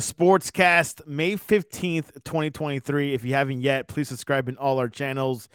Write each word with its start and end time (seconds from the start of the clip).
Sportscast, 0.00 1.06
May 1.06 1.36
15th, 1.36 2.14
2023. 2.24 3.14
If 3.14 3.24
you 3.24 3.34
haven't 3.34 3.60
yet, 3.60 3.88
please 3.88 4.08
subscribe 4.08 4.48
in 4.48 4.56
all 4.56 4.78
our 4.78 4.88
channels 4.88 5.48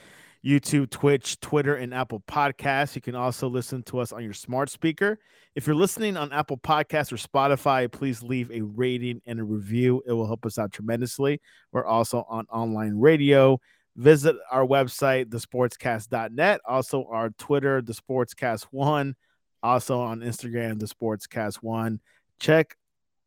YouTube, 0.46 0.90
Twitch, 0.92 1.40
Twitter, 1.40 1.76
and 1.76 1.94
Apple 1.94 2.22
Podcasts. 2.28 2.96
You 2.96 3.02
can 3.02 3.16
also 3.16 3.50
listen 3.50 3.82
to 3.84 4.00
us 4.00 4.12
on 4.12 4.24
your 4.24 4.34
smart 4.34 4.70
speaker. 4.70 5.18
If 5.56 5.66
you're 5.66 5.76
listening 5.76 6.18
on 6.18 6.32
Apple 6.32 6.58
Podcasts 6.58 7.12
or 7.12 7.16
Spotify, 7.16 7.92
please 7.92 8.22
leave 8.22 8.52
a 8.52 8.62
rating 8.62 9.22
and 9.26 9.40
a 9.40 9.44
review. 9.44 10.04
It 10.06 10.12
will 10.14 10.28
help 10.28 10.46
us 10.46 10.60
out 10.60 10.72
tremendously. 10.72 11.42
We're 11.72 11.86
also 11.86 12.26
on 12.30 12.46
online 12.52 13.00
radio. 13.00 13.60
Visit 13.96 14.36
our 14.52 14.66
website, 14.66 15.26
thesportscast.net. 15.28 16.62
Also, 16.68 17.06
our 17.10 17.32
Twitter, 17.32 17.82
the 17.82 17.94
Sportscast 17.94 18.66
One. 18.72 19.16
Also 19.64 20.00
on 20.00 20.20
Instagram, 20.20 20.80
the 20.80 20.86
Sportscast 20.86 21.56
One. 21.64 22.00
Check 22.40 22.76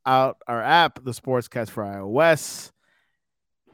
out 0.09 0.39
our 0.49 0.63
app, 0.63 1.05
the 1.05 1.11
Sportscast 1.11 1.69
for 1.69 1.85
iOS. 1.85 2.73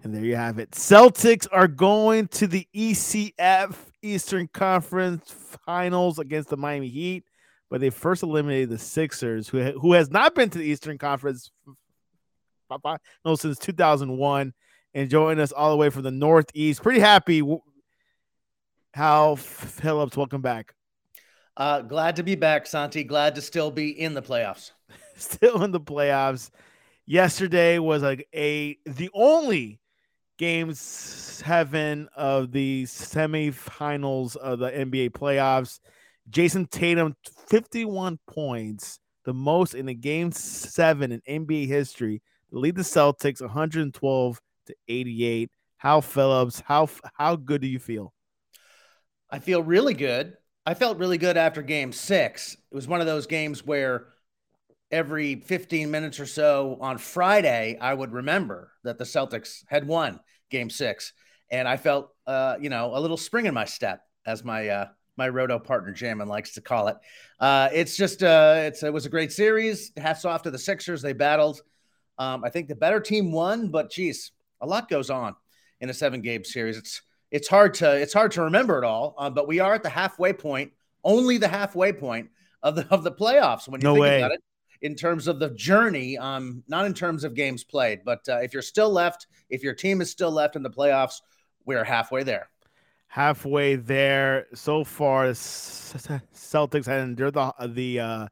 And 0.03 0.15
there 0.15 0.25
you 0.25 0.37
have 0.37 0.59
it. 0.59 0.73
Celtics 0.73 1.47
are 1.51 1.69
going 1.69 2.29
to 2.29 2.47
the 2.47 2.67
ECF 2.75 3.75
Eastern 4.03 4.49
Conference 4.49 5.33
Finals 5.65 6.19
against 6.19 6.51
the 6.51 6.59
Miami 6.59 6.89
Heat, 6.89 7.25
but 7.71 7.81
they 7.81 7.89
first 7.89 8.23
eliminated 8.23 8.69
the 8.69 8.79
Sixers, 8.79 9.49
who 9.49 9.63
who 9.81 9.95
has 9.95 10.11
not 10.11 10.35
been 10.35 10.51
to 10.51 10.59
the 10.59 10.65
Eastern 10.65 10.99
Conference 10.99 11.51
no 13.25 13.35
since 13.37 13.59
2001, 13.59 14.53
and 14.93 15.11
joining 15.11 15.41
us 15.41 15.53
all 15.53 15.71
the 15.71 15.77
way 15.77 15.89
from 15.89 16.03
the 16.03 16.11
Northeast. 16.11 16.83
Pretty 16.83 17.01
happy. 17.01 17.43
Hal 18.93 19.37
Phillips, 19.37 20.17
welcome 20.17 20.43
back. 20.43 20.75
Uh, 21.57 21.81
glad 21.83 22.17
to 22.17 22.23
be 22.23 22.35
back, 22.35 22.67
Santi. 22.67 23.05
Glad 23.05 23.37
to 23.37 23.41
still 23.41 23.71
be 23.71 23.89
in 23.99 24.13
the 24.13 24.23
playoffs. 24.23 24.73
still 25.17 25.63
in 25.63 25.71
the 25.71 25.81
playoffs. 25.81 26.51
Yesterday 27.07 27.79
was 27.79 28.03
like 28.03 28.27
a 28.35 28.79
the 28.87 29.11
only 29.13 29.81
game 30.39 30.75
seven 30.75 32.09
of 32.17 32.51
the 32.51 32.85
semifinals 32.85 34.37
of 34.37 34.59
the 34.59 34.71
NBA 34.71 35.11
playoffs. 35.11 35.81
Jayson 36.31 36.67
Tatum, 36.71 37.15
51 37.49 38.19
points, 38.27 38.99
the 39.25 39.35
most 39.35 39.75
in 39.75 39.89
a 39.89 39.95
game 39.95 40.33
seven 40.33 41.13
in 41.13 41.45
NBA 41.45 41.67
history. 41.67 42.23
The 42.51 42.59
lead 42.59 42.77
the 42.77 42.83
Celtics 42.83 43.41
112 43.41 44.41
to 44.67 44.75
88. 44.89 45.51
Hal 45.77 46.01
Phillips, 46.01 46.61
how 46.61 46.89
how 47.15 47.37
good 47.37 47.61
do 47.61 47.67
you 47.67 47.79
feel? 47.79 48.15
I 49.31 49.39
feel 49.39 49.63
really 49.63 49.95
good. 49.95 50.35
I 50.65 50.73
felt 50.73 50.99
really 50.99 51.19
good 51.19 51.37
after 51.37 51.61
game 51.61 51.93
six. 51.93 52.55
It 52.55 52.75
was 52.75 52.89
one 52.89 53.01
of 53.01 53.07
those 53.07 53.27
games 53.27 53.67
where 53.67 54.07
every 54.91 55.37
15 55.37 55.91
minutes 55.91 56.21
or 56.21 56.27
so 56.27 56.79
on 56.81 56.99
Friday, 56.99 57.79
I 57.81 57.95
would 57.95 58.13
remember 58.13 58.71
that 58.85 58.99
the 58.99 59.05
Celtics 59.05 59.65
had 59.67 59.87
won 59.87 60.21
game 60.51 60.71
six. 60.71 61.13
And 61.51 61.69
I 61.69 61.77
felt, 61.77 62.11
uh, 62.27 62.57
you 62.61 62.71
know, 62.71 62.95
a 62.95 63.01
little 63.01 63.17
spring 63.17 63.47
in 63.47 63.55
my 63.55 63.65
step, 63.65 64.01
as 64.27 64.45
my 64.45 64.69
uh, 64.69 64.87
my 65.17 65.29
roto 65.29 65.59
partner 65.59 65.93
Jamin 65.93 66.27
likes 66.27 66.55
to 66.55 66.61
call 66.61 66.89
it. 66.89 66.97
Uh, 67.39 67.69
it's 67.73 67.97
just, 67.97 68.23
uh, 68.23 68.55
it's 68.59 68.83
it 68.83 68.93
was 68.93 69.07
a 69.07 69.11
great 69.11 69.33
series. 69.33 69.93
Hats 69.97 70.25
off 70.25 70.43
to 70.43 70.51
the 70.51 70.59
Sixers. 70.59 71.03
They 71.03 71.13
battled. 71.13 71.61
Um, 72.19 72.45
I 72.45 72.51
think 72.51 72.69
the 72.69 72.75
better 72.75 73.01
team 73.01 73.31
won, 73.31 73.71
but 73.71 73.91
geez, 73.91 74.33
a 74.61 74.67
lot 74.67 74.89
goes 74.89 75.11
on 75.11 75.35
in 75.81 75.91
a 75.91 75.95
seven 75.95 76.23
game 76.23 76.45
series. 76.45 76.77
It's 76.77 77.03
it's 77.31 77.49
hard 77.49 77.75
to 77.75 77.93
it's 77.93 78.13
hard 78.13 78.33
to 78.33 78.43
remember 78.43 78.79
it 78.79 78.85
all. 78.85 79.15
Uh, 79.19 79.31
but 79.31 79.47
we 79.47 79.61
are 79.61 79.75
at 79.75 79.83
the 79.83 79.89
halfway 79.89 80.33
point, 80.33 80.73
only 81.05 81.39
the 81.39 81.49
halfway 81.49 81.93
point 81.93 82.31
of 82.63 82.75
the 82.75 82.87
of 82.91 83.05
the 83.05 83.13
playoffs 83.13 83.69
when 83.69 83.81
you 83.81 83.85
no 83.85 83.95
think 83.95 84.03
way. 84.03 84.19
about 84.19 84.33
it 84.33 84.43
in 84.85 84.95
terms 84.95 85.29
of 85.29 85.39
the 85.39 85.49
journey, 85.51 86.19
um, 86.19 86.63
not 86.69 86.85
in 86.85 86.93
terms 86.93 87.25
of 87.25 87.35
games 87.35 87.65
played. 87.65 88.01
But 88.05 88.21
uh, 88.29 88.37
if 88.37 88.53
you're 88.53 88.63
still 88.63 88.91
left, 88.91 89.27
if 89.49 89.63
your 89.63 89.75
team 89.75 90.03
is 90.03 90.11
still 90.11 90.31
left 90.31 90.57
in 90.57 90.63
the 90.63 90.71
playoffs, 90.71 91.23
we're 91.65 91.85
halfway 91.85 92.23
there. 92.23 92.51
Halfway 93.09 93.77
there 93.77 94.47
so 94.53 94.85
far. 94.85 95.29
Celtics 95.29 96.85
had 96.85 97.01
endured 97.01 97.33
the 97.33 97.55
the 97.67 98.01
uh, 98.01 98.29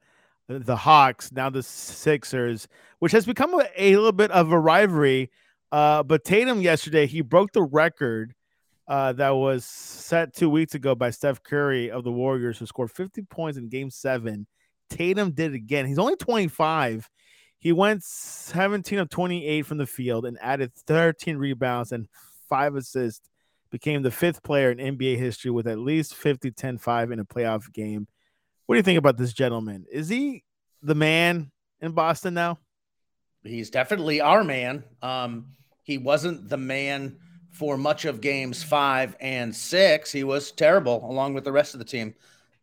the 0.49 0.77
Hawks, 0.77 1.33
now 1.33 1.49
the 1.49 1.63
Sixers, 1.63 2.69
which 2.99 3.13
has 3.13 3.25
become 3.25 3.59
a, 3.59 3.67
a 3.79 3.97
little 3.97 4.13
bit 4.13 4.31
of 4.31 4.53
a 4.53 4.59
rivalry. 4.59 5.31
Uh, 5.71 6.03
but 6.03 6.23
Tatum 6.23 6.61
yesterday 6.61 7.07
he 7.07 7.23
broke 7.23 7.53
the 7.53 7.63
record 7.63 8.35
uh, 8.89 9.15
that 9.15 9.31
was 9.31 9.65
set 9.65 10.35
two 10.35 10.51
weeks 10.51 10.75
ago 10.75 10.95
by 10.95 11.09
Steph 11.09 11.43
Curry 11.43 11.91
of 11.91 12.05
the 12.05 12.13
Warriors, 12.13 12.59
who 12.59 12.67
scored 12.67 12.91
50 12.91 13.23
points 13.23 13.57
in 13.57 13.71
Game 13.71 13.89
Seven 13.89 14.47
Tatum 14.93 15.33
did 15.33 15.53
it 15.53 15.57
again. 15.57 15.87
He's 15.87 15.99
only 15.99 16.17
25. 16.17 17.09
He 17.59 17.73
went 17.73 18.03
17 18.05 18.99
of 18.99 19.09
28 19.09 19.63
from 19.65 19.79
the 19.79 19.87
field 19.87 20.27
and 20.27 20.37
added 20.41 20.73
13 20.87 21.37
rebounds 21.37 21.93
and 21.93 22.09
five 22.49 22.75
assists. 22.77 23.29
Became 23.71 24.03
the 24.03 24.11
fifth 24.11 24.43
player 24.43 24.71
in 24.71 24.97
NBA 24.97 25.17
history 25.17 25.51
with 25.51 25.67
at 25.67 25.79
least 25.79 26.15
50, 26.15 26.51
10, 26.51 26.77
5 26.77 27.11
in 27.11 27.21
a 27.21 27.25
playoff 27.25 27.73
game. 27.73 28.07
What 28.67 28.75
do 28.75 28.79
you 28.79 28.83
think 28.83 28.99
about 28.99 29.17
this 29.17 29.33
gentleman? 29.33 29.87
Is 29.91 30.11
he 30.11 30.45
the 30.83 30.95
man 30.95 31.51
in 31.81 31.93
Boston 31.93 32.35
now? 32.35 32.59
He's 33.43 33.71
definitely 33.71 34.21
our 34.21 34.45
man. 34.45 34.85
Um, 35.01 35.53
he 35.85 35.97
wasn't 35.97 36.51
the 36.51 36.59
man 36.59 37.17
for 37.51 37.79
much 37.79 38.05
of 38.05 38.21
games 38.21 38.63
five 38.63 39.17
and 39.21 39.57
six. 39.57 40.13
He 40.13 40.23
was 40.23 40.53
terrible 40.53 41.09
along 41.11 41.33
with 41.33 41.45
the 41.45 41.53
rest 41.53 41.75
of 41.75 41.79
the 41.79 41.87
team. 41.87 42.15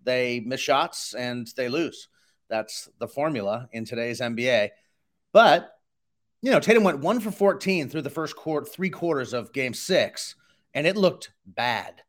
They 0.03 0.41
miss 0.41 0.61
shots 0.61 1.15
and 1.15 1.47
they 1.55 1.69
lose. 1.69 2.07
That's 2.49 2.89
the 2.99 3.07
formula 3.07 3.69
in 3.71 3.85
today's 3.85 4.21
NBA. 4.21 4.69
But, 5.31 5.71
you 6.41 6.51
know, 6.51 6.59
Tatum 6.59 6.83
went 6.83 6.99
one 6.99 7.19
for 7.19 7.31
14 7.31 7.89
through 7.89 8.01
the 8.01 8.09
first 8.09 8.35
quarter, 8.35 8.65
three 8.65 8.89
quarters 8.89 9.33
of 9.33 9.53
game 9.53 9.73
six, 9.73 10.35
and 10.73 10.87
it 10.87 10.97
looked 10.97 11.31
bad. 11.45 12.01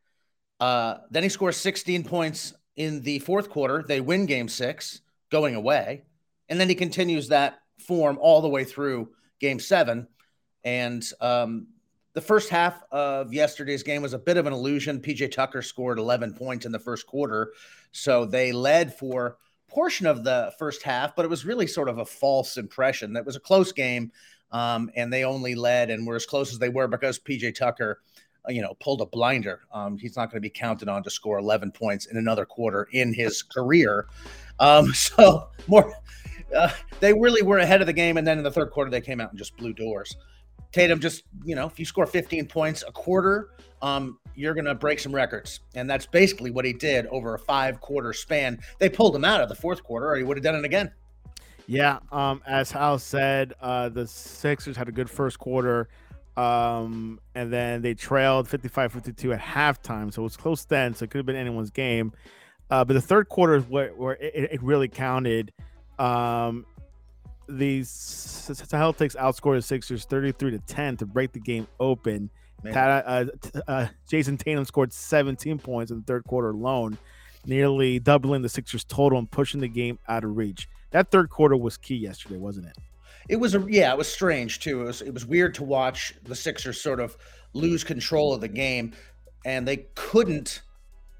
Uh, 0.59 0.99
then 1.11 1.23
he 1.23 1.29
scores 1.29 1.57
16 1.57 2.05
points 2.05 2.55
in 2.77 3.03
the 3.03 3.19
fourth 3.21 3.51
quarter. 3.51 3.85
They 3.87 4.01
win 4.01 4.27
game 4.27 4.49
six 4.49 5.01
going 5.31 5.55
away. 5.55 6.03
And 6.49 6.61
then 6.61 6.69
he 6.69 6.75
continues 6.75 7.29
that 7.29 7.61
form 7.79 8.19
all 8.21 8.41
the 8.41 8.49
way 8.49 8.65
through 8.65 9.11
game 9.41 9.61
seven. 9.61 10.09
And 10.65 11.07
um, 11.21 11.69
the 12.13 12.21
first 12.21 12.51
half 12.51 12.83
of 12.91 13.33
yesterday's 13.33 13.83
game 13.83 14.03
was 14.03 14.13
a 14.13 14.19
bit 14.19 14.37
of 14.37 14.47
an 14.47 14.53
illusion. 14.53 15.01
PJ 15.01 15.33
Tucker 15.33 15.63
scored 15.63 15.99
11 15.99 16.35
points 16.35 16.67
in 16.67 16.73
the 16.73 16.79
first 16.79 17.07
quarter. 17.07 17.53
So 17.93 18.27
they 18.27 18.53
led 18.53 18.97
for 18.99 19.39
portion 19.71 20.07
of 20.07 20.25
the 20.25 20.53
first 20.59 20.83
half, 20.83 21.15
but 21.15 21.25
it 21.25 21.29
was 21.29 21.45
really 21.45 21.67
sort 21.67 21.89
of 21.89 21.99
a 21.99 22.05
false 22.05 22.57
impression. 22.57 23.13
That 23.13 23.25
was 23.25 23.37
a 23.37 23.41
close 23.41 23.73
game, 23.73 24.13
um, 24.53 24.91
and 24.97 25.13
they 25.13 25.25
only 25.25 25.55
led 25.55 25.91
and 25.91 26.07
were 26.07 26.17
as 26.17 26.27
close 26.27 26.53
as 26.53 26.59
they 26.59 26.69
were 26.69 26.89
because 26.89 27.19
PJ 27.19 27.55
Tucker, 27.55 28.01
uh, 28.49 28.53
you 28.53 28.63
know, 28.63 28.75
pulled 28.81 29.01
a 29.01 29.07
blinder. 29.07 29.61
Um, 29.73 29.97
he's 29.97 30.17
not 30.17 30.27
going 30.27 30.37
to 30.37 30.41
be 30.41 30.51
counted 30.51 30.89
on 30.89 31.03
to 31.05 31.11
score 31.11 31.39
11 31.39 31.73
points 31.73 32.07
in 32.07 32.17
another 32.17 32.45
quarter 32.45 32.89
in 32.93 33.15
his 33.15 33.43
career. 33.43 34.07
Um, 34.59 34.87
so 34.95 35.49
more, 35.67 35.93
uh, 36.55 36.71
they 37.01 37.13
really 37.13 37.43
were 37.43 37.59
ahead 37.59 37.81
of 37.81 37.87
the 37.87 37.93
game, 37.93 38.17
and 38.17 38.27
then 38.27 38.39
in 38.39 38.45
the 38.45 38.51
third 38.51 38.71
quarter 38.71 38.91
they 38.91 39.01
came 39.01 39.21
out 39.21 39.31
and 39.31 39.39
just 39.39 39.57
blew 39.57 39.73
doors. 39.73 40.17
Tatum 40.73 41.01
just, 41.01 41.25
you 41.45 41.57
know, 41.57 41.67
if 41.67 41.79
you 41.79 41.85
score 41.85 42.07
15 42.07 42.47
points 42.47 42.85
a 42.87 42.93
quarter, 42.93 43.51
um, 43.83 44.19
you're 44.35 44.55
going 44.55 44.65
to 44.65 44.75
break 44.75 44.99
some 44.99 45.15
records. 45.15 45.61
And 45.75 45.89
that's 45.89 46.07
basically 46.07 46.51
what 46.51 46.65
he 46.65 46.73
did 46.73 47.07
over 47.07 47.35
a 47.35 47.39
five 47.39 47.81
quarter 47.81 48.13
span. 48.13 48.61
They 48.79 48.89
pulled 48.89 49.15
him 49.15 49.25
out 49.25 49.41
of 49.41 49.49
the 49.49 49.55
fourth 49.55 49.83
quarter, 49.83 50.11
or 50.11 50.17
he 50.17 50.23
would 50.23 50.37
have 50.37 50.45
done 50.45 50.55
it 50.55 50.65
again. 50.65 50.91
Yeah. 51.67 51.99
Um, 52.11 52.43
as 52.47 52.71
Hal 52.71 52.99
said, 52.99 53.55
uh, 53.61 53.89
the 53.89 54.07
Sixers 54.07 54.77
had 54.77 54.89
a 54.89 54.93
good 54.93 55.09
first 55.09 55.39
quarter. 55.39 55.89
Um, 56.37 57.21
and 57.35 57.53
then 57.53 57.83
they 57.83 57.95
trailed 57.95 58.49
55 58.49 58.93
52 58.93 59.33
at 59.33 59.41
halftime. 59.41 60.13
So 60.13 60.23
it 60.23 60.25
was 60.25 60.37
close 60.37 60.65
then. 60.65 60.95
So 60.95 61.05
it 61.05 61.11
could 61.11 61.19
have 61.19 61.27
been 61.27 61.37
anyone's 61.37 61.71
game. 61.71 62.13
Uh, 62.71 62.85
but 62.85 62.95
the 62.95 63.01
third 63.01 63.29
quarter 63.29 63.57
is 63.57 63.65
where, 63.65 63.91
where 63.91 64.15
it, 64.15 64.53
it 64.53 64.63
really 64.63 64.89
counted. 64.89 65.53
Um, 65.99 66.65
the 67.49 67.81
Celtics 67.83 69.17
outscored 69.17 69.57
the 69.57 69.63
Sixers 69.63 70.05
33 70.05 70.53
to 70.53 70.59
10 70.59 70.97
to 70.99 71.07
break 71.07 71.33
the 71.33 71.41
game 71.41 71.67
open. 71.79 72.31
Uh, 72.67 73.25
uh, 73.67 73.87
Jayson 74.09 74.39
Tatum 74.39 74.65
scored 74.65 74.93
17 74.93 75.59
points 75.59 75.91
in 75.91 75.99
the 75.99 76.05
third 76.05 76.25
quarter 76.25 76.51
alone, 76.51 76.99
nearly 77.47 77.99
doubling 77.99 78.43
the 78.43 78.49
Sixers 78.49 78.85
total 78.85 79.19
and 79.19 79.31
pushing 79.31 79.61
the 79.61 79.69
game 79.69 79.99
out 80.09 80.25
of 80.25 80.37
reach. 80.37 80.69
That 80.91 81.11
third 81.11 81.31
quarter 81.31 81.57
was 81.57 81.77
key 81.77 81.97
yesterday, 81.97 82.37
wasn't 82.37 82.67
it? 82.67 82.77
It 83.29 83.37
was 83.37 83.55
a 83.55 83.65
yeah, 83.69 83.93
it 83.93 83.99
was 83.99 84.09
strange 84.09 84.59
too. 84.61 84.83
It 84.83 84.85
was 84.85 85.03
it 85.03 85.15
was 85.15 85.25
weird 85.25 85.55
to 85.55 85.65
watch 85.65 86.15
the 86.25 86.35
Sixers 86.35 86.81
sort 86.81 86.99
of 86.99 87.17
lose 87.53 87.85
control 87.85 88.35
of 88.35 88.41
the 88.41 88.49
game, 88.49 88.93
and 89.45 89.67
they 89.67 89.87
couldn't 89.95 90.63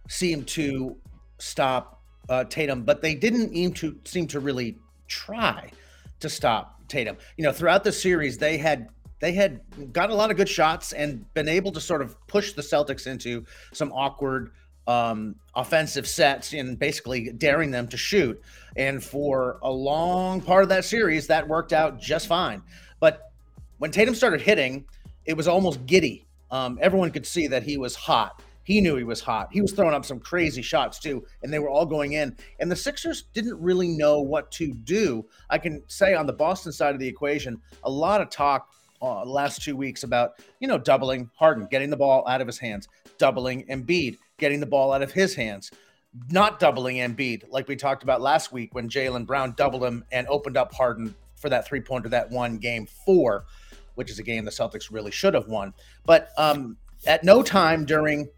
seem 0.09 0.45
to 0.45 0.97
stop 1.39 2.03
uh, 2.29 2.45
Tatum, 2.45 2.83
but 2.83 3.01
they 3.01 3.15
didn't 3.15 3.53
seem 3.53 3.73
to 3.75 3.97
seem 4.05 4.27
to 4.29 4.41
really 4.41 4.77
try 5.07 5.71
to 6.19 6.29
stop 6.29 6.81
Tatum. 6.89 7.17
You 7.37 7.45
know, 7.45 7.53
throughout 7.53 7.85
the 7.85 7.93
series, 7.93 8.39
they 8.39 8.59
had 8.59 8.89
they 9.21 9.33
had 9.33 9.61
got 9.93 10.11
a 10.11 10.15
lot 10.15 10.31
of 10.31 10.37
good 10.37 10.49
shots 10.49 10.93
and 10.93 11.33
been 11.35 11.49
able 11.49 11.73
to 11.73 11.81
sort 11.81 12.03
of 12.03 12.17
push 12.27 12.55
the 12.55 12.63
Celtics 12.63 13.07
into 13.07 13.45
some 13.73 13.93
awkward 13.93 14.51
um, 14.87 15.37
offensive 15.55 16.09
sets 16.09 16.53
and 16.53 16.79
basically 16.79 17.31
daring 17.33 17.71
them 17.71 17.87
to 17.89 17.97
shoot. 17.97 18.41
And 18.77 19.03
for 19.03 19.59
a 19.63 19.71
long 19.71 20.41
part 20.41 20.63
of 20.63 20.69
that 20.71 20.85
series, 20.85 21.27
that 21.29 21.47
worked 21.47 21.73
out 21.73 22.01
just 22.01 22.27
fine. 22.27 22.63
But 22.99 23.31
when 23.79 23.91
Tatum 23.91 24.15
started 24.15 24.41
hitting, 24.41 24.85
it 25.27 25.37
was 25.37 25.47
almost 25.47 25.87
giddy. 25.87 26.27
Um, 26.51 26.79
everyone 26.81 27.11
could 27.11 27.27
see 27.27 27.47
that 27.47 27.63
he 27.63 27.77
was 27.77 27.95
hot. 27.95 28.43
He 28.65 28.81
knew 28.81 28.97
he 28.97 29.05
was 29.05 29.21
hot. 29.21 29.49
He 29.53 29.61
was 29.61 29.73
throwing 29.73 29.95
up 29.95 30.05
some 30.05 30.21
crazy 30.21 30.63
shots 30.63 30.99
too, 30.99 31.25
and 31.43 31.53
they 31.53 31.59
were 31.59 31.69
all 31.69 31.87
going 31.87 32.13
in. 32.13 32.37
And 32.59 32.71
the 32.71 32.77
Sixers 32.77 33.25
didn't 33.33 33.61
really 33.61 33.89
know 33.89 34.21
what 34.21 34.51
to 34.53 34.73
do. 34.73 35.27
I 35.49 35.59
can 35.59 35.83
say 35.89 36.15
on 36.15 36.27
the 36.27 36.33
Boston 36.33 36.73
side 36.73 36.95
of 36.95 37.01
the 37.01 37.09
equation, 37.09 37.61
a 37.85 37.91
lot 37.91 38.21
of 38.21 38.31
talk 38.31 38.69
uh, 39.03 39.25
last 39.25 39.63
two 39.63 39.77
weeks 39.77 40.03
about 40.03 40.33
you 40.61 40.69
know 40.69 40.79
doubling 40.79 41.31
Harden, 41.37 41.67
getting 41.71 41.91
the 41.91 41.97
ball 41.97 42.27
out 42.27 42.41
of 42.41 42.47
his 42.47 42.59
hands, 42.59 42.89
doubling 43.19 43.67
Embiid, 43.67 44.19
getting 44.39 44.61
the 44.61 44.67
ball 44.67 44.93
out 44.93 45.03
of 45.03 45.13
his 45.13 45.35
hands, 45.35 45.71
not 46.31 46.59
doubling 46.59 46.97
Embiid 46.97 47.45
like 47.51 47.69
we 47.69 47.77
talked 47.77 48.03
about 48.03 48.21
last 48.21 48.53
week 48.53 48.75
when 48.75 48.89
Jaylen 48.89 49.27
Brown 49.27 49.55
doubled 49.57 49.85
him 49.85 50.05
and 50.13 50.27
opened 50.29 50.57
up 50.57 50.75
Harden 50.75 51.15
for 51.37 51.49
that 51.49 51.67
three 51.67 51.81
pointer 51.81 52.09
that 52.11 52.31
one 52.31 52.59
game 52.59 52.87
four, 53.07 53.45
which 53.95 54.11
is 54.11 54.19
a 54.19 54.23
game 54.23 54.45
the 54.45 54.51
Celtics 54.51 54.93
really 54.93 55.11
should 55.11 55.35
have 55.35 55.49
won. 55.49 55.73
But 56.05 56.31
um, 56.37 56.77
at 57.07 57.25
no 57.25 57.43
time 57.43 57.85
during 57.85 58.29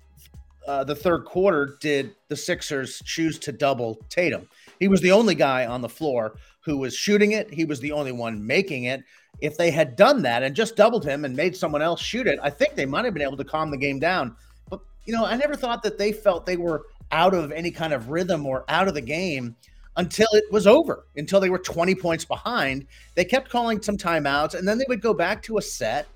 uh, 0.67 0.85
the 0.85 0.95
third 0.95 1.25
quarter 1.25 1.77
did 1.81 2.15
the 2.29 2.37
Sixers 2.37 3.03
choose 3.05 3.39
to 3.41 3.53
double 3.53 3.99
Tatum. 4.09 4.49
He 4.79 4.89
was 4.89 5.01
the 5.01 5.13
only 5.13 5.35
guy 5.35 5.67
on 5.67 5.81
the 5.81 5.89
floor 5.89 6.37
who 6.65 6.79
was 6.79 6.95
shooting 6.95 7.33
it. 7.33 7.53
He 7.53 7.65
was 7.65 7.81
the 7.81 7.93
only 7.93 8.13
one 8.13 8.45
making 8.45 8.85
it. 8.85 9.03
If 9.41 9.57
they 9.57 9.71
had 9.71 9.97
done 9.97 10.23
that 10.23 10.43
and 10.43 10.55
just 10.55 10.77
doubled 10.77 11.05
him 11.05 11.25
and 11.25 11.37
made 11.37 11.57
someone 11.57 11.83
else 11.83 12.01
shoot 12.01 12.27
it, 12.27 12.39
I 12.43 12.51
think 12.51 12.75
they 12.75 12.87
might 12.87 13.05
have 13.05 13.15
been 13.15 13.23
able 13.23 13.37
to 13.37 13.45
calm 13.45 13.71
the 13.71 13.77
game 13.77 13.99
down. 13.99 14.37
But, 14.71 14.81
you 15.05 15.13
know, 15.13 15.25
I 15.25 15.37
never 15.37 15.57
thought 15.57 15.83
that 15.83 15.99
they 15.99 16.13
felt 16.13 16.47
they 16.47 16.57
were 16.57 16.87
out 17.11 17.35
of 17.35 17.53
any 17.53 17.71
kind 17.71 17.93
of 17.93 18.09
rhythm 18.09 18.47
or 18.47 18.65
out 18.69 18.89
of 18.89 18.95
the 18.95 19.01
game 19.01 19.57
until 19.97 20.29
it 20.33 20.45
was 20.51 20.67
over, 20.67 21.05
until 21.17 21.41
they 21.41 21.51
were 21.51 21.59
20 21.59 21.95
points 21.97 22.25
behind. 22.25 22.87
They 23.15 23.25
kept 23.25 23.51
calling 23.51 23.83
some 23.83 23.97
timeouts 23.97 24.55
and 24.55 24.67
then 24.67 24.79
they 24.79 24.87
would 24.89 25.03
go 25.03 25.13
back 25.13 25.43
to 25.45 25.59
a 25.59 25.63
set 25.63 26.07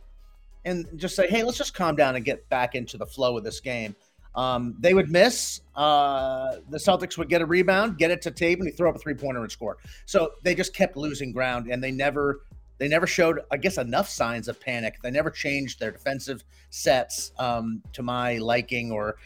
and 0.64 0.87
just 0.96 1.14
say, 1.14 1.28
hey, 1.28 1.43
let's 1.43 1.58
just 1.58 1.75
calm 1.75 1.96
down 1.96 2.16
and 2.16 2.25
get 2.25 2.48
back 2.48 2.75
into 2.75 2.96
the 2.96 3.06
flow 3.06 3.37
of 3.37 3.44
this 3.44 3.60
game. 3.60 3.94
Um, 4.37 4.77
they 4.79 4.93
would 4.93 5.11
miss. 5.11 5.62
Uh, 5.75 6.56
the 6.69 6.77
Celtics 6.77 7.17
would 7.17 7.29
get 7.29 7.41
a 7.41 7.47
rebound, 7.47 7.99
get 7.99 8.11
it 8.11 8.21
to 8.23 8.31
Tatum, 8.31 8.62
and 8.62 8.71
he 8.71 8.77
throw 8.77 8.91
up 8.91 8.97
a 8.97 8.99
three 8.99 9.15
pointer 9.15 9.43
and 9.43 9.50
score. 9.50 9.79
So 10.05 10.33
they 10.43 10.55
just 10.55 10.75
kept 10.75 10.97
losing 10.97 11.33
ground, 11.33 11.69
and 11.71 11.83
they 11.83 11.91
never 11.91 12.43
they 12.79 12.88
never 12.88 13.06
showed, 13.06 13.41
I 13.50 13.56
guess, 13.56 13.79
enough 13.79 14.09
signs 14.09 14.49
of 14.49 14.61
panic. 14.61 14.97
They 15.03 15.11
never 15.11 15.31
changed 15.31 15.81
their 15.81 15.91
defensive 15.91 16.44
sets 16.69 17.33
um, 17.38 17.83
to 17.94 18.03
my 18.03 18.37
liking, 18.37 18.93
or 18.93 19.17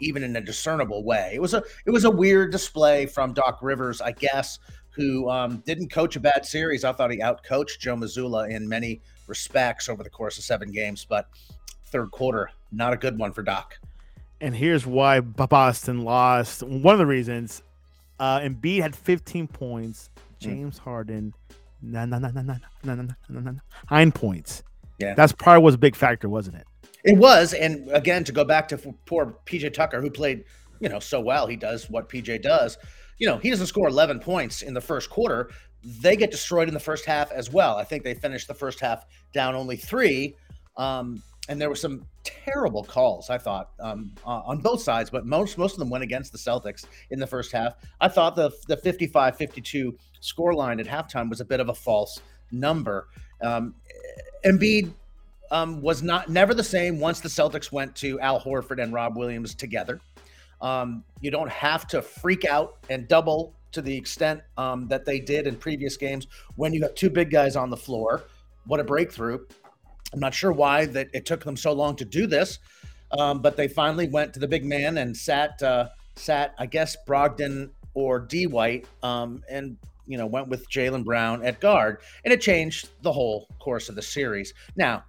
even 0.00 0.22
in 0.22 0.36
a 0.36 0.40
discernible 0.40 1.02
way. 1.02 1.32
It 1.32 1.40
was 1.40 1.54
a 1.54 1.62
it 1.86 1.90
was 1.90 2.04
a 2.04 2.10
weird 2.10 2.52
display 2.52 3.06
from 3.06 3.32
Doc 3.32 3.60
Rivers, 3.62 4.02
I 4.02 4.12
guess, 4.12 4.58
who 4.90 5.30
um, 5.30 5.62
didn't 5.64 5.90
coach 5.90 6.16
a 6.16 6.20
bad 6.20 6.44
series. 6.44 6.84
I 6.84 6.92
thought 6.92 7.10
he 7.10 7.18
outcoached 7.18 7.78
Joe 7.78 7.96
Mazzulla 7.96 8.50
in 8.50 8.68
many 8.68 9.00
respects 9.26 9.88
over 9.88 10.02
the 10.02 10.10
course 10.10 10.36
of 10.36 10.44
seven 10.44 10.70
games, 10.70 11.06
but 11.08 11.28
third 11.86 12.10
quarter, 12.10 12.50
not 12.70 12.92
a 12.92 12.96
good 12.98 13.18
one 13.18 13.32
for 13.32 13.42
Doc 13.42 13.78
and 14.40 14.54
here's 14.54 14.86
why 14.86 15.20
Boston 15.20 16.02
lost. 16.02 16.62
One 16.62 16.94
of 16.94 16.98
the 16.98 17.06
reasons, 17.06 17.62
uh, 18.18 18.40
Embiid 18.40 18.80
had 18.80 18.96
15 18.96 19.48
points. 19.48 20.10
James 20.38 20.78
Harden, 20.78 21.34
nah, 21.82 22.04
nah, 22.06 22.18
nah, 22.18 22.30
nah, 22.30 22.42
nah, 22.42 22.54
nah, 22.84 22.94
nah, 22.94 23.04
nah, 23.28 23.40
nah, 23.40 23.52
nine 23.90 24.12
points. 24.12 24.62
Yeah, 25.00 25.14
that's 25.14 25.32
probably 25.32 25.64
was 25.64 25.74
a 25.74 25.78
big 25.78 25.96
factor, 25.96 26.28
wasn't 26.28 26.56
it? 26.56 26.66
It 27.04 27.16
was, 27.16 27.54
and 27.54 27.90
again, 27.90 28.24
to 28.24 28.32
go 28.32 28.44
back 28.44 28.68
to 28.68 28.78
poor 29.06 29.36
PJ 29.46 29.72
Tucker, 29.72 30.00
who 30.00 30.10
played, 30.10 30.44
you 30.80 30.88
know, 30.88 31.00
so 31.00 31.20
well. 31.20 31.46
He 31.46 31.56
does 31.56 31.90
what 31.90 32.08
PJ 32.08 32.42
does. 32.42 32.78
You 33.18 33.26
know, 33.26 33.38
he 33.38 33.50
doesn't 33.50 33.66
score 33.66 33.88
11 33.88 34.20
points 34.20 34.62
in 34.62 34.74
the 34.74 34.80
first 34.80 35.10
quarter. 35.10 35.50
They 35.82 36.16
get 36.16 36.30
destroyed 36.30 36.68
in 36.68 36.74
the 36.74 36.80
first 36.80 37.04
half 37.04 37.32
as 37.32 37.52
well. 37.52 37.76
I 37.76 37.84
think 37.84 38.04
they 38.04 38.14
finished 38.14 38.46
the 38.46 38.54
first 38.54 38.78
half 38.78 39.06
down 39.32 39.54
only 39.54 39.76
three. 39.76 40.36
Um, 40.76 41.22
and 41.48 41.60
there 41.60 41.68
were 41.68 41.76
some 41.76 42.04
terrible 42.22 42.84
calls. 42.84 43.30
I 43.30 43.38
thought 43.38 43.70
um, 43.80 44.12
uh, 44.24 44.42
on 44.44 44.58
both 44.58 44.82
sides, 44.82 45.10
but 45.10 45.26
most 45.26 45.58
most 45.58 45.72
of 45.72 45.78
them 45.78 45.90
went 45.90 46.04
against 46.04 46.32
the 46.32 46.38
Celtics 46.38 46.86
in 47.10 47.18
the 47.18 47.26
first 47.26 47.52
half. 47.52 47.74
I 48.00 48.08
thought 48.08 48.36
the 48.36 48.50
the 48.68 48.76
55-52 48.76 49.94
score 50.20 50.54
line 50.54 50.80
at 50.80 50.86
halftime 50.86 51.28
was 51.28 51.40
a 51.40 51.44
bit 51.44 51.60
of 51.60 51.68
a 51.68 51.74
false 51.74 52.20
number. 52.50 53.08
Um, 53.40 53.74
Embiid 54.44 54.92
um, 55.50 55.80
was 55.80 56.02
not 56.02 56.28
never 56.28 56.54
the 56.54 56.64
same 56.64 57.00
once 57.00 57.20
the 57.20 57.28
Celtics 57.28 57.72
went 57.72 57.94
to 57.96 58.20
Al 58.20 58.40
Horford 58.40 58.82
and 58.82 58.92
Rob 58.92 59.16
Williams 59.16 59.54
together. 59.54 60.00
Um, 60.60 61.04
you 61.20 61.30
don't 61.30 61.50
have 61.50 61.86
to 61.88 62.02
freak 62.02 62.44
out 62.44 62.78
and 62.90 63.06
double 63.06 63.54
to 63.72 63.82
the 63.82 63.96
extent 63.96 64.40
um, 64.56 64.88
that 64.88 65.04
they 65.04 65.20
did 65.20 65.46
in 65.46 65.56
previous 65.56 65.96
games 65.96 66.26
when 66.56 66.72
you 66.72 66.82
have 66.82 66.94
two 66.94 67.10
big 67.10 67.30
guys 67.30 67.54
on 67.54 67.70
the 67.70 67.76
floor. 67.76 68.24
What 68.66 68.80
a 68.80 68.84
breakthrough! 68.84 69.46
I'm 70.12 70.20
not 70.20 70.34
sure 70.34 70.52
why 70.52 70.86
that 70.86 71.08
it 71.12 71.26
took 71.26 71.44
them 71.44 71.56
so 71.56 71.72
long 71.72 71.96
to 71.96 72.04
do 72.04 72.26
this, 72.26 72.58
um, 73.12 73.40
but 73.40 73.56
they 73.56 73.68
finally 73.68 74.08
went 74.08 74.32
to 74.34 74.40
the 74.40 74.48
big 74.48 74.64
man 74.64 74.98
and 74.98 75.16
sat 75.16 75.62
uh, 75.62 75.88
sat 76.16 76.54
I 76.58 76.66
guess 76.66 76.96
Brogdon 77.06 77.70
or 77.94 78.20
D 78.20 78.46
White 78.46 78.86
um, 79.02 79.42
and 79.50 79.76
you 80.06 80.18
know 80.18 80.26
went 80.26 80.48
with 80.48 80.68
Jaylen 80.70 81.04
Brown 81.04 81.44
at 81.44 81.60
guard, 81.60 81.98
and 82.24 82.32
it 82.32 82.40
changed 82.40 82.88
the 83.02 83.12
whole 83.12 83.48
course 83.58 83.88
of 83.88 83.94
the 83.94 84.02
series. 84.02 84.54
Now, 84.76 85.04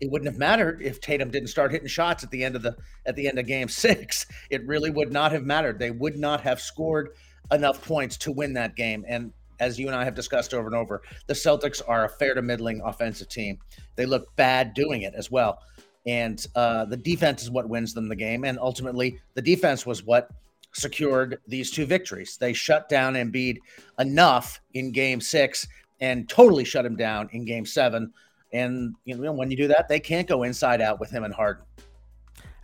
it 0.00 0.10
wouldn't 0.10 0.30
have 0.30 0.38
mattered 0.38 0.82
if 0.82 1.00
Tatum 1.00 1.30
didn't 1.30 1.48
start 1.48 1.72
hitting 1.72 1.88
shots 1.88 2.22
at 2.22 2.30
the 2.30 2.44
end 2.44 2.56
of 2.56 2.62
the 2.62 2.76
at 3.06 3.16
the 3.16 3.28
end 3.28 3.38
of 3.38 3.46
Game 3.46 3.68
Six. 3.68 4.26
It 4.50 4.66
really 4.66 4.90
would 4.90 5.12
not 5.12 5.32
have 5.32 5.44
mattered. 5.44 5.78
They 5.78 5.90
would 5.90 6.16
not 6.16 6.42
have 6.42 6.60
scored 6.60 7.10
enough 7.50 7.82
points 7.84 8.16
to 8.18 8.32
win 8.32 8.54
that 8.54 8.76
game, 8.76 9.04
and 9.08 9.32
as 9.60 9.78
you 9.78 9.86
and 9.86 9.96
I 9.96 10.04
have 10.04 10.14
discussed 10.14 10.54
over 10.54 10.66
and 10.66 10.76
over, 10.76 11.02
the 11.26 11.34
Celtics 11.34 11.82
are 11.86 12.04
a 12.04 12.08
fair 12.08 12.34
to 12.34 12.42
middling 12.42 12.80
offensive 12.84 13.28
team. 13.28 13.58
They 13.96 14.06
look 14.06 14.34
bad 14.36 14.74
doing 14.74 15.02
it 15.02 15.14
as 15.16 15.30
well. 15.30 15.60
And 16.06 16.44
uh, 16.54 16.84
the 16.84 16.96
defense 16.96 17.42
is 17.42 17.50
what 17.50 17.68
wins 17.68 17.92
them 17.92 18.08
the 18.08 18.16
game. 18.16 18.44
And 18.44 18.58
ultimately, 18.60 19.18
the 19.34 19.42
defense 19.42 19.84
was 19.84 20.04
what 20.04 20.30
secured 20.72 21.40
these 21.48 21.70
two 21.70 21.86
victories. 21.86 22.36
They 22.38 22.52
shut 22.52 22.88
down 22.88 23.14
Embiid 23.14 23.58
enough 23.98 24.60
in 24.74 24.92
game 24.92 25.20
six 25.20 25.66
and 26.00 26.28
totally 26.28 26.64
shut 26.64 26.84
him 26.84 26.96
down 26.96 27.28
in 27.32 27.44
game 27.44 27.66
seven. 27.66 28.12
And 28.52 28.94
you 29.04 29.16
know, 29.16 29.32
when 29.32 29.50
you 29.50 29.56
do 29.56 29.68
that, 29.68 29.88
they 29.88 29.98
can't 29.98 30.28
go 30.28 30.44
inside 30.44 30.80
out 30.80 31.00
with 31.00 31.10
him 31.10 31.24
and 31.24 31.34
Harden. 31.34 31.64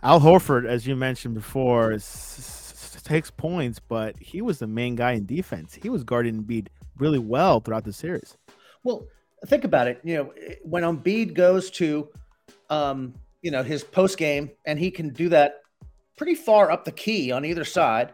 Al 0.03 0.19
Horford, 0.19 0.65
as 0.67 0.85
you 0.85 0.95
mentioned 0.95 1.33
before, 1.33 1.97
takes 3.03 3.29
points, 3.29 3.79
but 3.79 4.17
he 4.19 4.41
was 4.41 4.59
the 4.59 4.67
main 4.67 4.95
guy 4.95 5.13
in 5.13 5.25
defense. 5.25 5.77
He 5.81 5.89
was 5.89 6.03
guarding 6.03 6.43
Embiid 6.43 6.67
really 6.97 7.19
well 7.19 7.59
throughout 7.59 7.83
the 7.83 7.93
series. 7.93 8.37
Well, 8.83 9.05
think 9.45 9.63
about 9.63 9.87
it. 9.87 9.99
You 10.03 10.15
know, 10.15 10.33
when 10.63 10.83
Embiid 10.83 11.33
goes 11.33 11.69
to, 11.71 12.09
um, 12.69 13.13
you 13.41 13.51
know, 13.51 13.63
his 13.63 13.83
post 13.83 14.17
game, 14.17 14.51
and 14.65 14.79
he 14.79 14.91
can 14.91 15.09
do 15.09 15.29
that 15.29 15.61
pretty 16.17 16.35
far 16.35 16.71
up 16.71 16.85
the 16.85 16.91
key 16.91 17.31
on 17.31 17.45
either 17.45 17.65
side. 17.65 18.13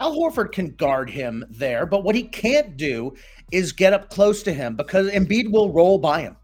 Al 0.00 0.16
Horford 0.16 0.52
can 0.52 0.70
guard 0.76 1.10
him 1.10 1.44
there, 1.50 1.84
but 1.84 2.04
what 2.04 2.14
he 2.14 2.22
can't 2.22 2.76
do 2.76 3.14
is 3.52 3.70
get 3.72 3.92
up 3.92 4.08
close 4.08 4.42
to 4.44 4.52
him 4.52 4.74
because 4.74 5.10
Embiid 5.10 5.52
will 5.52 5.72
roll 5.72 5.98
by 5.98 6.22
him. 6.22 6.36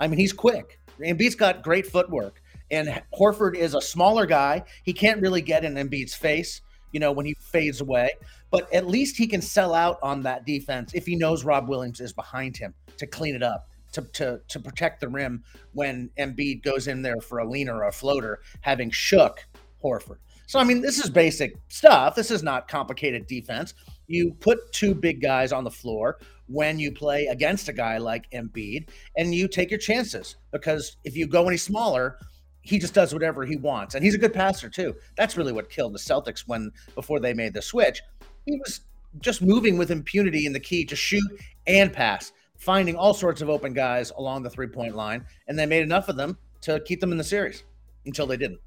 I 0.00 0.08
mean, 0.08 0.18
he's 0.18 0.32
quick. 0.32 0.80
Embiid's 1.00 1.36
got 1.36 1.62
great 1.62 1.86
footwork, 1.86 2.42
and 2.70 3.02
Horford 3.16 3.54
is 3.54 3.74
a 3.74 3.80
smaller 3.80 4.26
guy. 4.26 4.64
He 4.82 4.92
can't 4.92 5.20
really 5.20 5.40
get 5.40 5.64
in 5.64 5.74
Embiid's 5.74 6.14
face, 6.14 6.62
you 6.96 7.00
know, 7.00 7.12
when 7.12 7.26
he 7.26 7.34
fades 7.34 7.80
away 7.82 8.10
but 8.50 8.72
at 8.72 8.86
least 8.86 9.16
he 9.16 9.26
can 9.26 9.42
sell 9.42 9.74
out 9.74 9.98
on 10.02 10.22
that 10.22 10.46
defense 10.46 10.94
if 10.94 11.06
he 11.06 11.16
knows 11.16 11.44
Rob 11.44 11.68
Williams 11.68 12.00
is 12.00 12.12
behind 12.12 12.56
him 12.56 12.74
to 12.96 13.06
clean 13.06 13.34
it 13.34 13.42
up, 13.42 13.68
to 13.92 14.02
to 14.12 14.40
to 14.48 14.60
protect 14.60 15.00
the 15.00 15.08
rim 15.08 15.42
when 15.72 16.10
Embiid 16.18 16.62
goes 16.62 16.88
in 16.88 17.02
there 17.02 17.20
for 17.20 17.40
a 17.40 17.48
leaner 17.48 17.76
or 17.76 17.88
a 17.88 17.92
floater, 17.92 18.40
having 18.60 18.90
shook 18.90 19.46
Horford. 19.82 20.18
So 20.46 20.58
I 20.58 20.64
mean, 20.64 20.80
this 20.80 20.98
is 20.98 21.10
basic 21.10 21.56
stuff. 21.68 22.14
This 22.14 22.30
is 22.30 22.42
not 22.42 22.68
complicated 22.68 23.26
defense. 23.26 23.74
You 24.06 24.32
put 24.40 24.72
two 24.72 24.94
big 24.94 25.20
guys 25.20 25.52
on 25.52 25.64
the 25.64 25.70
floor 25.70 26.18
when 26.46 26.78
you 26.78 26.92
play 26.92 27.26
against 27.26 27.68
a 27.68 27.72
guy 27.72 27.98
like 27.98 28.30
Embiid, 28.30 28.88
and 29.16 29.34
you 29.34 29.48
take 29.48 29.70
your 29.70 29.80
chances 29.80 30.36
because 30.52 30.96
if 31.02 31.16
you 31.16 31.26
go 31.26 31.48
any 31.48 31.56
smaller, 31.56 32.18
he 32.66 32.78
just 32.78 32.94
does 32.94 33.12
whatever 33.12 33.44
he 33.44 33.56
wants, 33.56 33.94
and 33.94 34.04
he's 34.04 34.14
a 34.14 34.18
good 34.18 34.34
passer 34.34 34.68
too. 34.68 34.94
That's 35.16 35.36
really 35.36 35.52
what 35.52 35.70
killed 35.70 35.94
the 35.94 35.98
Celtics 35.98 36.44
when 36.46 36.70
before 36.94 37.20
they 37.20 37.32
made 37.32 37.54
the 37.54 37.62
switch 37.62 38.02
he 38.46 38.56
was 38.58 38.80
just 39.20 39.42
moving 39.42 39.76
with 39.76 39.90
impunity 39.90 40.46
in 40.46 40.52
the 40.52 40.60
key 40.60 40.84
to 40.86 40.96
shoot 40.96 41.24
and 41.66 41.92
pass, 41.92 42.32
finding 42.56 42.96
all 42.96 43.12
sorts 43.12 43.42
of 43.42 43.50
open 43.50 43.74
guys 43.74 44.12
along 44.16 44.42
the 44.42 44.50
three 44.50 44.68
point 44.68 44.94
line, 44.94 45.24
and 45.48 45.58
they 45.58 45.66
made 45.66 45.82
enough 45.82 46.08
of 46.08 46.16
them 46.16 46.38
to 46.62 46.80
keep 46.80 47.00
them 47.00 47.12
in 47.12 47.18
the 47.18 47.24
series 47.24 47.64
until 48.06 48.26
they 48.26 48.36
didn't. 48.36 48.60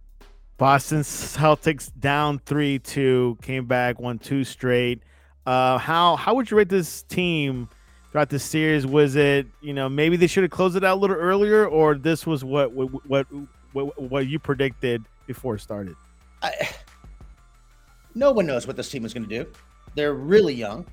Boston 0.57 0.99
Celtics 0.99 1.89
down 1.99 2.39
three 2.39 2.79
two, 2.79 3.37
came 3.41 3.65
back, 3.65 3.99
won 3.99 4.19
two 4.19 4.43
straight. 4.43 5.01
Uh, 5.45 5.77
how 5.77 6.15
how 6.15 6.35
would 6.35 6.51
you 6.51 6.57
rate 6.57 6.69
this 6.69 7.03
team 7.03 7.69
throughout 8.11 8.29
the 8.29 8.39
series? 8.39 8.85
Was 8.85 9.15
it 9.15 9.47
you 9.61 9.73
know 9.73 9.87
maybe 9.87 10.17
they 10.17 10.27
should 10.27 10.43
have 10.43 10.51
closed 10.51 10.75
it 10.75 10.83
out 10.83 10.97
a 10.97 10.99
little 10.99 11.15
earlier, 11.15 11.65
or 11.65 11.95
this 11.95 12.27
was 12.27 12.43
what 12.43 12.73
what 12.73 13.07
what 13.07 13.27
what, 13.73 14.01
what 14.01 14.27
you 14.27 14.39
predicted 14.39 15.03
before 15.27 15.55
it 15.55 15.59
started? 15.61 15.95
I, 16.41 16.69
no 18.15 18.31
one 18.31 18.45
knows 18.45 18.67
what 18.67 18.75
this 18.75 18.89
team 18.89 19.05
is 19.05 19.13
going 19.13 19.27
to 19.27 19.43
do. 19.43 19.49
They're 19.95 20.13
really 20.13 20.53
young. 20.53 20.85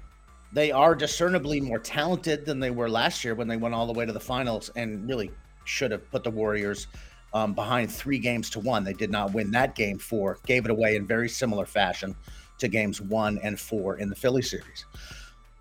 They 0.52 0.70
are 0.70 0.94
discernibly 0.94 1.60
more 1.60 1.78
talented 1.78 2.46
than 2.46 2.60
they 2.60 2.70
were 2.70 2.88
last 2.88 3.24
year 3.24 3.34
when 3.34 3.48
they 3.48 3.56
went 3.56 3.74
all 3.74 3.86
the 3.86 3.92
way 3.92 4.06
to 4.06 4.12
the 4.12 4.20
finals 4.20 4.70
and 4.76 5.08
really 5.08 5.30
should 5.64 5.90
have 5.90 6.08
put 6.10 6.24
the 6.24 6.30
Warriors 6.30 6.86
um, 7.34 7.52
behind 7.52 7.90
three 7.90 8.18
games 8.18 8.48
to 8.50 8.60
one. 8.60 8.84
They 8.84 8.92
did 8.92 9.10
not 9.10 9.34
win 9.34 9.50
that 9.50 9.74
game 9.74 9.98
four, 9.98 10.38
gave 10.46 10.64
it 10.64 10.70
away 10.70 10.96
in 10.96 11.06
very 11.06 11.28
similar 11.28 11.66
fashion 11.66 12.14
to 12.58 12.68
games 12.68 13.00
one 13.00 13.38
and 13.42 13.58
four 13.58 13.98
in 13.98 14.08
the 14.08 14.14
Philly 14.14 14.42
series. 14.42 14.86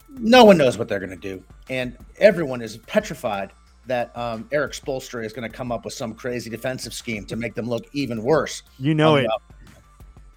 No 0.10 0.46
one 0.46 0.58
knows 0.58 0.78
what 0.78 0.88
they're 0.88 1.00
going 1.00 1.10
to 1.10 1.16
do. 1.18 1.44
And 1.70 1.98
everyone 2.20 2.62
is 2.62 2.78
petrified 2.78 3.52
that 3.88 4.16
um, 4.18 4.48
Erik 4.52 4.74
Spoelstra 4.74 5.26
is 5.26 5.34
going 5.34 5.50
to 5.50 5.56
come 5.56 5.72
up 5.72 5.86
with 5.86 5.94
some 5.94 6.14
crazy 6.14 6.50
defensive 6.50 6.94
scheme 6.94 7.26
to 7.26 7.36
make 7.36 7.54
them 7.56 7.68
look 7.68 7.86
even 7.94 8.24
worse. 8.24 8.64
You 8.80 8.96
know 8.96 9.16
it. 9.16 9.28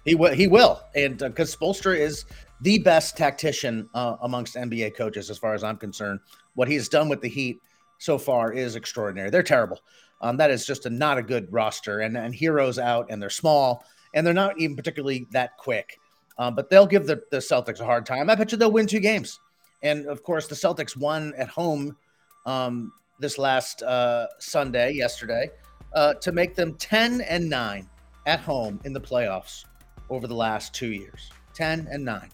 He 0.05 0.15
will. 0.15 0.33
He 0.33 0.47
will, 0.47 0.81
and 0.95 1.17
because 1.17 1.53
uh, 1.53 1.57
Spoelstra 1.57 1.97
is 1.97 2.25
the 2.61 2.79
best 2.79 3.17
tactician 3.17 3.89
uh, 3.93 4.15
amongst 4.21 4.55
NBA 4.55 4.95
coaches, 4.95 5.29
as 5.29 5.37
far 5.37 5.53
as 5.53 5.63
I'm 5.63 5.77
concerned, 5.77 6.19
what 6.55 6.67
he's 6.67 6.89
done 6.89 7.09
with 7.09 7.21
the 7.21 7.29
Heat 7.29 7.61
so 7.99 8.17
far 8.17 8.51
is 8.51 8.75
extraordinary. 8.75 9.29
They're 9.29 9.43
terrible. 9.43 9.79
Um, 10.21 10.37
that 10.37 10.51
is 10.51 10.65
just 10.65 10.85
a 10.85 10.89
not 10.89 11.17
a 11.17 11.23
good 11.23 11.51
roster, 11.51 11.99
and 11.99 12.17
and 12.17 12.35
Herro's 12.35 12.79
out, 12.79 13.07
and 13.09 13.21
they're 13.21 13.29
small, 13.29 13.85
and 14.13 14.25
they're 14.25 14.33
not 14.33 14.59
even 14.59 14.75
particularly 14.75 15.27
that 15.31 15.57
quick. 15.57 15.99
Um, 16.37 16.55
but 16.55 16.69
they'll 16.69 16.87
give 16.87 17.05
the, 17.05 17.21
the 17.31 17.37
Celtics 17.37 17.81
a 17.81 17.85
hard 17.85 18.05
time. 18.05 18.29
I 18.29 18.35
bet 18.35 18.53
you 18.53 18.57
they'll 18.57 18.71
win 18.71 18.87
two 18.87 19.01
games. 19.01 19.37
And 19.83 20.07
of 20.07 20.23
course, 20.23 20.47
the 20.47 20.55
Celtics 20.55 20.95
won 20.95 21.33
at 21.37 21.49
home 21.49 21.97
um, 22.45 22.93
this 23.19 23.37
last 23.37 23.83
uh, 23.83 24.27
Sunday, 24.39 24.93
yesterday, 24.93 25.49
uh, 25.93 26.13
to 26.15 26.31
make 26.31 26.55
them 26.55 26.73
10 26.75 27.21
and 27.21 27.49
9 27.49 27.87
at 28.25 28.39
home 28.39 28.79
in 28.85 28.93
the 28.93 29.01
playoffs 29.01 29.65
over 30.09 30.27
the 30.27 30.35
last 30.35 30.73
two 30.73 30.91
years. 30.91 31.29
10 31.53 31.87
and 31.91 32.03
9. 32.03 32.29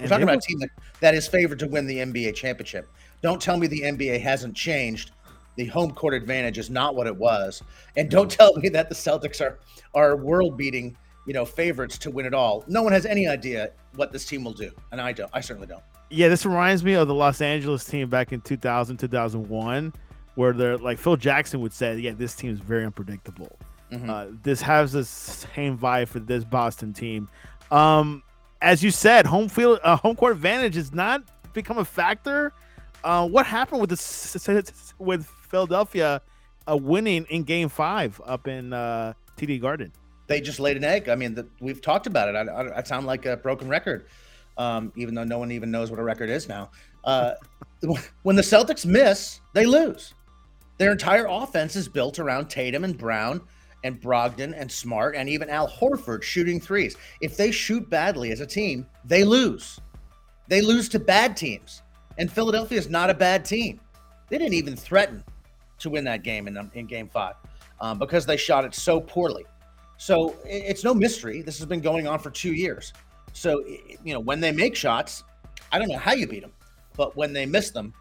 We're 0.00 0.08
talking 0.08 0.24
about 0.24 0.38
a 0.38 0.40
team 0.40 0.58
that, 0.58 0.70
that 1.00 1.14
is 1.14 1.26
favored 1.26 1.58
to 1.60 1.66
win 1.66 1.86
the 1.86 1.98
NBA 1.98 2.34
championship. 2.34 2.88
Don't 3.22 3.40
tell 3.40 3.56
me 3.56 3.66
the 3.66 3.82
NBA 3.82 4.20
hasn't 4.20 4.54
changed. 4.54 5.12
The 5.56 5.66
home 5.66 5.92
court 5.92 6.12
advantage 6.12 6.58
is 6.58 6.68
not 6.68 6.94
what 6.94 7.06
it 7.06 7.16
was. 7.16 7.62
And 7.96 8.10
don't 8.10 8.30
tell 8.30 8.54
me 8.56 8.68
that 8.70 8.88
the 8.88 8.94
Celtics 8.94 9.40
are 9.40 9.58
are 9.94 10.16
world 10.16 10.58
beating, 10.58 10.96
you 11.26 11.32
know, 11.32 11.46
favorites 11.46 11.96
to 11.98 12.10
win 12.10 12.26
it 12.26 12.34
all. 12.34 12.62
No 12.68 12.82
one 12.82 12.92
has 12.92 13.06
any 13.06 13.26
idea 13.26 13.70
what 13.94 14.12
this 14.12 14.26
team 14.26 14.44
will 14.44 14.52
do. 14.52 14.70
And 14.92 15.00
I 15.00 15.12
don't. 15.12 15.30
I 15.32 15.40
certainly 15.40 15.66
don't. 15.66 15.82
Yeah, 16.10 16.28
this 16.28 16.44
reminds 16.44 16.84
me 16.84 16.92
of 16.92 17.08
the 17.08 17.14
Los 17.14 17.40
Angeles 17.40 17.84
team 17.84 18.08
back 18.08 18.32
in 18.32 18.40
2000, 18.42 18.98
2001, 18.98 19.92
where 20.36 20.52
they're 20.52 20.78
like 20.78 20.98
Phil 20.98 21.16
Jackson 21.16 21.60
would 21.60 21.72
say, 21.72 21.96
yeah, 21.96 22.12
this 22.12 22.36
team 22.36 22.52
is 22.52 22.60
very 22.60 22.84
unpredictable. 22.84 23.58
Mm-hmm. 23.90 24.08
Uh, 24.08 24.26
this 24.42 24.60
has 24.62 24.92
the 24.92 25.04
same 25.04 25.76
vibe 25.76 26.08
for 26.08 26.20
this 26.20 26.44
Boston 26.44 26.92
team. 26.92 27.28
Um, 27.70 28.22
as 28.62 28.82
you 28.82 28.90
said, 28.90 29.26
home 29.26 29.48
field, 29.48 29.80
uh, 29.82 29.96
home 29.96 30.16
court 30.16 30.32
advantage 30.32 30.74
has 30.74 30.92
not 30.92 31.22
become 31.52 31.78
a 31.78 31.84
factor. 31.84 32.52
Uh, 33.02 33.28
what 33.28 33.46
happened 33.46 33.80
with 33.80 33.90
the 33.90 34.72
with 34.98 35.26
Philadelphia 35.26 36.20
uh, 36.68 36.76
winning 36.76 37.26
in 37.30 37.42
Game 37.44 37.68
Five 37.68 38.20
up 38.24 38.48
in 38.48 38.72
uh, 38.72 39.12
TD 39.36 39.60
Garden? 39.60 39.92
They 40.26 40.40
just 40.40 40.58
laid 40.58 40.76
an 40.76 40.84
egg. 40.84 41.08
I 41.08 41.14
mean, 41.14 41.34
the, 41.34 41.46
we've 41.60 41.80
talked 41.80 42.06
about 42.06 42.28
it. 42.28 42.34
I, 42.34 42.42
I, 42.42 42.78
I, 42.78 42.82
sound 42.82 43.06
like 43.06 43.26
a 43.26 43.36
broken 43.36 43.68
record, 43.68 44.08
um, 44.58 44.92
even 44.96 45.14
though 45.14 45.22
no 45.22 45.38
one 45.38 45.52
even 45.52 45.70
knows 45.70 45.88
what 45.88 46.00
a 46.00 46.02
record 46.02 46.28
is 46.28 46.48
now. 46.48 46.70
Uh, 47.04 47.34
when 48.24 48.34
the 48.34 48.42
Celtics 48.42 48.84
miss, 48.84 49.40
they 49.52 49.64
lose. 49.66 50.14
Their 50.78 50.92
entire 50.92 51.26
offense 51.26 51.76
is 51.76 51.88
built 51.88 52.18
around 52.18 52.48
Tatum 52.48 52.84
and 52.84 52.96
Brown 52.96 53.40
and 53.84 54.00
Brogdon 54.00 54.54
and 54.56 54.70
Smart 54.70 55.16
and 55.16 55.28
even 55.28 55.48
Al 55.48 55.68
Horford 55.68 56.22
shooting 56.22 56.60
threes. 56.60 56.96
If 57.20 57.36
they 57.36 57.50
shoot 57.50 57.88
badly 57.88 58.32
as 58.32 58.40
a 58.40 58.46
team, 58.46 58.86
they 59.04 59.24
lose. 59.24 59.80
They 60.48 60.60
lose 60.60 60.88
to 60.90 60.98
bad 60.98 61.36
teams. 61.36 61.82
And 62.18 62.30
Philadelphia 62.30 62.78
is 62.78 62.88
not 62.88 63.10
a 63.10 63.14
bad 63.14 63.44
team. 63.44 63.80
They 64.28 64.38
didn't 64.38 64.54
even 64.54 64.76
threaten 64.76 65.22
to 65.78 65.90
win 65.90 66.04
that 66.04 66.22
game 66.22 66.48
in, 66.48 66.70
in 66.74 66.86
game 66.86 67.08
five 67.08 67.34
um, 67.80 67.98
because 67.98 68.26
they 68.26 68.36
shot 68.36 68.64
it 68.64 68.74
so 68.74 69.00
poorly. 69.00 69.44
So 69.98 70.36
it's 70.44 70.84
no 70.84 70.94
mystery. 70.94 71.42
This 71.42 71.58
has 71.58 71.66
been 71.66 71.80
going 71.80 72.06
on 72.06 72.18
for 72.18 72.30
two 72.30 72.52
years. 72.52 72.92
So, 73.32 73.64
you 73.66 74.14
know, 74.14 74.20
when 74.20 74.40
they 74.40 74.52
make 74.52 74.74
shots, 74.74 75.24
I 75.72 75.78
don't 75.78 75.88
know 75.88 75.98
how 75.98 76.12
you 76.12 76.26
beat 76.26 76.40
them, 76.40 76.52
but 76.96 77.16
when 77.16 77.32
they 77.32 77.46
miss 77.46 77.70
them, 77.70 77.92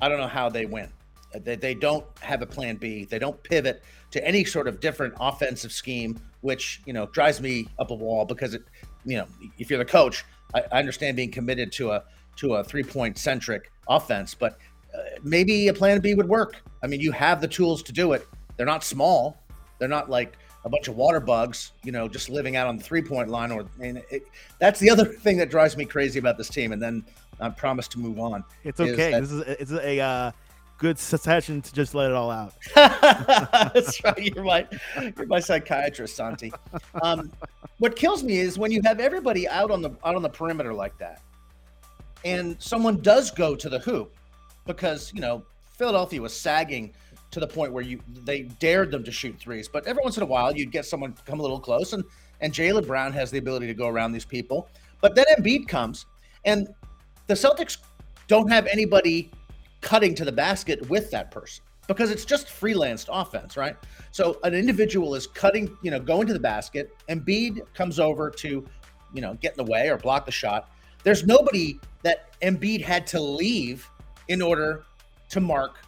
I 0.00 0.08
don't 0.08 0.18
know 0.18 0.28
how 0.28 0.48
they 0.48 0.66
win. 0.66 0.92
They, 1.34 1.56
they 1.56 1.74
don't 1.74 2.04
have 2.20 2.42
a 2.42 2.46
plan 2.46 2.76
B. 2.76 3.04
They 3.04 3.18
don't 3.18 3.42
pivot 3.42 3.82
to 4.10 4.26
any 4.26 4.44
sort 4.44 4.66
of 4.66 4.80
different 4.80 5.14
offensive 5.20 5.72
scheme, 5.72 6.18
which, 6.40 6.80
you 6.86 6.92
know, 6.92 7.06
drives 7.06 7.40
me 7.40 7.68
up 7.78 7.90
a 7.90 7.94
wall 7.94 8.24
because 8.24 8.54
it, 8.54 8.62
you 9.04 9.18
know, 9.18 9.26
if 9.58 9.70
you're 9.70 9.78
the 9.78 9.84
coach, 9.84 10.24
I, 10.54 10.62
I 10.72 10.78
understand 10.78 11.16
being 11.16 11.30
committed 11.30 11.72
to 11.72 11.92
a 11.92 12.04
to 12.36 12.54
a 12.54 12.64
three 12.64 12.84
point 12.84 13.18
centric 13.18 13.70
offense, 13.88 14.34
but 14.34 14.58
uh, 14.94 15.00
maybe 15.22 15.68
a 15.68 15.74
plan 15.74 16.00
B 16.00 16.14
would 16.14 16.28
work. 16.28 16.56
I 16.82 16.86
mean, 16.86 17.00
you 17.00 17.12
have 17.12 17.40
the 17.40 17.48
tools 17.48 17.82
to 17.84 17.92
do 17.92 18.12
it. 18.12 18.26
They're 18.56 18.66
not 18.66 18.84
small. 18.84 19.42
They're 19.78 19.88
not 19.88 20.08
like 20.08 20.38
a 20.64 20.68
bunch 20.68 20.88
of 20.88 20.96
water 20.96 21.20
bugs, 21.20 21.72
you 21.82 21.92
know, 21.92 22.08
just 22.08 22.28
living 22.28 22.56
out 22.56 22.66
on 22.66 22.76
the 22.76 22.82
three 22.82 23.02
point 23.02 23.28
line. 23.28 23.50
Or 23.50 23.66
and 23.80 24.02
it, 24.10 24.22
that's 24.58 24.80
the 24.80 24.90
other 24.90 25.04
thing 25.24 25.36
that 25.38 25.50
drives 25.50 25.76
me 25.76 25.84
crazy 25.84 26.18
about 26.18 26.38
this 26.38 26.48
team. 26.48 26.72
And 26.72 26.80
then 26.80 27.04
I 27.40 27.48
promise 27.50 27.88
to 27.88 27.98
move 27.98 28.18
on. 28.18 28.44
It's 28.64 28.80
okay. 28.80 29.12
That, 29.12 29.22
this 29.22 29.32
is 29.32 29.40
it's 29.42 29.72
a 29.72 30.00
uh, 30.00 30.32
good 30.78 30.98
session 30.98 31.60
to 31.60 31.74
just 31.74 31.94
let 31.94 32.10
it 32.10 32.16
all 32.16 32.30
out. 32.30 32.54
that's 32.74 34.02
right. 34.04 34.34
You're 34.34 34.44
my 34.44 34.66
you're 35.16 35.26
my 35.26 35.40
psychiatrist, 35.40 36.16
Santi. 36.16 36.52
Um, 37.02 37.30
what 37.78 37.96
kills 37.96 38.22
me 38.22 38.38
is 38.38 38.58
when 38.58 38.72
you 38.72 38.80
have 38.84 39.00
everybody 39.00 39.48
out 39.48 39.70
on 39.70 39.82
the 39.82 39.90
out 40.04 40.16
on 40.16 40.22
the 40.22 40.28
perimeter 40.28 40.72
like 40.72 40.96
that 40.98 41.20
and 42.24 42.56
someone 42.60 43.00
does 43.00 43.30
go 43.30 43.54
to 43.54 43.68
the 43.68 43.78
hoop 43.78 44.16
because 44.66 45.12
you 45.14 45.20
know 45.20 45.44
Philadelphia 45.76 46.20
was 46.20 46.34
sagging 46.34 46.92
to 47.30 47.40
the 47.40 47.46
point 47.46 47.72
where 47.72 47.82
you 47.82 48.00
they 48.24 48.42
dared 48.42 48.90
them 48.90 49.04
to 49.04 49.12
shoot 49.12 49.38
threes. 49.38 49.68
But 49.68 49.86
every 49.86 50.02
once 50.02 50.16
in 50.16 50.22
a 50.22 50.26
while, 50.26 50.56
you'd 50.56 50.72
get 50.72 50.84
someone 50.84 51.14
come 51.24 51.40
a 51.40 51.42
little 51.42 51.60
close, 51.60 51.92
and 51.92 52.04
and 52.40 52.52
Jaylen 52.52 52.86
Brown 52.86 53.12
has 53.12 53.30
the 53.30 53.38
ability 53.38 53.66
to 53.66 53.74
go 53.74 53.88
around 53.88 54.12
these 54.12 54.24
people. 54.24 54.68
But 55.00 55.14
then 55.14 55.26
Embiid 55.38 55.68
comes, 55.68 56.06
and 56.44 56.68
the 57.26 57.34
Celtics 57.34 57.78
don't 58.26 58.50
have 58.50 58.66
anybody 58.66 59.30
cutting 59.80 60.14
to 60.14 60.24
the 60.24 60.32
basket 60.32 60.88
with 60.88 61.10
that 61.10 61.30
person 61.30 61.64
because 61.86 62.10
it's 62.10 62.24
just 62.24 62.46
freelanced 62.48 63.06
offense, 63.10 63.56
right? 63.56 63.76
So 64.12 64.38
an 64.44 64.54
individual 64.54 65.14
is 65.14 65.26
cutting, 65.26 65.76
you 65.82 65.90
know, 65.90 65.98
going 65.98 66.26
to 66.26 66.32
the 66.32 66.40
basket. 66.40 66.94
and 67.08 67.24
Embiid 67.24 67.62
comes 67.74 67.98
over 67.98 68.30
to, 68.30 68.64
you 69.14 69.20
know, 69.20 69.34
get 69.34 69.58
in 69.58 69.64
the 69.64 69.70
way 69.70 69.88
or 69.88 69.96
block 69.96 70.26
the 70.26 70.32
shot. 70.32 70.70
There's 71.02 71.24
nobody 71.24 71.80
that 72.02 72.38
Embiid 72.42 72.82
had 72.82 73.06
to 73.08 73.20
leave 73.20 73.88
in 74.28 74.42
order 74.42 74.84
to 75.30 75.40
mark 75.40 75.78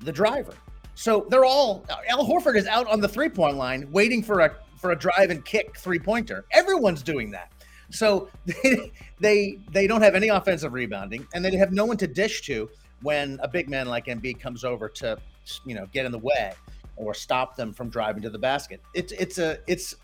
the 0.00 0.12
driver. 0.12 0.54
So 0.94 1.26
they're 1.30 1.44
all 1.44 1.84
Al 2.08 2.26
Horford 2.26 2.56
is 2.56 2.66
out 2.66 2.86
on 2.88 3.00
the 3.00 3.08
three 3.08 3.28
point 3.28 3.56
line 3.56 3.90
waiting 3.90 4.22
for 4.22 4.40
a 4.40 4.54
for 4.78 4.92
a 4.92 4.96
drive 4.96 5.30
and 5.30 5.44
kick 5.44 5.76
three 5.78 5.98
pointer. 5.98 6.44
Everyone's 6.52 7.02
doing 7.02 7.30
that. 7.30 7.52
So 7.90 8.28
they, 8.46 8.92
they 9.20 9.58
they 9.72 9.86
don't 9.86 10.02
have 10.02 10.14
any 10.14 10.28
offensive 10.28 10.72
rebounding 10.72 11.26
and 11.34 11.44
they 11.44 11.54
have 11.56 11.72
no 11.72 11.84
one 11.84 11.96
to 11.98 12.06
dish 12.06 12.42
to 12.42 12.68
when 13.02 13.38
a 13.42 13.48
big 13.48 13.68
man 13.68 13.86
like 13.86 14.06
Embiid 14.06 14.40
comes 14.40 14.64
over 14.64 14.88
to 14.88 15.18
you 15.64 15.74
know 15.74 15.86
get 15.92 16.06
in 16.06 16.12
the 16.12 16.18
way 16.18 16.52
or 16.96 17.14
stop 17.14 17.56
them 17.56 17.72
from 17.72 17.88
driving 17.88 18.22
to 18.22 18.30
the 18.30 18.38
basket. 18.38 18.80
It's 18.94 19.12
it's 19.12 19.38
a 19.38 19.58
it's 19.66 19.94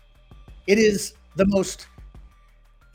it 0.67 0.77
is 0.77 1.13
the 1.35 1.45
most 1.47 1.87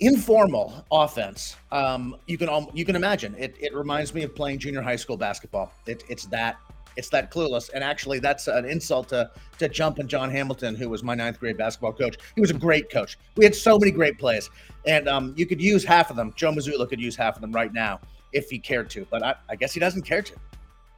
informal 0.00 0.85
offense 0.93 1.57
um, 1.73 2.17
you 2.26 2.38
can 2.38 2.69
you 2.73 2.85
can 2.85 2.97
imagine. 2.97 3.35
It, 3.38 3.57
it 3.61 3.75
reminds 3.75 4.14
me 4.14 4.23
of 4.23 4.35
playing 4.35 4.61
junior 4.61 4.83
high 4.83 4.97
school 4.97 5.17
basketball. 5.17 5.73
It, 5.87 6.05
it's 6.09 6.26
that 6.26 6.57
it's 6.97 7.09
that 7.11 7.31
clueless. 7.31 7.71
And 7.73 7.85
actually 7.85 8.19
that's 8.19 8.49
an 8.49 8.64
insult 8.64 9.09
to 9.11 9.31
to 9.59 9.69
jump 9.69 9.99
and 9.99 10.09
john 10.09 10.31
hamilton 10.31 10.75
who 10.75 10.88
was 10.88 11.02
my 11.02 11.14
ninth 11.14 11.38
grade 11.38 11.57
basketball 11.57 11.93
coach. 11.93 12.17
He 12.35 12.40
was 12.40 12.50
a 12.50 12.55
great 12.55 12.90
coach. 12.90 13.19
We 13.37 13.45
had 13.45 13.55
so 13.55 13.78
many 13.78 13.90
great 13.90 14.19
plays. 14.19 14.50
And 14.87 15.09
um, 15.09 15.35
you 15.37 15.47
could 15.47 15.61
use 15.61 15.85
half 15.85 16.11
of 16.11 16.17
them. 16.17 16.33
Joe 16.37 16.52
mazzulla 16.52 16.88
could 16.88 17.00
use 17.00 17.17
half 17.17 17.37
of 17.37 17.40
them 17.40 17.52
right 17.52 17.73
now 17.73 18.00
if 18.33 18.51
he 18.51 18.59
cared 18.59 18.89
to 18.91 19.07
but 19.11 19.23
i, 19.23 19.35
I 19.49 19.57
guess 19.57 19.73
he 19.73 19.81
doesn't 19.81 20.03
care 20.03 20.23
to 20.23 20.35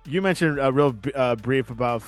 you 0.07 0.23
mentioned 0.23 0.59
a 0.59 0.73
real 0.73 0.97
uh, 1.15 1.37
brief 1.37 1.71
about 1.71 2.03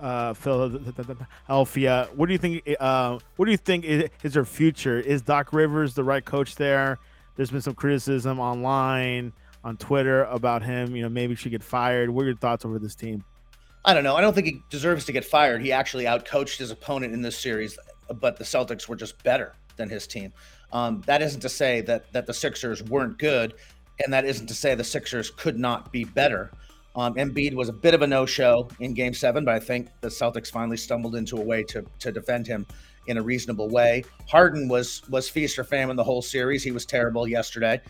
uh, 0.00 0.34
Philadelphia. 0.34 2.08
What 2.14 2.26
do 2.26 2.32
you 2.32 2.38
think? 2.38 2.76
Uh, 2.78 3.18
what 3.36 3.46
do 3.46 3.50
you 3.50 3.56
think 3.56 3.84
is, 3.84 4.10
is 4.22 4.34
their 4.34 4.44
future? 4.44 5.00
Is 5.00 5.22
Doc 5.22 5.52
Rivers 5.52 5.94
the 5.94 6.04
right 6.04 6.24
coach 6.24 6.56
there? 6.56 6.98
There's 7.36 7.50
been 7.50 7.62
some 7.62 7.74
criticism 7.74 8.38
online 8.38 9.32
on 9.64 9.76
Twitter 9.76 10.24
about 10.24 10.62
him. 10.62 10.94
You 10.94 11.02
know, 11.02 11.08
maybe 11.08 11.34
should 11.34 11.52
get 11.52 11.62
fired. 11.62 12.10
What 12.10 12.22
are 12.22 12.26
your 12.26 12.36
thoughts 12.36 12.64
over 12.64 12.78
this 12.78 12.94
team? 12.94 13.24
I 13.84 13.94
don't 13.94 14.04
know. 14.04 14.16
I 14.16 14.20
don't 14.20 14.34
think 14.34 14.46
he 14.46 14.60
deserves 14.68 15.06
to 15.06 15.12
get 15.12 15.24
fired. 15.24 15.62
He 15.62 15.72
actually 15.72 16.04
outcoached 16.04 16.58
his 16.58 16.70
opponent 16.70 17.14
in 17.14 17.22
this 17.22 17.38
series, 17.38 17.78
but 18.20 18.36
the 18.36 18.44
Celtics 18.44 18.88
were 18.88 18.96
just 18.96 19.22
better 19.22 19.54
than 19.76 19.88
his 19.88 20.06
team. 20.06 20.32
Um, 20.72 21.02
that 21.06 21.22
isn't 21.22 21.40
to 21.40 21.48
say 21.48 21.80
that 21.82 22.12
that 22.12 22.26
the 22.26 22.34
Sixers 22.34 22.82
weren't 22.82 23.18
good, 23.18 23.54
and 24.04 24.12
that 24.12 24.24
isn't 24.24 24.46
to 24.46 24.54
say 24.54 24.74
the 24.74 24.84
Sixers 24.84 25.30
could 25.30 25.58
not 25.58 25.92
be 25.92 26.04
better. 26.04 26.50
Um, 26.96 27.14
Embiid 27.14 27.54
was 27.54 27.68
a 27.68 27.72
bit 27.72 27.94
of 27.94 28.02
a 28.02 28.06
no-show 28.06 28.68
in 28.80 28.92
Game 28.92 29.14
Seven, 29.14 29.44
but 29.44 29.54
I 29.54 29.60
think 29.60 29.88
the 30.00 30.08
Celtics 30.08 30.50
finally 30.50 30.76
stumbled 30.76 31.14
into 31.14 31.36
a 31.36 31.40
way 31.40 31.62
to 31.64 31.84
to 32.00 32.10
defend 32.10 32.46
him 32.46 32.66
in 33.06 33.18
a 33.18 33.22
reasonable 33.22 33.68
way. 33.68 34.04
Harden 34.28 34.68
was 34.68 35.02
was 35.08 35.28
feast 35.28 35.58
or 35.58 35.64
famine 35.64 35.96
the 35.96 36.04
whole 36.04 36.22
series. 36.22 36.62
He 36.62 36.70
was 36.70 36.84
terrible 36.84 37.28
yesterday. 37.28 37.80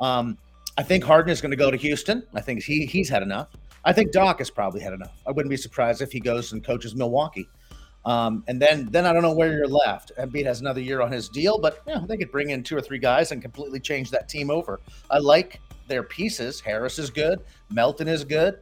Um, 0.00 0.36
I 0.78 0.82
think 0.82 1.04
Harden 1.04 1.32
is 1.32 1.40
going 1.40 1.50
to 1.50 1.56
go 1.56 1.70
to 1.70 1.76
Houston. 1.76 2.22
I 2.34 2.40
think 2.40 2.62
he 2.62 2.86
he's 2.86 3.08
had 3.08 3.22
enough. 3.22 3.48
I 3.84 3.92
think 3.92 4.10
Doc 4.10 4.38
has 4.38 4.50
probably 4.50 4.80
had 4.80 4.92
enough. 4.92 5.16
I 5.26 5.30
wouldn't 5.30 5.50
be 5.50 5.56
surprised 5.56 6.02
if 6.02 6.10
he 6.10 6.20
goes 6.20 6.52
and 6.52 6.64
coaches 6.64 6.94
Milwaukee. 6.96 7.48
Um, 8.06 8.44
and 8.46 8.62
then 8.62 8.86
then 8.92 9.04
I 9.04 9.12
don't 9.12 9.22
know 9.22 9.34
where 9.34 9.52
you're 9.52 9.66
left. 9.66 10.12
Embiid 10.16 10.46
has 10.46 10.60
another 10.60 10.80
year 10.80 11.02
on 11.02 11.10
his 11.10 11.28
deal, 11.28 11.58
but 11.58 11.84
know, 11.86 12.06
they 12.06 12.16
could 12.16 12.30
bring 12.30 12.50
in 12.50 12.62
two 12.62 12.76
or 12.76 12.80
three 12.80 13.00
guys 13.00 13.32
and 13.32 13.42
completely 13.42 13.80
change 13.80 14.10
that 14.12 14.28
team 14.28 14.48
over. 14.48 14.80
I 15.10 15.18
like 15.18 15.60
their 15.88 16.04
pieces. 16.04 16.60
Harris 16.60 17.00
is 17.00 17.10
good. 17.10 17.40
Melton 17.68 18.06
is 18.06 18.24
good. 18.24 18.60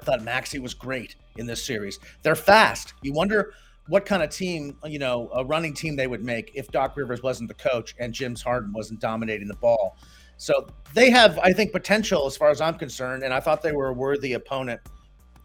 I 0.00 0.04
thought 0.04 0.22
Maxey 0.22 0.60
was 0.60 0.72
great 0.72 1.16
in 1.36 1.46
this 1.46 1.64
series. 1.64 1.98
They're 2.22 2.36
fast. 2.36 2.94
You 3.02 3.12
wonder 3.12 3.54
what 3.88 4.06
kind 4.06 4.22
of 4.22 4.30
team, 4.30 4.76
you 4.84 4.98
know, 4.98 5.30
a 5.34 5.44
running 5.44 5.74
team 5.74 5.96
they 5.96 6.06
would 6.06 6.24
make 6.24 6.52
if 6.54 6.68
Doc 6.68 6.96
Rivers 6.96 7.22
wasn't 7.22 7.48
the 7.48 7.54
coach 7.54 7.94
and 7.98 8.12
James 8.12 8.40
Harden 8.40 8.72
wasn't 8.72 9.00
dominating 9.00 9.48
the 9.48 9.56
ball. 9.56 9.98
So 10.36 10.68
they 10.94 11.10
have, 11.10 11.38
I 11.40 11.52
think, 11.52 11.72
potential 11.72 12.26
as 12.26 12.36
far 12.36 12.50
as 12.50 12.60
I'm 12.60 12.74
concerned. 12.74 13.24
And 13.24 13.34
I 13.34 13.40
thought 13.40 13.62
they 13.62 13.72
were 13.72 13.88
a 13.88 13.92
worthy 13.92 14.32
opponent 14.32 14.80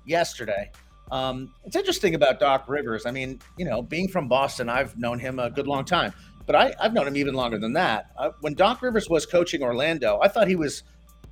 yesterday. 0.05 0.71
Um, 1.11 1.53
it's 1.65 1.75
interesting 1.75 2.15
about 2.15 2.39
Doc 2.39 2.65
Rivers. 2.67 3.05
I 3.05 3.11
mean, 3.11 3.39
you 3.57 3.65
know, 3.65 3.81
being 3.81 4.07
from 4.07 4.27
Boston, 4.27 4.69
I've 4.69 4.97
known 4.97 5.19
him 5.19 5.39
a 5.39 5.49
good 5.49 5.67
long 5.67 5.85
time, 5.85 6.13
but 6.45 6.55
I, 6.55 6.73
have 6.79 6.93
known 6.93 7.07
him 7.07 7.17
even 7.17 7.33
longer 7.33 7.57
than 7.57 7.73
that. 7.73 8.11
Uh, 8.17 8.31
when 8.41 8.53
Doc 8.53 8.81
Rivers 8.81 9.09
was 9.09 9.25
coaching 9.25 9.63
Orlando, 9.63 10.19
I 10.21 10.27
thought 10.27 10.47
he 10.47 10.55
was 10.55 10.83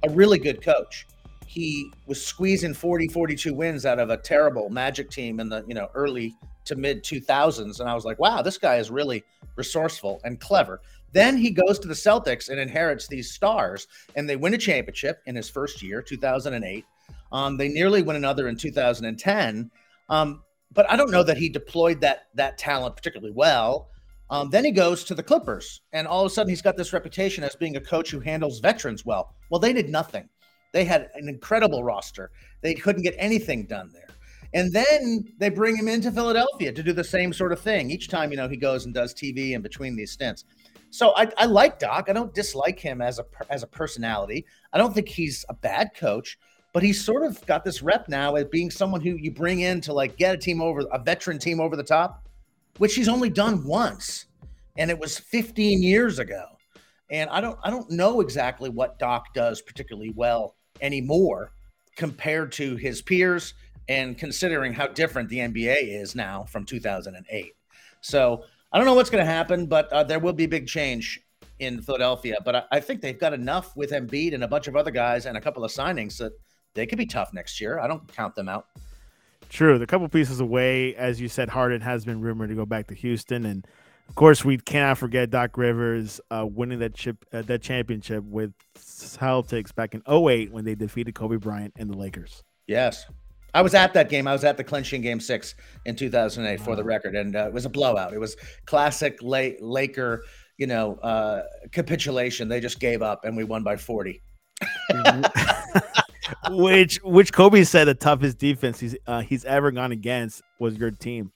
a 0.03 0.09
really 0.09 0.39
good 0.39 0.61
coach. 0.61 1.07
He 1.45 1.91
was 2.05 2.23
squeezing 2.23 2.73
40, 2.73 3.07
42 3.07 3.53
wins 3.53 3.85
out 3.85 3.99
of 3.99 4.09
a 4.09 4.17
terrible 4.17 4.69
Magic 4.69 5.09
team 5.09 5.39
in 5.39 5.49
the, 5.49 5.63
you 5.67 5.73
know, 5.73 5.89
early 5.93 6.35
to 6.65 6.75
mid 6.75 7.03
2000s. 7.03 7.79
And 7.79 7.89
I 7.89 7.95
was 7.95 8.05
like, 8.05 8.19
wow, 8.19 8.41
this 8.41 8.57
guy 8.57 8.77
is 8.77 8.91
really 8.91 9.23
resourceful 9.55 10.19
and 10.23 10.39
clever. 10.39 10.81
Then 11.13 11.37
he 11.37 11.51
goes 11.51 11.79
to 11.79 11.87
the 11.87 11.93
Celtics 11.93 12.49
and 12.49 12.59
inherits 12.59 13.07
these 13.07 13.31
stars, 13.31 13.87
and 14.15 14.29
they 14.29 14.35
win 14.35 14.53
a 14.53 14.57
championship 14.57 15.21
in 15.25 15.35
his 15.35 15.49
first 15.49 15.81
year, 15.81 16.01
2008. 16.01 16.85
Um, 17.31 17.57
they 17.57 17.67
nearly 17.67 18.01
win 18.01 18.15
another 18.15 18.47
in 18.47 18.57
2010. 18.57 19.71
Um, 20.09 20.43
but 20.71 20.89
I 20.89 20.95
don't 20.95 21.11
know 21.11 21.23
that 21.23 21.37
he 21.37 21.49
deployed 21.49 22.01
that 22.01 22.27
that 22.35 22.57
talent 22.57 22.95
particularly 22.95 23.33
well. 23.35 23.89
Um, 24.29 24.49
then 24.49 24.65
he 24.65 24.71
goes 24.71 25.05
to 25.05 25.15
the 25.15 25.23
Clippers, 25.23 25.81
and 25.93 26.05
all 26.05 26.25
of 26.25 26.31
a 26.31 26.33
sudden 26.33 26.49
he's 26.49 26.61
got 26.61 26.75
this 26.75 26.91
reputation 26.91 27.43
as 27.43 27.55
being 27.55 27.77
a 27.77 27.81
coach 27.81 28.11
who 28.11 28.19
handles 28.19 28.59
veterans 28.59 29.05
well. 29.05 29.33
Well, 29.49 29.59
they 29.59 29.71
did 29.71 29.89
nothing. 29.89 30.27
They 30.73 30.83
had 30.83 31.09
an 31.15 31.29
incredible 31.29 31.83
roster. 31.83 32.31
They 32.61 32.73
couldn't 32.73 33.03
get 33.03 33.15
anything 33.17 33.65
done 33.67 33.89
there. 33.93 34.09
And 34.53 34.71
then 34.73 35.25
they 35.37 35.49
bring 35.49 35.77
him 35.77 35.87
into 35.87 36.11
Philadelphia 36.11 36.71
to 36.71 36.83
do 36.83 36.93
the 36.93 37.03
same 37.03 37.33
sort 37.33 37.51
of 37.51 37.59
thing. 37.59 37.89
Each 37.89 38.09
time, 38.09 38.31
you 38.31 38.37
know, 38.37 38.47
he 38.47 38.57
goes 38.57 38.85
and 38.85 38.93
does 38.93 39.13
TV 39.13 39.51
in 39.51 39.61
between 39.61 39.95
these 39.95 40.11
stints. 40.11 40.45
So 40.89 41.13
I, 41.15 41.29
I 41.37 41.45
like 41.45 41.79
Doc. 41.79 42.07
I 42.09 42.13
don't 42.13 42.33
dislike 42.33 42.79
him 42.79 43.01
as 43.01 43.19
a 43.19 43.25
as 43.49 43.63
a 43.63 43.67
personality. 43.67 44.45
I 44.71 44.77
don't 44.77 44.93
think 44.93 45.09
he's 45.09 45.45
a 45.49 45.53
bad 45.53 45.91
coach 45.95 46.37
but 46.77 46.83
he's 46.83 47.03
sort 47.03 47.23
of 47.23 47.43
got 47.47 47.65
this 47.65 47.81
rep 47.81 48.07
now 48.07 48.35
as 48.35 48.45
being 48.45 48.69
someone 48.69 49.01
who 49.01 49.15
you 49.15 49.31
bring 49.31 49.61
in 49.61 49.81
to 49.81 49.91
like 49.91 50.15
get 50.15 50.35
a 50.35 50.37
team 50.37 50.61
over 50.61 50.81
a 50.91 50.99
veteran 50.99 51.39
team 51.39 51.59
over 51.59 51.75
the 51.75 51.81
top, 51.81 52.29
which 52.77 52.93
he's 52.93 53.07
only 53.07 53.31
done 53.31 53.65
once, 53.65 54.25
and 54.77 54.91
it 54.91 54.99
was 54.99 55.17
15 55.17 55.81
years 55.81 56.19
ago. 56.19 56.45
And 57.09 57.31
I 57.31 57.41
don't 57.41 57.57
I 57.63 57.71
don't 57.71 57.89
know 57.89 58.21
exactly 58.21 58.69
what 58.69 58.99
Doc 58.99 59.33
does 59.33 59.59
particularly 59.59 60.13
well 60.15 60.55
anymore 60.79 61.51
compared 61.95 62.51
to 62.51 62.75
his 62.75 63.01
peers 63.01 63.55
and 63.89 64.15
considering 64.15 64.71
how 64.71 64.85
different 64.85 65.29
the 65.29 65.39
NBA 65.39 65.77
is 65.99 66.13
now 66.13 66.43
from 66.43 66.63
2008. 66.63 67.55
So 68.01 68.43
I 68.71 68.77
don't 68.77 68.85
know 68.85 68.93
what's 68.93 69.09
going 69.09 69.25
to 69.25 69.31
happen, 69.31 69.65
but 69.65 69.91
uh, 69.91 70.03
there 70.03 70.19
will 70.19 70.31
be 70.31 70.45
big 70.45 70.67
change 70.67 71.21
in 71.57 71.81
Philadelphia. 71.81 72.35
But 72.45 72.55
I, 72.55 72.63
I, 72.73 72.79
think 72.81 73.01
they've 73.01 73.17
got 73.17 73.33
enough 73.33 73.75
with 73.75 73.89
Embiid 73.89 74.35
and 74.35 74.43
a 74.43 74.47
bunch 74.47 74.67
of 74.67 74.75
other 74.75 74.91
guys 74.91 75.25
and 75.25 75.35
a 75.35 75.41
couple 75.41 75.65
of 75.65 75.71
signings 75.71 76.17
that 76.17 76.33
they 76.73 76.85
could 76.85 76.97
be 76.97 77.05
tough 77.05 77.33
next 77.33 77.59
year. 77.59 77.79
I 77.79 77.87
don't 77.87 78.07
count 78.13 78.35
them 78.35 78.49
out. 78.49 78.67
True. 79.49 79.79
The 79.79 79.87
couple 79.87 80.07
pieces 80.09 80.39
away, 80.39 80.95
as 80.95 81.21
you 81.21 81.29
said, 81.29 81.49
Harden 81.49 81.81
has 81.81 82.03
been 82.03 82.21
rumored 82.21 82.49
to 82.49 82.55
go 82.55 82.65
back 82.65 82.87
to 82.87 82.93
Houston, 82.95 83.45
and 83.45 83.65
of 84.09 84.15
course, 84.15 84.43
we 84.43 84.57
cannot 84.57 84.97
forget 84.97 85.29
Doc 85.29 85.57
Rivers 85.57 86.21
uh, 86.31 86.45
winning 86.49 86.79
that 86.79 86.95
chip, 86.95 87.25
uh, 87.33 87.41
that 87.43 87.61
championship 87.61 88.23
with 88.23 88.53
Celtics 88.77 89.73
back 89.73 89.93
in 89.93 90.01
08 90.07 90.51
when 90.51 90.65
they 90.65 90.75
defeated 90.75 91.13
Kobe 91.15 91.37
Bryant 91.37 91.73
and 91.77 91.89
the 91.89 91.97
Lakers. 91.97 92.43
Yes. 92.67 93.05
I 93.53 93.61
was 93.61 93.73
at 93.73 93.93
that 93.93 94.09
game. 94.09 94.27
I 94.27 94.33
was 94.33 94.43
at 94.43 94.57
the 94.57 94.63
clinching 94.63 95.01
game 95.01 95.19
six 95.19 95.55
in 95.85 95.95
2008 95.95 96.59
wow. 96.59 96.65
for 96.65 96.75
the 96.75 96.83
record, 96.83 97.15
and 97.15 97.35
uh, 97.35 97.47
it 97.47 97.53
was 97.53 97.65
a 97.65 97.69
blowout. 97.69 98.13
It 98.13 98.19
was 98.19 98.35
classic 98.65 99.17
late 99.21 99.61
Laker, 99.61 100.23
you 100.57 100.67
know, 100.67 100.95
uh, 100.95 101.43
capitulation. 101.71 102.49
They 102.49 102.59
just 102.59 102.79
gave 102.79 103.01
up, 103.01 103.25
and 103.25 103.35
we 103.35 103.43
won 103.43 103.63
by 103.63 103.77
40. 103.77 104.21
which 106.49 106.97
which 107.03 107.33
Kobe 107.33 107.63
said 107.63 107.85
the 107.85 107.93
toughest 107.93 108.37
defense 108.37 108.79
he's 108.79 108.95
uh, 109.07 109.21
he's 109.21 109.45
ever 109.45 109.71
gone 109.71 109.91
against 109.91 110.41
was 110.59 110.77
your 110.77 110.91
team. 110.91 111.31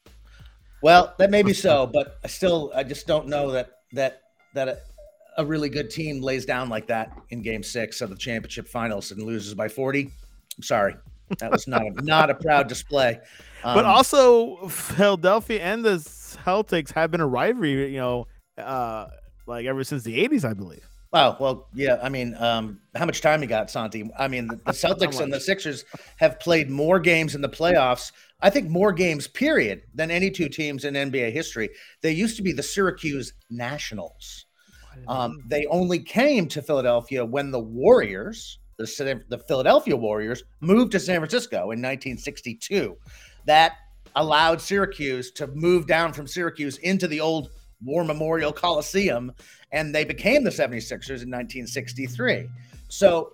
Well, 0.81 1.13
that 1.19 1.29
may 1.29 1.43
be 1.43 1.53
so, 1.53 1.85
but 1.85 2.17
I 2.23 2.27
still 2.27 2.71
I 2.75 2.83
just 2.83 3.07
don't 3.07 3.27
know 3.27 3.51
that 3.51 3.71
that 3.93 4.23
that 4.53 4.67
a, 4.67 4.77
a 5.37 5.45
really 5.45 5.69
good 5.69 5.89
team 5.89 6.21
lays 6.21 6.45
down 6.45 6.69
like 6.69 6.87
that 6.87 7.11
in 7.29 7.41
Game 7.41 7.63
Six 7.63 8.01
of 8.01 8.09
the 8.09 8.15
championship 8.15 8.67
finals 8.67 9.11
and 9.11 9.21
loses 9.21 9.53
by 9.53 9.67
forty. 9.67 10.11
I'm 10.57 10.63
sorry, 10.63 10.95
that 11.39 11.51
was 11.51 11.67
not 11.67 11.83
a, 11.83 11.91
not 12.03 12.29
a 12.29 12.35
proud 12.35 12.67
display. 12.67 13.19
Um, 13.63 13.75
but 13.75 13.85
also, 13.85 14.67
Philadelphia 14.67 15.61
and 15.61 15.85
the 15.85 15.97
Celtics 15.97 16.91
have 16.93 17.11
been 17.11 17.21
a 17.21 17.27
rivalry, 17.27 17.91
you 17.91 17.99
know, 17.99 18.27
uh, 18.57 19.07
like 19.45 19.65
ever 19.65 19.83
since 19.83 20.03
the 20.03 20.27
'80s, 20.27 20.43
I 20.43 20.53
believe. 20.53 20.90
Wow. 21.11 21.35
Well, 21.39 21.67
yeah. 21.73 21.99
I 22.01 22.09
mean, 22.09 22.35
um, 22.35 22.79
how 22.95 23.05
much 23.05 23.21
time 23.21 23.41
you 23.41 23.47
got, 23.47 23.69
Santi? 23.69 24.09
I 24.17 24.27
mean, 24.27 24.47
the, 24.47 24.55
the 24.55 24.71
Celtics 24.71 25.19
and 25.19 25.31
the 25.31 25.39
Sixers 25.39 25.83
have 26.17 26.39
played 26.39 26.69
more 26.69 26.99
games 26.99 27.35
in 27.35 27.41
the 27.41 27.49
playoffs. 27.49 28.11
I 28.41 28.49
think 28.49 28.69
more 28.69 28.91
games, 28.91 29.27
period, 29.27 29.83
than 29.93 30.09
any 30.09 30.31
two 30.31 30.49
teams 30.49 30.85
in 30.85 30.93
NBA 30.93 31.31
history. 31.31 31.69
They 32.01 32.11
used 32.11 32.37
to 32.37 32.43
be 32.43 32.53
the 32.53 32.63
Syracuse 32.63 33.33
Nationals. 33.49 34.45
Um, 35.07 35.43
they 35.47 35.65
only 35.67 35.99
came 35.99 36.47
to 36.49 36.61
Philadelphia 36.61 37.25
when 37.25 37.51
the 37.51 37.59
Warriors, 37.59 38.59
the, 38.77 39.21
the 39.29 39.37
Philadelphia 39.37 39.95
Warriors, 39.95 40.43
moved 40.59 40.91
to 40.93 40.99
San 40.99 41.19
Francisco 41.19 41.57
in 41.57 41.81
1962. 41.81 42.97
That 43.45 43.73
allowed 44.15 44.61
Syracuse 44.61 45.31
to 45.31 45.47
move 45.47 45.87
down 45.87 46.13
from 46.13 46.27
Syracuse 46.27 46.77
into 46.79 47.07
the 47.07 47.19
old 47.19 47.49
War 47.83 48.03
Memorial 48.03 48.51
Coliseum, 48.51 49.31
and 49.71 49.93
they 49.93 50.03
became 50.03 50.43
the 50.43 50.49
76ers 50.49 51.23
in 51.23 51.29
1963. 51.29 52.49
So 52.89 53.33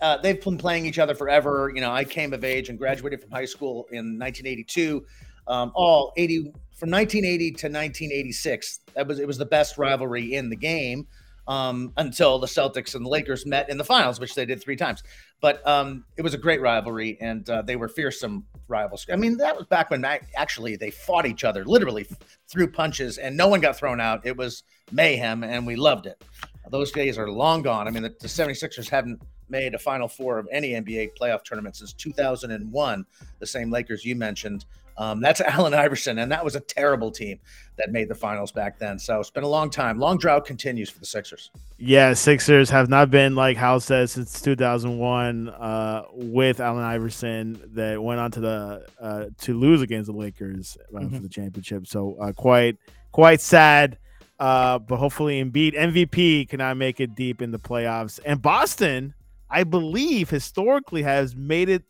uh, 0.00 0.18
they've 0.18 0.42
been 0.42 0.58
playing 0.58 0.86
each 0.86 0.98
other 0.98 1.14
forever. 1.14 1.72
You 1.74 1.80
know, 1.80 1.92
I 1.92 2.04
came 2.04 2.32
of 2.32 2.44
age 2.44 2.68
and 2.68 2.78
graduated 2.78 3.20
from 3.20 3.30
high 3.30 3.44
school 3.44 3.86
in 3.90 4.18
1982. 4.18 5.04
Um, 5.48 5.72
all 5.74 6.12
80 6.16 6.52
from 6.76 6.90
1980 6.90 7.50
to 7.52 7.66
1986. 7.66 8.80
That 8.94 9.06
was 9.06 9.18
it 9.18 9.26
was 9.26 9.38
the 9.38 9.46
best 9.46 9.78
rivalry 9.78 10.34
in 10.34 10.50
the 10.50 10.56
game 10.56 11.06
um, 11.48 11.92
until 11.96 12.38
the 12.38 12.46
Celtics 12.46 12.94
and 12.94 13.04
the 13.04 13.08
Lakers 13.08 13.46
met 13.46 13.70
in 13.70 13.78
the 13.78 13.84
finals, 13.84 14.20
which 14.20 14.34
they 14.34 14.44
did 14.44 14.60
three 14.60 14.76
times. 14.76 15.02
But 15.40 15.66
um, 15.66 16.04
it 16.16 16.22
was 16.22 16.34
a 16.34 16.38
great 16.38 16.60
rivalry, 16.60 17.16
and 17.20 17.48
uh, 17.48 17.62
they 17.62 17.76
were 17.76 17.88
fearsome 17.88 18.44
rivals. 18.68 19.06
I 19.12 19.16
mean, 19.16 19.36
that 19.38 19.56
was 19.56 19.66
back 19.66 19.90
when 19.90 20.04
actually 20.04 20.76
they 20.76 20.90
fought 20.90 21.26
each 21.26 21.44
other, 21.44 21.64
literally 21.64 22.06
threw 22.48 22.70
punches, 22.70 23.18
and 23.18 23.36
no 23.36 23.48
one 23.48 23.60
got 23.60 23.76
thrown 23.76 24.00
out. 24.00 24.24
It 24.24 24.36
was 24.36 24.62
mayhem, 24.92 25.44
and 25.44 25.66
we 25.66 25.76
loved 25.76 26.06
it. 26.06 26.22
Those 26.70 26.90
days 26.90 27.16
are 27.18 27.30
long 27.30 27.62
gone. 27.62 27.86
I 27.86 27.90
mean, 27.90 28.02
the, 28.02 28.14
the 28.20 28.28
76ers 28.28 28.88
haven't 28.88 29.20
made 29.48 29.74
a 29.74 29.78
Final 29.78 30.08
Four 30.08 30.38
of 30.38 30.48
any 30.50 30.70
NBA 30.70 31.10
playoff 31.20 31.44
tournament 31.44 31.76
since 31.76 31.92
2001. 31.92 33.06
The 33.38 33.46
same 33.46 33.70
Lakers 33.70 34.04
you 34.04 34.16
mentioned. 34.16 34.64
Um, 34.98 35.20
that's 35.20 35.40
Allen 35.42 35.74
Iverson, 35.74 36.18
and 36.18 36.30
that 36.32 36.44
was 36.44 36.56
a 36.56 36.60
terrible 36.60 37.10
team 37.10 37.38
that 37.76 37.90
made 37.92 38.08
the 38.08 38.14
finals 38.14 38.52
back 38.52 38.78
then. 38.78 38.98
So 38.98 39.20
it's 39.20 39.30
been 39.30 39.44
a 39.44 39.48
long 39.48 39.70
time. 39.70 39.98
Long 39.98 40.16
drought 40.18 40.46
continues 40.46 40.88
for 40.88 40.98
the 40.98 41.06
Sixers. 41.06 41.50
Yeah, 41.78 42.14
Sixers 42.14 42.70
have 42.70 42.88
not 42.88 43.10
been 43.10 43.34
like 43.34 43.56
Hal 43.56 43.80
says 43.80 44.12
since 44.12 44.40
2001 44.40 45.48
uh, 45.50 46.04
with 46.12 46.60
Allen 46.60 46.84
Iverson 46.84 47.60
that 47.74 48.02
went 48.02 48.20
on 48.20 48.30
to 48.32 48.40
the 48.40 48.86
uh, 49.00 49.26
to 49.42 49.58
lose 49.58 49.82
against 49.82 50.10
the 50.10 50.16
Lakers 50.16 50.78
uh, 50.94 50.98
mm-hmm. 50.98 51.14
for 51.14 51.22
the 51.22 51.28
championship. 51.28 51.86
So 51.86 52.16
uh, 52.20 52.32
quite 52.32 52.78
quite 53.12 53.40
sad. 53.40 53.98
Uh, 54.38 54.78
but 54.78 54.98
hopefully, 54.98 55.42
Embiid 55.42 55.74
MVP 55.74 56.48
cannot 56.48 56.76
make 56.76 57.00
it 57.00 57.14
deep 57.14 57.40
in 57.40 57.50
the 57.50 57.58
playoffs. 57.58 58.20
And 58.24 58.40
Boston, 58.40 59.14
I 59.48 59.64
believe, 59.64 60.28
historically 60.28 61.02
has 61.02 61.34
made 61.34 61.70
it 61.70 61.84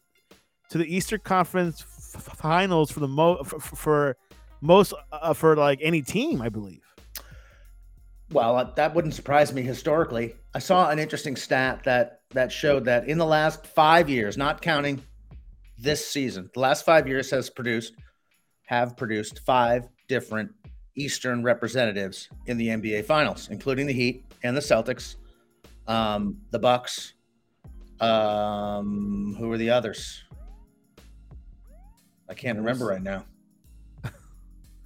to 0.70 0.78
the 0.78 0.84
Eastern 0.84 1.20
Conference 1.20 1.84
finals 2.16 2.90
for 2.90 3.00
the 3.00 3.08
most 3.08 3.48
for, 3.48 3.60
for, 3.60 4.16
most 4.60 4.94
uh, 5.12 5.32
for 5.32 5.56
like 5.56 5.78
any 5.82 6.02
team, 6.02 6.40
I 6.42 6.48
believe. 6.48 6.82
Well, 8.30 8.56
uh, 8.56 8.64
that 8.74 8.94
wouldn't 8.94 9.14
surprise 9.14 9.52
me 9.52 9.62
historically. 9.62 10.34
I 10.54 10.58
saw 10.58 10.90
an 10.90 10.98
interesting 10.98 11.36
stat 11.36 11.84
that 11.84 12.22
that 12.30 12.50
showed 12.50 12.84
that 12.86 13.08
in 13.08 13.18
the 13.18 13.26
last 13.26 13.66
five 13.66 14.08
years, 14.08 14.36
not 14.36 14.60
counting 14.60 15.02
this 15.78 16.06
season, 16.06 16.50
the 16.54 16.60
last 16.60 16.84
five 16.84 17.06
years 17.06 17.30
has 17.30 17.50
produced 17.50 17.94
have 18.64 18.96
produced 18.96 19.40
five 19.40 19.88
different 20.08 20.50
Eastern 20.96 21.42
representatives 21.42 22.28
in 22.46 22.56
the 22.56 22.68
NBA 22.68 23.04
Finals, 23.04 23.48
including 23.50 23.86
the 23.86 23.92
Heat 23.92 24.24
and 24.42 24.56
the 24.56 24.60
Celtics, 24.60 25.16
um, 25.86 26.38
the 26.50 26.58
Bucks. 26.58 27.12
Um, 28.00 29.34
who 29.38 29.50
are 29.52 29.56
the 29.56 29.70
others? 29.70 30.25
I 32.28 32.34
can't 32.34 32.58
remember 32.58 32.86
right 32.86 33.02
now. 33.02 33.24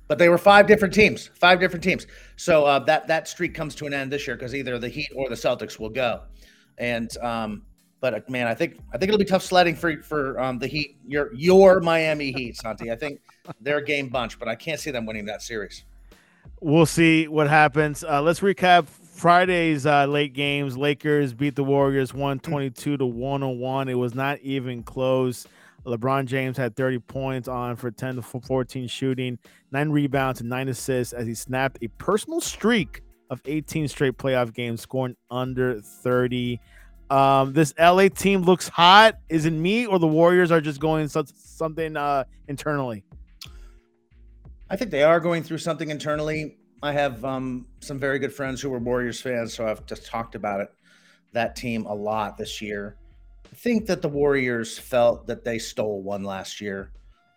but 0.09 0.19
they 0.19 0.29
were 0.29 0.39
five 0.39 0.67
different 0.67 0.93
teams, 0.93 1.31
five 1.35 1.61
different 1.61 1.83
teams. 1.83 2.07
So 2.37 2.65
uh, 2.65 2.79
that 2.81 3.07
that 3.09 3.29
streak 3.29 3.55
comes 3.55 3.75
to 3.77 3.87
an 3.87 3.95
end 3.95 4.13
this 4.13 4.27
year 4.27 4.37
because 4.37 4.55
either 4.55 4.79
the 4.79 4.89
Heat 4.89 5.09
or 5.15 5.29
the 5.29 5.35
Celtics 5.35 5.79
will 5.79 5.91
go. 5.91 6.23
And 6.79 7.17
um, 7.19 7.63
but 8.01 8.15
uh, 8.15 8.21
man, 8.29 8.47
I 8.47 8.55
think 8.55 8.79
I 8.93 8.99
think 8.99 9.09
it'll 9.09 9.19
be 9.19 9.25
tough 9.25 9.43
sledding 9.43 9.75
for 9.75 10.03
for 10.03 10.41
um, 10.41 10.59
the 10.59 10.67
Heat. 10.67 10.99
Your 11.07 11.33
your 11.35 11.81
Miami 11.81 12.33
Heat, 12.33 12.57
Santi. 12.57 12.91
I 12.91 12.97
think 12.97 13.21
they're 13.61 13.79
a 13.79 13.85
game 13.85 14.09
bunch, 14.09 14.39
but 14.39 14.49
I 14.49 14.55
can't 14.55 14.81
see 14.81 14.91
them 14.91 15.07
winning 15.07 15.27
that 15.27 15.43
series. 15.43 15.85
We'll 16.61 16.87
see 16.87 17.29
what 17.29 17.49
happens. 17.49 18.05
Uh, 18.05 18.21
let's 18.21 18.41
recap 18.41 18.87
Friday's 18.87 19.87
uh, 19.87 20.07
late 20.07 20.33
games. 20.33 20.77
Lakers 20.77 21.35
beat 21.35 21.55
the 21.55 21.65
Warriors 21.65 22.13
122 22.15 22.97
to 22.97 23.07
101. 23.07 23.89
It 23.89 23.95
was 23.95 24.15
not 24.15 24.39
even 24.41 24.83
close. 24.83 25.47
LeBron 25.87 26.27
James 26.27 26.57
had 26.57 26.77
30 26.77 26.99
points 27.01 27.49
on 27.49 27.77
for 27.77 27.91
10 27.91 28.17
to 28.17 28.23
14 28.23 28.87
shooting, 28.89 29.39
nine 29.71 29.91
rebounds, 29.91 30.41
and 30.41 30.51
nine 30.51 30.69
assists 30.69 31.13
as 31.13 31.27
he 31.27 31.35
snapped 31.35 31.79
a 31.83 31.89
personal 31.89 32.41
streak 32.41 33.03
of 33.31 33.41
18 33.45 33.89
straight 33.89 34.19
playoff 34.19 34.53
games, 34.53 34.83
scoring 34.83 35.17
under 35.31 35.81
30. 35.81 36.61
Um, 37.09 37.53
this 37.53 37.73
LA 37.79 38.09
team 38.09 38.43
looks 38.43 38.69
hot. 38.69 39.19
Is 39.29 39.47
it 39.47 39.53
me 39.53 39.87
or 39.87 39.99
the 39.99 40.07
Warriors 40.07 40.51
are 40.51 40.61
just 40.61 40.81
going 40.81 41.09
something 41.09 41.97
uh, 41.97 42.25
internally? 42.49 43.05
I 44.69 44.77
think 44.77 44.91
they 44.91 45.03
are 45.03 45.19
going 45.19 45.43
through 45.43 45.59
something 45.59 45.91
internally. 45.91 46.59
I 46.83 46.93
have 46.93 47.25
um, 47.25 47.67
some 47.81 47.99
very 47.99 48.19
good 48.19 48.33
friends 48.33 48.61
who 48.61 48.71
were 48.71 48.79
Warriors 48.79 49.21
fans, 49.21 49.55
so 49.55 49.67
I've 49.67 49.85
just 49.87 50.07
talked 50.07 50.35
about 50.35 50.61
it, 50.61 50.69
that 51.33 51.57
team 51.57 51.87
a 51.87 51.95
lot 51.95 52.39
this 52.39 52.63
year. 52.63 52.97
Think 53.55 53.87
that 53.87 54.03
the 54.03 54.09
Warriors 54.09 54.79
felt 54.79 55.27
that 55.27 55.45
they 55.45 55.59
stole 55.59 56.03
one 56.03 56.25
last 56.25 56.61
year, 56.61 56.93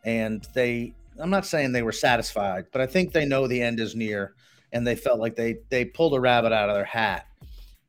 and 0.05 0.45
they. 0.53 0.93
I'm 1.19 1.29
not 1.29 1.45
saying 1.45 1.71
they 1.71 1.83
were 1.83 1.91
satisfied, 1.91 2.65
but 2.71 2.81
I 2.81 2.87
think 2.87 3.11
they 3.11 3.25
know 3.25 3.47
the 3.47 3.61
end 3.61 3.79
is 3.79 3.95
near, 3.95 4.33
and 4.71 4.85
they 4.85 4.95
felt 4.95 5.19
like 5.19 5.35
they 5.35 5.57
they 5.69 5.85
pulled 5.85 6.13
a 6.13 6.19
rabbit 6.19 6.53
out 6.53 6.69
of 6.69 6.75
their 6.75 6.85
hat 6.85 7.27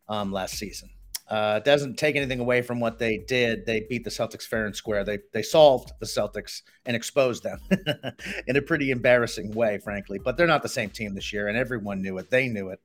um, 0.09 0.33
last 0.33 0.55
season. 0.55 0.91
Uh, 1.29 1.59
doesn't 1.61 1.97
take 1.97 2.17
anything 2.17 2.39
away 2.39 2.61
from 2.61 2.81
what 2.81 2.99
they 2.99 3.17
did. 3.17 3.65
They 3.65 3.87
beat 3.89 4.05
the 4.05 4.11
Celtics 4.11 4.43
fair 4.43 4.67
and 4.67 4.77
square. 4.77 5.05
They 5.05 5.21
they 5.33 5.43
solved 5.43 5.93
the 5.99 6.07
Celtics 6.07 6.63
and 6.85 6.95
exposed 6.95 7.43
them 7.43 7.61
in 8.47 8.57
a 8.57 8.63
pretty 8.63 8.91
embarrassing 8.91 9.53
way, 9.53 9.79
frankly. 9.79 10.19
But 10.19 10.37
they're 10.37 10.47
not 10.47 10.63
the 10.63 10.69
same 10.69 10.91
team 10.91 11.15
this 11.15 11.33
year, 11.33 11.49
and 11.49 11.57
everyone 11.57 12.03
knew 12.03 12.19
it. 12.19 12.31
They 12.31 12.49
knew 12.49 12.69
it, 12.69 12.81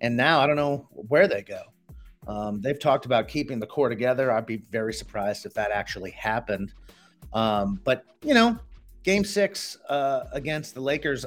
and 0.00 0.16
now 0.16 0.40
I 0.40 0.46
don't 0.46 0.56
know 0.56 0.88
where 0.90 1.28
they 1.28 1.42
go. 1.42 1.62
Um, 2.26 2.60
they've 2.60 2.78
talked 2.78 3.06
about 3.06 3.28
keeping 3.28 3.60
the 3.60 3.66
core 3.66 3.88
together. 3.88 4.32
I'd 4.32 4.46
be 4.46 4.56
very 4.56 4.92
surprised 4.92 5.46
if 5.46 5.54
that 5.54 5.70
actually 5.70 6.10
happened. 6.12 6.72
Um, 7.32 7.80
but 7.84 8.04
you 8.22 8.34
know, 8.34 8.58
Game 9.02 9.24
Six 9.24 9.78
uh, 9.88 10.24
against 10.32 10.74
the 10.74 10.80
Lakers, 10.80 11.26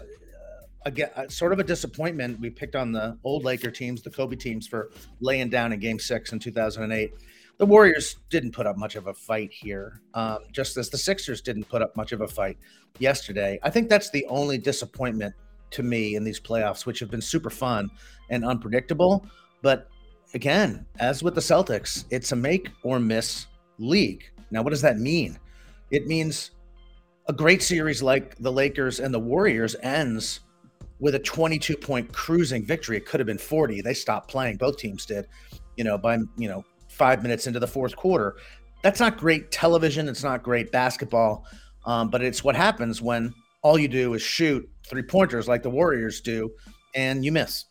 again, 0.86 1.10
uh, 1.16 1.28
sort 1.28 1.54
of 1.54 1.60
a 1.60 1.64
disappointment. 1.64 2.40
We 2.40 2.50
picked 2.50 2.76
on 2.76 2.92
the 2.92 3.18
old 3.24 3.44
Laker 3.44 3.70
teams, 3.70 4.02
the 4.02 4.10
Kobe 4.10 4.36
teams, 4.36 4.68
for 4.68 4.92
laying 5.20 5.50
down 5.50 5.74
in 5.74 5.80
Game 5.80 6.00
Six 6.00 6.32
in 6.32 6.40
2008. 6.40 7.14
The 7.58 7.66
Warriors 7.66 8.18
didn't 8.30 8.52
put 8.52 8.68
up 8.68 8.78
much 8.78 8.96
of 8.96 9.08
a 9.08 9.14
fight 9.14 9.52
here, 9.52 10.02
um, 10.14 10.40
just 10.52 10.78
as 10.78 10.90
the 10.90 10.98
Sixers 10.98 11.42
didn't 11.42 11.68
put 11.68 11.82
up 11.82 11.96
much 11.96 12.12
of 12.12 12.22
a 12.22 12.28
fight 12.28 12.58
yesterday. 13.00 13.60
I 13.64 13.70
think 13.70 13.90
that's 13.90 14.12
the 14.12 14.26
only 14.28 14.58
disappointment 14.58 15.34
to 15.72 15.84
me 15.84 16.16
in 16.16 16.24
these 16.24 16.40
playoffs, 16.40 16.86
which 16.86 17.00
have 17.00 17.10
been 17.10 17.22
super 17.22 17.50
fun 17.50 17.90
and 18.30 18.46
unpredictable. 18.46 19.26
But 19.62 19.90
again, 20.34 20.86
as 21.00 21.24
with 21.24 21.36
the 21.36 21.42
Celtics, 21.42 22.06
it's 22.10 22.32
a 22.32 22.36
make 22.36 22.70
or 22.84 23.00
miss 23.00 23.48
league. 23.80 24.24
Now, 24.52 24.62
what 24.62 24.72
does 24.72 24.82
that 24.82 25.00
mean? 25.00 25.38
It 25.92 26.08
means 26.08 26.52
a 27.28 27.34
great 27.34 27.62
series 27.62 28.02
like 28.02 28.38
the 28.38 28.52
Lakers 28.52 29.00
and 29.00 29.14
the 29.14 29.20
Warriors 29.20 29.76
ends 29.84 30.42
with 31.00 31.16
a 31.16 31.20
22 31.20 31.76
point 31.78 32.12
cruising 32.12 32.66
victory. 32.66 32.98
It 32.98 33.06
could 33.06 33.20
have 33.20 33.28
been 33.28 33.38
40. 33.38 33.82
They 33.82 33.94
stopped 33.94 34.30
playing. 34.30 34.58
Both 34.58 34.78
teams 34.78 35.06
did, 35.06 35.28
you 35.76 35.84
know, 35.84 35.98
by, 35.98 36.18
you 36.38 36.48
know, 36.48 36.66
five 36.90 37.22
minutes 37.22 37.48
into 37.48 37.60
the 37.60 37.68
fourth 37.68 37.96
quarter. 37.96 38.38
That's 38.82 39.00
not 39.00 39.18
great 39.18 39.52
television. 39.52 40.08
It's 40.08 40.24
not 40.24 40.44
great 40.44 40.72
basketball. 40.72 41.46
Um, 41.86 42.10
but 42.10 42.22
it's 42.22 42.44
what 42.44 42.56
happens 42.56 43.02
when 43.02 43.34
all 43.62 43.78
you 43.78 43.88
do 43.88 44.14
is 44.14 44.22
shoot 44.22 44.68
three 44.86 45.04
pointers 45.04 45.48
like 45.48 45.64
the 45.64 45.70
Warriors 45.70 46.22
do 46.22 46.52
and 46.96 47.24
you 47.24 47.32
miss. 47.32 47.66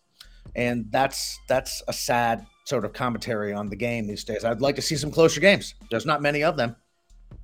And 0.56 0.86
that's 0.90 1.38
that's 1.48 1.82
a 1.86 1.92
sad 1.92 2.44
sort 2.64 2.84
of 2.84 2.92
commentary 2.92 3.52
on 3.52 3.68
the 3.68 3.76
game 3.76 4.06
these 4.06 4.24
days. 4.24 4.44
I'd 4.44 4.60
like 4.60 4.74
to 4.76 4.82
see 4.82 4.96
some 4.96 5.10
closer 5.10 5.40
games. 5.40 5.74
There's 5.90 6.06
not 6.06 6.20
many 6.22 6.42
of 6.42 6.56
them. 6.56 6.74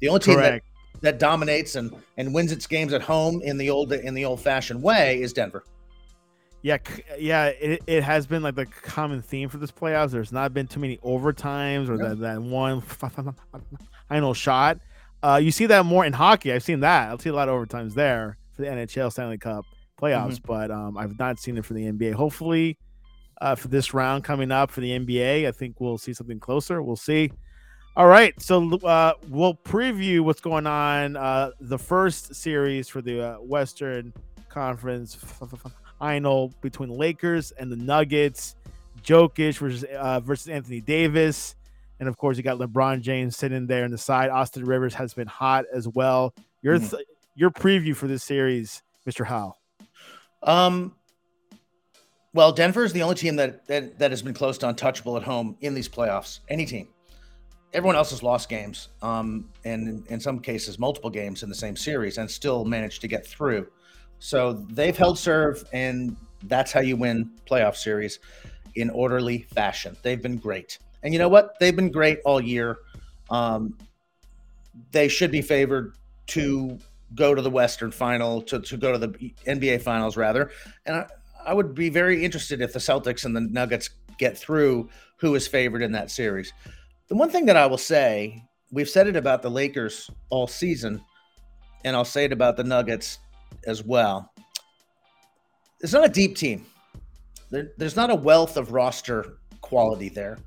The 0.00 0.08
only 0.08 0.20
team 0.20 0.38
that, 0.38 0.62
that 1.02 1.18
dominates 1.18 1.76
and 1.76 1.94
and 2.16 2.34
wins 2.34 2.52
its 2.52 2.66
games 2.66 2.92
at 2.92 3.02
home 3.02 3.40
in 3.42 3.58
the 3.58 3.70
old 3.70 3.92
in 3.92 4.14
the 4.14 4.24
old 4.24 4.40
fashioned 4.40 4.82
way 4.82 5.20
is 5.20 5.32
Denver. 5.32 5.62
Yeah, 6.62 6.78
yeah, 7.18 7.46
it, 7.46 7.82
it 7.88 8.04
has 8.04 8.26
been 8.26 8.42
like 8.42 8.54
the 8.54 8.66
common 8.66 9.20
theme 9.20 9.48
for 9.48 9.58
this 9.58 9.72
playoffs. 9.72 10.10
There's 10.12 10.30
not 10.30 10.54
been 10.54 10.68
too 10.68 10.78
many 10.78 10.96
overtimes 10.98 11.88
or 11.88 11.98
that, 11.98 12.20
that 12.20 12.40
one 12.40 12.80
final 14.08 14.32
shot. 14.32 14.78
Uh, 15.24 15.40
you 15.42 15.50
see 15.50 15.66
that 15.66 15.84
more 15.84 16.04
in 16.04 16.12
hockey. 16.12 16.52
I've 16.52 16.62
seen 16.62 16.80
that. 16.80 17.10
I've 17.10 17.20
seen 17.20 17.32
a 17.32 17.36
lot 17.36 17.48
of 17.48 17.54
overtimes 17.56 17.94
there 17.94 18.38
for 18.52 18.62
the 18.62 18.68
NHL 18.68 19.10
Stanley 19.10 19.38
Cup 19.38 19.64
playoffs, 20.00 20.34
mm-hmm. 20.34 20.52
but 20.52 20.70
um, 20.70 20.96
I've 20.96 21.18
not 21.18 21.40
seen 21.40 21.58
it 21.58 21.64
for 21.64 21.74
the 21.74 21.82
NBA. 21.82 22.14
Hopefully, 22.14 22.78
uh, 23.42 23.56
for 23.56 23.66
this 23.66 23.92
round 23.92 24.22
coming 24.22 24.52
up 24.52 24.70
for 24.70 24.80
the 24.80 24.90
NBA, 24.98 25.48
I 25.48 25.50
think 25.50 25.80
we'll 25.80 25.98
see 25.98 26.14
something 26.14 26.38
closer. 26.38 26.80
We'll 26.80 26.94
see. 26.94 27.32
All 27.96 28.06
right, 28.06 28.40
so 28.40 28.72
uh, 28.78 29.14
we'll 29.28 29.54
preview 29.54 30.20
what's 30.20 30.40
going 30.40 30.66
on. 30.66 31.16
Uh, 31.16 31.50
the 31.60 31.78
first 31.78 32.34
series 32.36 32.88
for 32.88 33.02
the 33.02 33.20
uh, 33.20 33.36
Western 33.38 34.14
Conference 34.48 35.16
final 35.98 36.54
between 36.60 36.88
the 36.88 36.94
Lakers 36.94 37.50
and 37.52 37.70
the 37.70 37.76
Nuggets. 37.76 38.54
Jokic 39.02 39.58
versus 39.58 39.84
uh, 39.84 40.20
versus 40.20 40.48
Anthony 40.48 40.80
Davis, 40.80 41.56
and 41.98 42.08
of 42.08 42.16
course 42.16 42.36
you 42.36 42.44
got 42.44 42.58
LeBron 42.58 43.00
James 43.00 43.36
sitting 43.36 43.66
there 43.66 43.84
in 43.84 43.90
the 43.90 43.98
side. 43.98 44.30
Austin 44.30 44.64
Rivers 44.64 44.94
has 44.94 45.12
been 45.12 45.26
hot 45.26 45.64
as 45.74 45.88
well. 45.88 46.32
Your 46.62 46.78
mm-hmm. 46.78 46.96
your 47.34 47.50
preview 47.50 47.96
for 47.96 48.06
this 48.06 48.22
series, 48.22 48.82
Mr. 49.04 49.26
Howe. 49.26 49.56
Um. 50.44 50.94
Well, 52.34 52.50
Denver 52.52 52.82
is 52.82 52.94
the 52.94 53.02
only 53.02 53.14
team 53.14 53.36
that, 53.36 53.66
that 53.66 53.98
that 53.98 54.10
has 54.10 54.22
been 54.22 54.32
close 54.32 54.56
to 54.58 54.68
untouchable 54.68 55.16
at 55.18 55.22
home 55.22 55.56
in 55.60 55.74
these 55.74 55.88
playoffs. 55.88 56.40
Any 56.48 56.64
team. 56.64 56.88
Everyone 57.74 57.96
else 57.96 58.10
has 58.10 58.22
lost 58.22 58.48
games, 58.48 58.88
um, 59.00 59.48
and 59.64 59.88
in, 59.88 60.04
in 60.08 60.20
some 60.20 60.38
cases, 60.38 60.78
multiple 60.78 61.10
games 61.10 61.42
in 61.42 61.48
the 61.48 61.54
same 61.54 61.76
series, 61.76 62.18
and 62.18 62.30
still 62.30 62.64
managed 62.64 63.00
to 63.02 63.08
get 63.08 63.26
through. 63.26 63.66
So 64.18 64.64
they've 64.70 64.96
held 64.96 65.18
serve, 65.18 65.64
and 65.72 66.16
that's 66.44 66.72
how 66.72 66.80
you 66.80 66.96
win 66.96 67.30
playoff 67.50 67.76
series 67.76 68.18
in 68.74 68.90
orderly 68.90 69.46
fashion. 69.54 69.96
They've 70.02 70.20
been 70.20 70.36
great. 70.36 70.78
And 71.02 71.12
you 71.12 71.18
know 71.18 71.28
what? 71.28 71.58
They've 71.60 71.74
been 71.74 71.90
great 71.90 72.20
all 72.24 72.40
year. 72.40 72.78
Um, 73.30 73.76
they 74.90 75.08
should 75.08 75.30
be 75.30 75.42
favored 75.42 75.94
to 76.28 76.78
go 77.14 77.34
to 77.34 77.42
the 77.42 77.50
Western 77.50 77.90
final, 77.90 78.40
to, 78.42 78.60
to 78.60 78.76
go 78.76 78.92
to 78.92 78.98
the 78.98 79.08
NBA 79.46 79.82
finals, 79.82 80.16
rather. 80.16 80.50
And 80.86 80.96
I, 80.96 81.06
I 81.44 81.54
would 81.54 81.74
be 81.74 81.88
very 81.88 82.24
interested 82.24 82.60
if 82.60 82.72
the 82.72 82.78
Celtics 82.78 83.24
and 83.24 83.34
the 83.34 83.40
Nuggets 83.40 83.90
get 84.18 84.36
through 84.36 84.88
who 85.16 85.34
is 85.34 85.46
favored 85.46 85.82
in 85.82 85.92
that 85.92 86.10
series. 86.10 86.52
The 87.08 87.14
one 87.14 87.30
thing 87.30 87.46
that 87.46 87.56
I 87.56 87.66
will 87.66 87.78
say, 87.78 88.42
we've 88.70 88.88
said 88.88 89.06
it 89.06 89.16
about 89.16 89.42
the 89.42 89.50
Lakers 89.50 90.10
all 90.30 90.46
season, 90.46 91.00
and 91.84 91.94
I'll 91.96 92.04
say 92.04 92.24
it 92.24 92.32
about 92.32 92.56
the 92.56 92.64
Nuggets 92.64 93.18
as 93.66 93.82
well. 93.84 94.32
It's 95.80 95.92
not 95.92 96.04
a 96.04 96.08
deep 96.08 96.36
team. 96.36 96.64
There, 97.50 97.72
there's 97.76 97.96
not 97.96 98.10
a 98.10 98.14
wealth 98.14 98.56
of 98.56 98.72
roster 98.72 99.38
quality 99.60 100.08
there. 100.08 100.38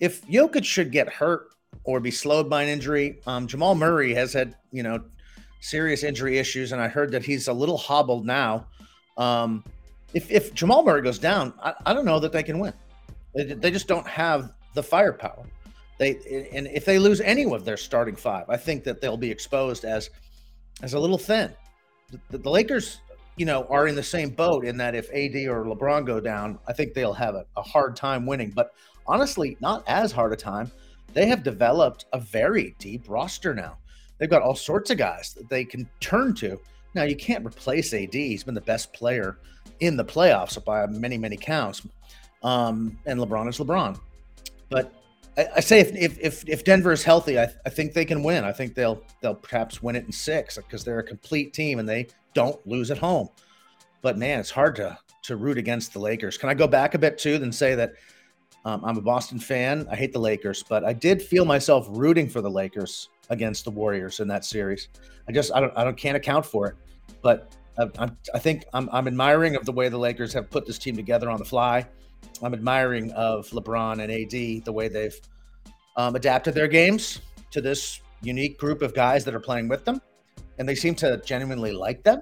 If 0.00 0.26
Jokic 0.26 0.64
should 0.64 0.90
get 0.90 1.08
hurt 1.08 1.48
or 1.84 2.00
be 2.00 2.10
slowed 2.10 2.50
by 2.50 2.62
an 2.64 2.68
injury, 2.68 3.20
um, 3.26 3.46
Jamal 3.46 3.74
Murray 3.74 4.14
has 4.14 4.32
had 4.32 4.56
you 4.72 4.82
know 4.82 5.02
serious 5.60 6.02
injury 6.02 6.38
issues, 6.38 6.72
and 6.72 6.80
I 6.80 6.88
heard 6.88 7.12
that 7.12 7.24
he's 7.24 7.48
a 7.48 7.52
little 7.52 7.78
hobbled 7.78 8.26
now. 8.26 8.66
Um, 9.16 9.64
if 10.14 10.30
if 10.30 10.54
Jamal 10.54 10.84
Murray 10.84 11.02
goes 11.02 11.18
down, 11.18 11.54
I, 11.62 11.74
I 11.86 11.94
don't 11.94 12.04
know 12.04 12.18
that 12.20 12.32
they 12.32 12.42
can 12.42 12.58
win. 12.58 12.72
They, 13.34 13.44
they 13.44 13.70
just 13.70 13.88
don't 13.88 14.06
have 14.06 14.52
the 14.74 14.82
firepower. 14.82 15.44
They 15.98 16.48
and 16.52 16.66
if 16.68 16.84
they 16.84 16.98
lose 16.98 17.20
any 17.20 17.44
of 17.44 17.64
their 17.64 17.76
starting 17.76 18.16
five, 18.16 18.46
I 18.48 18.56
think 18.56 18.84
that 18.84 19.00
they'll 19.00 19.16
be 19.16 19.30
exposed 19.30 19.84
as 19.84 20.10
as 20.82 20.94
a 20.94 20.98
little 20.98 21.18
thin 21.18 21.52
the, 22.30 22.38
the 22.38 22.50
Lakers 22.50 23.00
you 23.36 23.46
know, 23.46 23.64
are 23.70 23.86
in 23.86 23.94
the 23.94 24.02
same 24.02 24.28
boat 24.30 24.64
in 24.64 24.76
that 24.76 24.94
if 24.94 25.08
AD 25.10 25.34
or 25.48 25.64
LeBron 25.64 26.04
go 26.04 26.20
down, 26.20 26.58
I 26.68 26.72
think 26.72 26.92
they'll 26.92 27.14
have 27.14 27.34
a, 27.34 27.46
a 27.56 27.62
hard 27.62 27.96
time 27.96 28.26
winning. 28.26 28.50
But 28.50 28.72
honestly, 29.06 29.56
not 29.60 29.84
as 29.86 30.12
hard 30.12 30.32
a 30.32 30.36
time. 30.36 30.70
They 31.14 31.26
have 31.26 31.42
developed 31.42 32.06
a 32.12 32.20
very 32.20 32.74
deep 32.78 33.08
roster 33.08 33.54
now. 33.54 33.78
They've 34.18 34.30
got 34.30 34.42
all 34.42 34.54
sorts 34.54 34.90
of 34.90 34.98
guys 34.98 35.34
that 35.34 35.48
they 35.48 35.64
can 35.64 35.88
turn 36.00 36.34
to. 36.36 36.60
Now, 36.94 37.04
you 37.04 37.16
can't 37.16 37.44
replace 37.44 37.94
AD. 37.94 38.12
He's 38.12 38.44
been 38.44 38.54
the 38.54 38.60
best 38.60 38.92
player 38.92 39.38
in 39.82 39.96
the 39.96 40.04
playoffs 40.04 40.64
by 40.64 40.86
many, 40.86 41.18
many 41.18 41.36
counts. 41.36 41.82
Um, 42.44 42.98
and 43.04 43.18
LeBron 43.18 43.48
is 43.48 43.58
LeBron. 43.58 43.98
But 44.70 44.94
I, 45.36 45.48
I 45.56 45.60
say 45.60 45.80
if, 45.80 46.18
if, 46.20 46.48
if 46.48 46.64
Denver 46.64 46.92
is 46.92 47.02
healthy, 47.02 47.38
I, 47.38 47.48
I 47.66 47.68
think 47.68 47.92
they 47.92 48.04
can 48.04 48.22
win. 48.22 48.44
I 48.44 48.52
think 48.52 48.74
they'll 48.74 49.02
they'll 49.20 49.34
perhaps 49.34 49.82
win 49.82 49.96
it 49.96 50.06
in 50.06 50.12
six 50.12 50.56
because 50.56 50.84
they're 50.84 51.00
a 51.00 51.04
complete 51.04 51.52
team 51.52 51.80
and 51.80 51.88
they 51.88 52.06
don't 52.32 52.64
lose 52.66 52.90
at 52.92 52.98
home. 52.98 53.28
But 54.02 54.18
man, 54.18 54.38
it's 54.38 54.50
hard 54.50 54.76
to 54.76 54.96
to 55.24 55.36
root 55.36 55.58
against 55.58 55.92
the 55.92 55.98
Lakers. 55.98 56.38
Can 56.38 56.48
I 56.48 56.54
go 56.54 56.68
back 56.68 56.94
a 56.94 56.98
bit 56.98 57.18
too 57.18 57.34
and 57.34 57.54
say 57.54 57.74
that 57.74 57.94
um, 58.64 58.84
I'm 58.84 58.96
a 58.96 59.02
Boston 59.02 59.40
fan. 59.40 59.88
I 59.90 59.96
hate 59.96 60.12
the 60.12 60.20
Lakers, 60.20 60.62
but 60.62 60.84
I 60.84 60.92
did 60.92 61.20
feel 61.20 61.44
myself 61.44 61.86
rooting 61.90 62.28
for 62.28 62.40
the 62.40 62.50
Lakers 62.50 63.08
against 63.30 63.64
the 63.64 63.70
Warriors 63.72 64.20
in 64.20 64.28
that 64.28 64.44
series. 64.44 64.88
I 65.28 65.32
just 65.32 65.52
I 65.52 65.60
don't 65.60 65.72
I 65.76 65.82
don't 65.82 65.96
can't 65.96 66.16
account 66.16 66.46
for 66.46 66.68
it, 66.68 66.76
but 67.20 67.56
I'm, 67.78 68.16
I 68.34 68.38
think 68.38 68.64
I'm, 68.74 68.88
I'm 68.92 69.06
admiring 69.06 69.56
of 69.56 69.64
the 69.64 69.72
way 69.72 69.88
the 69.88 69.98
Lakers 69.98 70.32
have 70.34 70.50
put 70.50 70.66
this 70.66 70.78
team 70.78 70.96
together 70.96 71.30
on 71.30 71.38
the 71.38 71.44
fly. 71.44 71.86
I'm 72.42 72.54
admiring 72.54 73.10
of 73.12 73.48
LeBron 73.50 74.02
and 74.02 74.12
AD 74.12 74.64
the 74.64 74.72
way 74.72 74.88
they've 74.88 75.18
um, 75.96 76.14
adapted 76.16 76.54
their 76.54 76.68
games 76.68 77.20
to 77.50 77.60
this 77.60 78.00
unique 78.22 78.58
group 78.58 78.82
of 78.82 78.94
guys 78.94 79.24
that 79.24 79.34
are 79.34 79.40
playing 79.40 79.68
with 79.68 79.84
them, 79.84 80.00
and 80.58 80.68
they 80.68 80.74
seem 80.74 80.94
to 80.96 81.18
genuinely 81.24 81.72
like 81.72 82.02
them. 82.02 82.20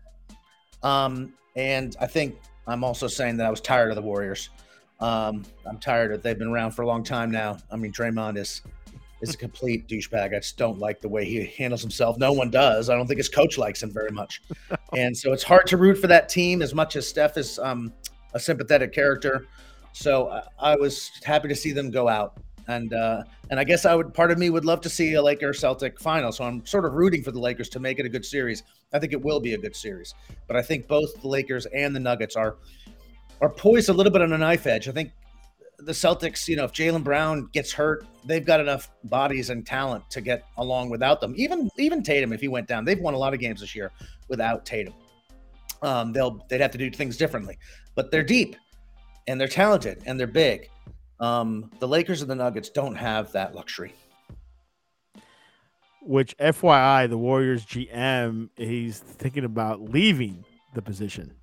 Um, 0.82 1.34
and 1.56 1.96
I 2.00 2.06
think 2.06 2.36
I'm 2.66 2.84
also 2.84 3.06
saying 3.06 3.36
that 3.38 3.46
I 3.46 3.50
was 3.50 3.60
tired 3.60 3.90
of 3.90 3.96
the 3.96 4.02
Warriors. 4.02 4.50
Um, 5.00 5.44
I'm 5.66 5.78
tired 5.78 6.12
of 6.12 6.22
they've 6.22 6.38
been 6.38 6.48
around 6.48 6.72
for 6.72 6.82
a 6.82 6.86
long 6.86 7.02
time 7.02 7.30
now. 7.30 7.58
I 7.70 7.76
mean, 7.76 7.92
Draymond 7.92 8.36
is 8.36 8.62
is 9.20 9.34
a 9.34 9.36
complete 9.36 9.86
douchebag. 9.88 10.34
I 10.34 10.38
just 10.38 10.56
don't 10.56 10.78
like 10.78 11.00
the 11.00 11.08
way 11.08 11.24
he 11.24 11.44
handles 11.44 11.82
himself. 11.82 12.18
No 12.18 12.32
one 12.32 12.50
does. 12.50 12.88
I 12.90 12.96
don't 12.96 13.06
think 13.06 13.18
his 13.18 13.28
coach 13.28 13.58
likes 13.58 13.82
him 13.82 13.90
very 13.92 14.10
much, 14.10 14.42
and 14.96 15.16
so 15.16 15.32
it's 15.32 15.42
hard 15.42 15.66
to 15.68 15.76
root 15.76 15.98
for 15.98 16.06
that 16.06 16.28
team 16.28 16.62
as 16.62 16.74
much 16.74 16.96
as 16.96 17.08
Steph 17.08 17.36
is 17.36 17.58
um, 17.58 17.92
a 18.34 18.40
sympathetic 18.40 18.92
character. 18.92 19.46
So 19.92 20.28
I, 20.28 20.72
I 20.72 20.76
was 20.76 21.10
happy 21.24 21.48
to 21.48 21.56
see 21.56 21.72
them 21.72 21.90
go 21.90 22.08
out 22.08 22.38
and 22.70 22.94
uh, 22.94 23.22
and 23.50 23.58
I 23.58 23.64
guess 23.64 23.84
I 23.84 23.94
would 23.94 24.14
part 24.14 24.30
of 24.30 24.38
me 24.38 24.50
would 24.50 24.64
love 24.64 24.80
to 24.82 24.88
see 24.88 25.14
a 25.14 25.22
Laker 25.22 25.52
Celtic 25.52 26.00
final. 26.00 26.32
So 26.32 26.44
I'm 26.44 26.64
sort 26.64 26.84
of 26.84 26.94
rooting 26.94 27.22
for 27.22 27.32
the 27.32 27.40
Lakers 27.40 27.68
to 27.70 27.80
make 27.80 27.98
it 27.98 28.06
a 28.06 28.08
good 28.08 28.24
series. 28.24 28.62
I 28.92 28.98
think 28.98 29.12
it 29.12 29.22
will 29.22 29.40
be 29.40 29.54
a 29.54 29.58
good 29.58 29.76
series, 29.76 30.14
but 30.46 30.56
I 30.56 30.62
think 30.62 30.86
both 30.86 31.20
the 31.20 31.28
Lakers 31.28 31.66
and 31.66 31.94
the 31.94 32.00
Nuggets 32.00 32.36
are 32.36 32.56
are 33.40 33.48
poised 33.48 33.88
a 33.88 33.92
little 33.92 34.12
bit 34.12 34.22
on 34.22 34.32
a 34.32 34.38
knife 34.38 34.66
edge. 34.66 34.88
I 34.88 34.92
think 34.92 35.12
the 35.84 35.92
Celtics, 35.92 36.46
you 36.48 36.56
know, 36.56 36.64
if 36.64 36.72
Jaylen 36.72 37.02
Brown 37.02 37.48
gets 37.52 37.72
hurt, 37.72 38.06
they've 38.24 38.44
got 38.44 38.60
enough 38.60 38.90
bodies 39.04 39.50
and 39.50 39.66
talent 39.66 40.08
to 40.10 40.20
get 40.20 40.44
along 40.58 40.90
without 40.90 41.20
them. 41.20 41.34
Even 41.36 41.70
even 41.78 42.02
Tatum, 42.02 42.32
if 42.32 42.40
he 42.40 42.48
went 42.48 42.68
down, 42.68 42.84
they've 42.84 43.00
won 43.00 43.14
a 43.14 43.18
lot 43.18 43.34
of 43.34 43.40
games 43.40 43.60
this 43.60 43.74
year 43.74 43.90
without 44.28 44.66
Tatum. 44.66 44.94
Um, 45.82 46.12
they'll 46.12 46.44
they'd 46.48 46.60
have 46.60 46.70
to 46.72 46.78
do 46.78 46.90
things 46.90 47.16
differently, 47.16 47.58
but 47.94 48.10
they're 48.10 48.22
deep 48.22 48.56
and 49.26 49.40
they're 49.40 49.48
talented 49.48 50.02
and 50.06 50.18
they're 50.18 50.26
big. 50.26 50.68
Um, 51.18 51.70
the 51.78 51.88
Lakers 51.88 52.22
and 52.22 52.30
the 52.30 52.34
Nuggets 52.34 52.70
don't 52.70 52.94
have 52.94 53.32
that 53.32 53.54
luxury. 53.54 53.94
Which, 56.02 56.34
FYI, 56.38 57.10
the 57.10 57.18
Warriors 57.18 57.66
GM 57.66 58.48
he's 58.56 58.98
thinking 58.98 59.44
about 59.44 59.82
leaving 59.82 60.44
the 60.74 60.82
position 60.82 61.34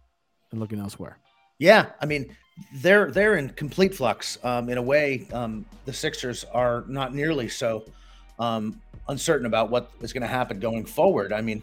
and 0.52 0.60
looking 0.60 0.80
elsewhere. 0.80 1.20
Yeah, 1.60 1.88
I 2.02 2.06
mean 2.06 2.36
they're 2.76 3.12
they're 3.12 3.36
in 3.36 3.50
complete 3.50 3.96
flux. 3.96 4.38
Um, 4.44 4.70
in 4.70 4.78
a 4.78 4.82
way, 4.82 5.28
um, 5.34 5.66
the 5.86 5.94
Sixers 5.94 6.44
are 6.46 6.84
not 6.88 7.14
nearly 7.14 7.50
so 7.50 7.86
um, 8.40 8.82
uncertain 9.08 9.46
about 9.46 9.70
what 9.70 9.92
is 10.02 10.14
going 10.14 10.22
to 10.22 10.28
happen 10.28 10.60
going 10.60 10.86
forward. 10.86 11.32
I 11.34 11.42
mean, 11.42 11.62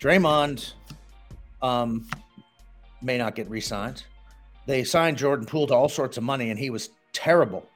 Draymond 0.00 0.72
um, 1.62 2.06
may 3.02 3.18
not 3.18 3.34
get 3.34 3.48
re-signed. 3.48 4.04
They 4.66 4.84
signed 4.84 5.18
Jordan 5.18 5.46
Poole 5.46 5.66
to 5.66 5.74
all 5.74 5.88
sorts 5.88 6.16
of 6.16 6.22
money, 6.22 6.50
and 6.50 6.58
he 6.58 6.70
was 6.70 6.90
terrible 7.12 7.66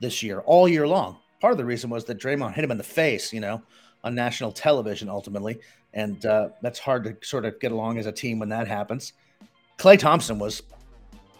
this 0.00 0.22
year, 0.22 0.40
all 0.40 0.68
year 0.68 0.86
long. 0.86 1.16
Part 1.40 1.52
of 1.52 1.58
the 1.58 1.64
reason 1.64 1.90
was 1.90 2.04
that 2.04 2.18
Draymond 2.18 2.54
hit 2.54 2.64
him 2.64 2.70
in 2.70 2.78
the 2.78 2.84
face, 2.84 3.32
you 3.32 3.40
know, 3.40 3.62
on 4.04 4.14
national 4.14 4.52
television 4.52 5.08
ultimately. 5.08 5.58
And 5.94 6.24
uh, 6.26 6.50
that's 6.62 6.78
hard 6.78 7.04
to 7.04 7.16
sort 7.26 7.44
of 7.44 7.58
get 7.60 7.72
along 7.72 7.98
as 7.98 8.06
a 8.06 8.12
team 8.12 8.38
when 8.38 8.48
that 8.50 8.68
happens. 8.68 9.12
Klay 9.78 9.98
Thompson 9.98 10.38
was 10.38 10.62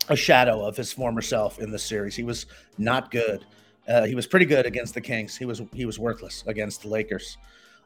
a 0.09 0.17
shadow 0.17 0.65
of 0.65 0.77
his 0.77 0.93
former 0.93 1.21
self 1.21 1.59
in 1.59 1.71
the 1.71 1.79
series. 1.79 2.15
He 2.15 2.23
was 2.23 2.47
not 2.79 3.11
good. 3.11 3.45
Uh, 3.89 4.05
he 4.05 4.15
was 4.15 4.27
pretty 4.27 4.47
good 4.47 4.67
against 4.67 4.95
the 4.95 5.01
Kings. 5.01 5.37
He 5.37 5.45
was 5.45 5.63
he 5.73 5.87
was 5.87 5.99
worthless 5.99 6.45
against 6.47 6.83
the 6.83 6.89
Lakers. 6.89 7.39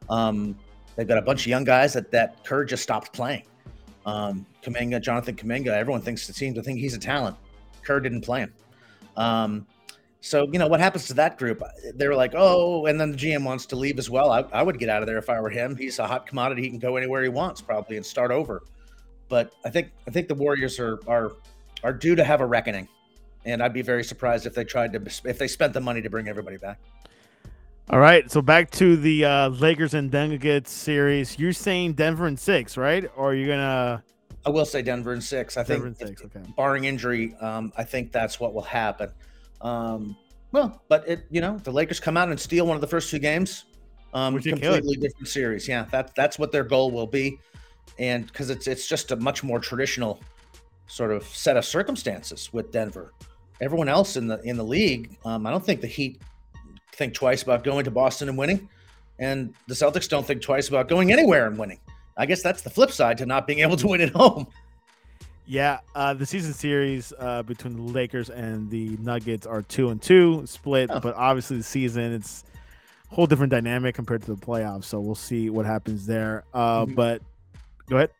Um, 0.09 0.57
they've 0.95 1.07
got 1.07 1.17
a 1.17 1.21
bunch 1.21 1.41
of 1.41 1.47
young 1.47 1.63
guys 1.63 1.93
that 1.93 2.11
that 2.11 2.43
Kerr 2.43 2.65
just 2.65 2.83
stopped 2.83 3.13
playing. 3.13 3.43
Um, 4.05 4.45
Kuminga, 4.63 5.01
Jonathan 5.01 5.35
Kuminga, 5.35 5.67
everyone 5.67 6.01
thinks 6.01 6.27
it 6.27 6.35
seems 6.35 6.55
to 6.55 6.63
think 6.63 6.79
he's 6.79 6.95
a 6.95 6.99
talent. 6.99 7.37
Kerr 7.83 7.99
didn't 7.99 8.21
play 8.21 8.41
him. 8.41 8.53
Um, 9.15 9.67
so, 10.21 10.47
you 10.51 10.59
know, 10.59 10.67
what 10.67 10.79
happens 10.79 11.07
to 11.07 11.15
that 11.15 11.37
group? 11.37 11.63
They 11.95 12.07
were 12.07 12.15
like, 12.15 12.33
oh, 12.35 12.85
and 12.85 13.01
then 13.01 13.11
the 13.11 13.17
GM 13.17 13.43
wants 13.43 13.65
to 13.67 13.75
leave 13.75 13.97
as 13.97 14.09
well. 14.09 14.31
I, 14.31 14.41
I 14.53 14.61
would 14.61 14.77
get 14.77 14.87
out 14.87 15.01
of 15.01 15.07
there 15.07 15.17
if 15.17 15.29
I 15.29 15.39
were 15.41 15.49
him. 15.49 15.75
He's 15.75 15.97
a 15.97 16.05
hot 16.05 16.27
commodity. 16.27 16.61
He 16.61 16.69
can 16.69 16.77
go 16.77 16.95
anywhere 16.95 17.23
he 17.23 17.29
wants 17.29 17.59
probably 17.59 17.97
and 17.97 18.05
start 18.05 18.29
over. 18.29 18.61
But 19.29 19.51
I 19.65 19.69
think 19.69 19.91
I 20.07 20.11
think 20.11 20.27
the 20.27 20.35
Warriors 20.35 20.79
are 20.79 20.99
are 21.07 21.31
are 21.83 21.93
due 21.93 22.15
to 22.15 22.23
have 22.23 22.41
a 22.41 22.45
reckoning. 22.45 22.87
And 23.45 23.61
I'd 23.63 23.73
be 23.73 23.81
very 23.81 24.03
surprised 24.03 24.45
if 24.45 24.53
they 24.53 24.63
tried 24.63 24.93
to 24.93 25.01
if 25.25 25.37
they 25.37 25.47
spent 25.47 25.73
the 25.73 25.81
money 25.81 26.01
to 26.01 26.09
bring 26.09 26.27
everybody 26.27 26.57
back. 26.57 26.77
All 27.89 27.99
right, 27.99 28.31
so 28.31 28.41
back 28.41 28.71
to 28.71 28.95
the 28.95 29.25
uh, 29.25 29.49
Lakers 29.49 29.93
and 29.93 30.09
Nuggets 30.11 30.71
series. 30.71 31.37
You're 31.37 31.51
saying 31.51 31.93
Denver 31.93 32.27
in 32.27 32.37
six, 32.37 32.77
right? 32.77 33.09
Or 33.17 33.31
are 33.31 33.35
you 33.35 33.47
gonna? 33.47 34.03
I 34.45 34.49
will 34.49 34.65
say 34.65 34.81
Denver 34.81 35.13
in 35.13 35.19
six. 35.21 35.57
I 35.57 35.63
Denver 35.63 35.91
think, 35.91 36.19
six, 36.19 36.23
okay. 36.23 36.41
barring 36.55 36.85
injury, 36.85 37.35
um, 37.41 37.73
I 37.77 37.83
think 37.83 38.11
that's 38.11 38.39
what 38.39 38.53
will 38.53 38.61
happen. 38.61 39.11
Um, 39.59 40.15
well, 40.51 40.81
but 40.87 41.07
it, 41.07 41.25
you 41.29 41.41
know, 41.41 41.57
the 41.57 41.71
Lakers 41.71 41.99
come 41.99 42.15
out 42.15 42.29
and 42.29 42.39
steal 42.39 42.65
one 42.65 42.75
of 42.75 42.81
the 42.81 42.87
first 42.87 43.09
two 43.09 43.19
games. 43.19 43.65
Um, 44.13 44.37
it's 44.37 44.47
completely 44.47 44.95
different 44.95 45.27
series. 45.27 45.67
Yeah, 45.67 45.85
that 45.91 46.15
that's 46.15 46.39
what 46.39 46.51
their 46.51 46.63
goal 46.63 46.91
will 46.91 47.07
be, 47.07 47.39
and 47.99 48.25
because 48.27 48.49
it's 48.49 48.67
it's 48.67 48.87
just 48.87 49.11
a 49.11 49.15
much 49.17 49.43
more 49.43 49.59
traditional 49.59 50.21
sort 50.91 51.11
of 51.11 51.23
set 51.23 51.55
of 51.55 51.63
circumstances 51.63 52.51
with 52.51 52.71
Denver. 52.71 53.13
Everyone 53.61 53.87
else 53.87 54.17
in 54.17 54.27
the 54.27 54.41
in 54.41 54.57
the 54.57 54.63
league, 54.63 55.17
um, 55.23 55.47
I 55.47 55.51
don't 55.51 55.65
think 55.65 55.81
the 55.81 55.87
Heat 55.87 56.21
think 56.93 57.13
twice 57.13 57.43
about 57.43 57.63
going 57.63 57.85
to 57.85 57.91
Boston 57.91 58.27
and 58.27 58.37
winning, 58.37 58.67
and 59.19 59.53
the 59.67 59.73
Celtics 59.73 60.09
don't 60.09 60.25
think 60.25 60.41
twice 60.41 60.67
about 60.67 60.89
going 60.89 61.11
anywhere 61.11 61.47
and 61.47 61.57
winning. 61.57 61.79
I 62.17 62.25
guess 62.25 62.43
that's 62.43 62.61
the 62.61 62.69
flip 62.69 62.91
side 62.91 63.17
to 63.19 63.25
not 63.25 63.47
being 63.47 63.59
able 63.65 63.77
to 63.77 63.87
win 63.87 64.01
at 64.01 64.09
home. 64.09 64.47
Yeah, 65.45 65.79
uh, 65.95 66.13
the 66.13 66.25
season 66.25 66.53
series 66.53 67.13
uh, 67.19 67.43
between 67.43 67.75
the 67.75 67.81
Lakers 67.81 68.29
and 68.29 68.69
the 68.69 68.97
Nuggets 68.97 69.45
are 69.45 69.61
two 69.61 69.89
and 69.89 70.01
two 70.01 70.43
split, 70.45 70.89
oh. 70.91 70.99
but 70.99 71.15
obviously 71.15 71.57
the 71.57 71.63
season 71.63 72.13
it's 72.13 72.43
a 73.11 73.15
whole 73.15 73.27
different 73.27 73.51
dynamic 73.51 73.95
compared 73.95 74.21
to 74.23 74.33
the 74.33 74.41
playoffs. 74.41 74.85
So 74.85 74.99
we'll 74.99 75.15
see 75.15 75.49
what 75.49 75.65
happens 75.65 76.05
there. 76.05 76.43
Uh, 76.53 76.85
mm-hmm. 76.85 76.95
But 76.95 77.21
go 77.89 77.97
ahead. 77.97 78.11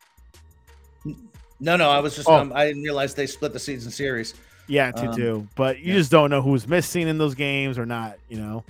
No, 1.62 1.78
no, 1.78 1.90
I 1.90 2.00
was 2.00 2.16
just 2.16 2.28
oh. 2.28 2.34
um, 2.34 2.52
I 2.54 2.66
didn't 2.66 2.82
realize 2.82 3.14
they 3.14 3.28
split 3.28 3.54
the 3.54 3.60
season 3.60 3.92
series. 3.92 4.34
Yeah, 4.68 4.92
two 4.92 5.08
um, 5.08 5.16
two. 5.16 5.48
But 5.56 5.80
you 5.80 5.94
yeah. 5.94 6.00
just 6.00 6.12
don't 6.12 6.32
know 6.32 6.42
who's 6.42 6.68
missing 6.68 7.08
in 7.08 7.18
those 7.20 7.36
games 7.36 7.78
or 7.78 7.86
not. 7.86 8.18
You 8.30 8.38
know. 8.38 8.64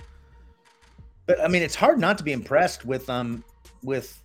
But 1.26 1.40
I 1.40 1.48
mean, 1.48 1.62
it's 1.62 1.74
hard 1.74 1.98
not 1.98 2.18
to 2.18 2.24
be 2.24 2.32
impressed 2.32 2.84
with 2.84 3.08
um 3.08 3.42
with 3.82 4.20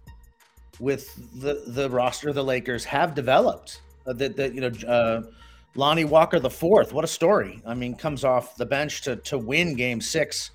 with 0.79 1.15
the 1.39 1.63
the 1.67 1.89
roster 1.89 2.33
the 2.33 2.43
Lakers 2.43 2.83
have 2.83 3.15
developed 3.15 3.81
uh, 4.05 4.13
that 4.13 4.35
that 4.35 4.53
you 4.53 4.61
know 4.61 4.71
uh, 4.87 5.21
Lonnie 5.75 6.05
Walker 6.05 6.39
the 6.39 6.49
fourth. 6.49 6.91
What 6.91 7.05
a 7.05 7.07
story! 7.07 7.61
I 7.65 7.73
mean, 7.73 7.95
comes 7.95 8.25
off 8.25 8.57
the 8.57 8.65
bench 8.65 9.01
to 9.03 9.15
to 9.15 9.37
win 9.37 9.75
Game 9.75 10.01
Six, 10.01 10.51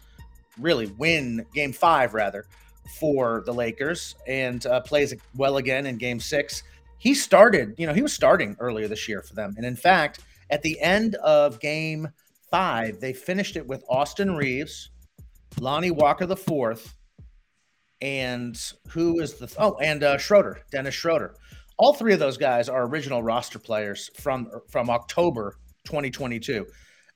really 0.59 0.87
win 0.99 1.47
Game 1.55 1.73
Five 1.73 2.13
rather 2.13 2.45
for 3.01 3.43
the 3.47 3.55
Lakers, 3.55 4.17
and 4.27 4.67
uh, 4.67 4.81
plays 4.81 5.15
well 5.35 5.57
again 5.57 5.87
in 5.87 5.97
Game 5.97 6.21
Six. 6.21 6.63
He 7.03 7.15
started, 7.15 7.75
you 7.79 7.87
know, 7.87 7.93
he 7.93 8.03
was 8.03 8.13
starting 8.13 8.57
earlier 8.61 8.87
this 8.87 9.09
year 9.09 9.23
for 9.23 9.35
them, 9.35 9.55
and 9.57 9.67
in 9.67 9.77
fact, 9.77 10.21
at 10.51 10.63
the 10.63 10.81
end 10.81 11.17
of 11.17 11.61
Game 11.61 12.09
Five, 12.51 13.01
they 13.01 13.13
finished 13.13 13.57
it 13.57 13.67
with 13.67 13.83
Austin 13.89 14.37
Reaves, 14.37 14.91
Lonnie 15.59 15.91
Walker 15.91 16.27
the 16.27 16.37
fourth, 16.37 16.95
and 18.01 18.57
who 18.89 19.21
is 19.21 19.35
the 19.35 19.53
oh 19.59 19.77
and 19.79 20.03
uh, 20.03 20.19
Schroeder, 20.19 20.61
Dennis 20.71 20.95
Schroeder 20.95 21.35
all 21.83 21.93
three 21.93 22.13
of 22.13 22.21
those 22.21 22.37
guys 22.37 22.69
are 22.69 22.87
original 22.87 23.25
roster 23.25 23.59
players 23.59 24.09
from 24.15 24.49
from 24.69 24.89
October 24.89 25.57
2022. 25.85 26.65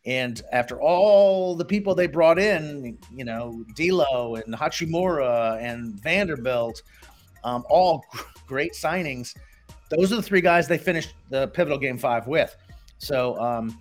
And 0.04 0.42
after 0.52 0.80
all 0.80 1.54
the 1.54 1.64
people 1.64 1.94
they 1.94 2.08
brought 2.08 2.38
in, 2.38 2.98
you 3.12 3.24
know, 3.24 3.64
D'Lo 3.76 4.36
and 4.36 4.54
Hachimura 4.54 5.60
and 5.60 6.00
Vanderbilt, 6.00 6.82
um, 7.44 7.64
all 7.68 8.04
great 8.46 8.72
signings, 8.72 9.34
those 9.88 10.12
are 10.12 10.16
the 10.16 10.22
three 10.22 10.40
guys 10.40 10.68
they 10.68 10.78
finished 10.78 11.14
the 11.30 11.48
pivotal 11.48 11.78
game 11.78 11.98
five 11.98 12.26
with. 12.26 12.56
So 12.98 13.38
um, 13.38 13.78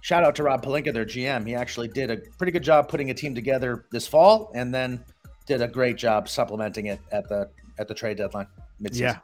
shout 0.00 0.24
out 0.24 0.34
to 0.36 0.42
Rob 0.42 0.62
Pelinka, 0.64 0.92
their 0.92 1.04
GM. 1.04 1.46
He 1.46 1.54
actually 1.54 1.88
did 1.88 2.10
a 2.10 2.18
pretty 2.36 2.52
good 2.52 2.62
job 2.62 2.88
putting 2.88 3.10
a 3.10 3.14
team 3.14 3.34
together 3.34 3.86
this 3.90 4.06
fall, 4.06 4.50
and 4.54 4.74
then 4.74 5.02
did 5.46 5.62
a 5.62 5.68
great 5.68 5.96
job 5.96 6.28
supplementing 6.28 6.86
it 6.86 7.00
at 7.12 7.28
the 7.28 7.48
at 7.78 7.88
the 7.88 7.94
trade 7.94 8.16
deadline. 8.16 8.46
Mid-season. 8.80 9.18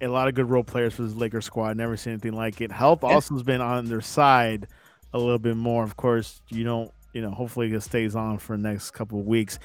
Yeah, 0.00 0.06
a 0.06 0.10
lot 0.10 0.28
of 0.28 0.34
good 0.34 0.48
role 0.48 0.64
players 0.64 0.94
for 0.94 1.02
this 1.02 1.14
Lakers 1.14 1.44
squad. 1.44 1.76
Never 1.76 1.96
seen 1.96 2.14
anything 2.14 2.32
like 2.32 2.60
it. 2.60 2.72
Health 2.72 3.00
yeah. 3.02 3.10
also 3.10 3.34
has 3.34 3.42
been 3.42 3.60
on 3.60 3.86
their 3.86 4.00
side 4.00 4.66
a 5.12 5.18
little 5.18 5.38
bit 5.38 5.56
more. 5.56 5.84
Of 5.84 5.96
course, 5.96 6.40
you 6.48 6.64
don't. 6.64 6.90
You 7.12 7.22
know, 7.22 7.30
hopefully 7.30 7.72
it 7.72 7.82
stays 7.82 8.14
on 8.14 8.36
for 8.36 8.58
the 8.58 8.62
next 8.62 8.90
couple 8.90 9.18
of 9.18 9.26
weeks. 9.26 9.58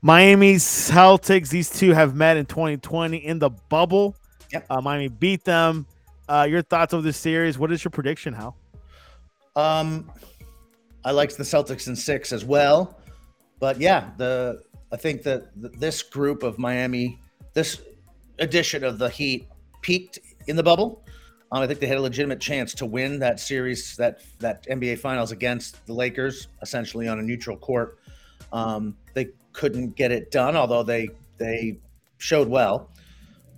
Miami 0.00 0.54
Celtics. 0.54 1.50
These 1.50 1.68
two 1.68 1.92
have 1.92 2.14
met 2.14 2.38
in 2.38 2.46
2020 2.46 3.18
in 3.18 3.38
the 3.40 3.50
bubble. 3.50 4.16
Yep. 4.52 4.66
Uh, 4.70 4.80
Miami 4.80 5.08
beat 5.08 5.44
them. 5.44 5.86
Uh, 6.28 6.46
your 6.48 6.62
thoughts 6.62 6.92
of 6.92 7.02
this 7.02 7.16
series? 7.16 7.58
What 7.58 7.70
is 7.72 7.84
your 7.84 7.90
prediction, 7.90 8.32
Hal? 8.32 8.56
Um, 9.56 10.10
I 11.04 11.10
liked 11.10 11.36
the 11.36 11.44
Celtics 11.44 11.86
in 11.86 11.94
six 11.94 12.32
as 12.32 12.44
well, 12.44 12.98
but 13.60 13.78
yeah, 13.78 14.10
the 14.16 14.62
I 14.90 14.96
think 14.96 15.22
that 15.24 15.48
this 15.54 16.02
group 16.02 16.42
of 16.42 16.58
Miami, 16.58 17.18
this 17.52 17.82
edition 18.38 18.84
of 18.84 18.98
the 18.98 19.08
Heat 19.08 19.48
peaked 19.82 20.18
in 20.46 20.56
the 20.56 20.62
bubble. 20.62 21.04
Um, 21.52 21.62
I 21.62 21.66
think 21.66 21.78
they 21.78 21.86
had 21.86 21.98
a 21.98 22.02
legitimate 22.02 22.40
chance 22.40 22.74
to 22.74 22.86
win 22.86 23.18
that 23.20 23.38
series, 23.38 23.96
that 23.96 24.22
that 24.38 24.66
NBA 24.66 24.98
Finals 24.98 25.30
against 25.30 25.84
the 25.86 25.92
Lakers, 25.92 26.48
essentially 26.62 27.06
on 27.06 27.18
a 27.18 27.22
neutral 27.22 27.56
court. 27.56 27.98
Um, 28.52 28.96
they 29.12 29.28
couldn't 29.52 29.94
get 29.94 30.10
it 30.10 30.30
done, 30.30 30.56
although 30.56 30.82
they 30.82 31.10
they 31.38 31.78
showed 32.18 32.48
well. 32.48 32.90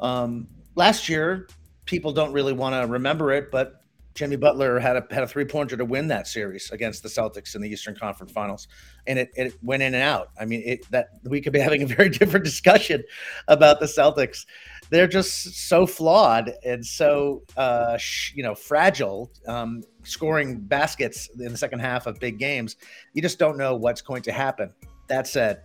Um, 0.01 0.49
last 0.77 1.09
year, 1.09 1.49
people 1.87 2.13
don't 2.13 2.33
really 2.33 2.53
want 2.53 2.81
to 2.81 2.91
remember 2.91 3.33
it, 3.33 3.51
but 3.51 3.81
Jimmy 4.17 4.37
Butler 4.37 4.79
had 4.79 4.97
a 4.97 5.07
had 5.11 5.23
a 5.23 5.27
three 5.27 5.45
pointer 5.45 5.77
to 5.77 5.85
win 5.85 6.09
that 6.09 6.27
series 6.27 6.71
against 6.71 7.03
the 7.03 7.09
Celtics 7.09 7.55
in 7.55 7.61
the 7.61 7.69
Eastern 7.69 7.95
Conference 7.95 8.33
Finals, 8.33 8.67
and 9.07 9.19
it, 9.19 9.31
it 9.35 9.55
went 9.63 9.83
in 9.83 9.95
and 9.95 10.03
out. 10.03 10.31
I 10.41 10.47
mean, 10.47 10.63
it 10.65 10.91
that 10.91 11.09
we 11.25 11.41
could 11.43 11.53
be 11.53 11.59
having 11.67 11.83
a 11.83 11.87
very 11.87 12.09
different 12.09 12.45
discussion 12.45 13.05
about 13.49 13.79
the 13.79 13.87
Celtics. 13.87 14.47
They're 14.89 15.07
just 15.07 15.69
so 15.69 15.87
flawed 15.87 16.53
and 16.65 16.85
so 16.85 17.43
uh, 17.59 17.99
sh- 17.99 18.33
you 18.35 18.43
know 18.43 18.55
fragile, 18.55 19.31
um, 19.47 19.83
scoring 20.05 20.61
baskets 20.61 21.29
in 21.39 21.53
the 21.53 21.59
second 21.59 21.81
half 21.81 22.07
of 22.07 22.19
big 22.19 22.39
games. 22.39 22.77
You 23.13 23.21
just 23.21 23.39
don't 23.39 23.59
know 23.59 23.77
what's 23.77 24.01
going 24.01 24.23
to 24.23 24.33
happen. 24.33 24.73
That 25.09 25.27
said, 25.27 25.61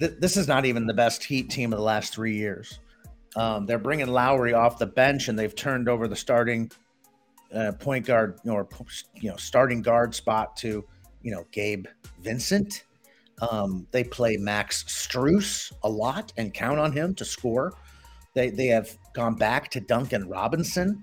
th- 0.00 0.14
this 0.18 0.36
is 0.36 0.48
not 0.48 0.64
even 0.64 0.86
the 0.86 0.94
best 0.94 1.22
Heat 1.22 1.50
team 1.50 1.72
of 1.72 1.78
the 1.78 1.84
last 1.84 2.12
three 2.12 2.34
years. 2.34 2.80
Um, 3.36 3.66
they're 3.66 3.78
bringing 3.78 4.08
Lowry 4.08 4.54
off 4.54 4.78
the 4.78 4.86
bench, 4.86 5.28
and 5.28 5.38
they've 5.38 5.54
turned 5.54 5.88
over 5.88 6.08
the 6.08 6.16
starting 6.16 6.70
uh, 7.54 7.72
point 7.78 8.06
guard 8.06 8.38
or 8.46 8.68
you 9.14 9.30
know 9.30 9.36
starting 9.36 9.82
guard 9.82 10.14
spot 10.14 10.56
to 10.58 10.84
you 11.22 11.30
know 11.30 11.46
Gabe 11.50 11.86
Vincent. 12.20 12.84
Um, 13.40 13.86
they 13.92 14.02
play 14.02 14.36
Max 14.36 14.84
Strus 14.84 15.72
a 15.82 15.88
lot 15.88 16.32
and 16.36 16.52
count 16.52 16.78
on 16.78 16.92
him 16.92 17.14
to 17.14 17.24
score. 17.24 17.74
They 18.34 18.50
they 18.50 18.66
have 18.66 18.96
gone 19.12 19.34
back 19.34 19.70
to 19.72 19.80
Duncan 19.80 20.28
Robinson 20.28 21.02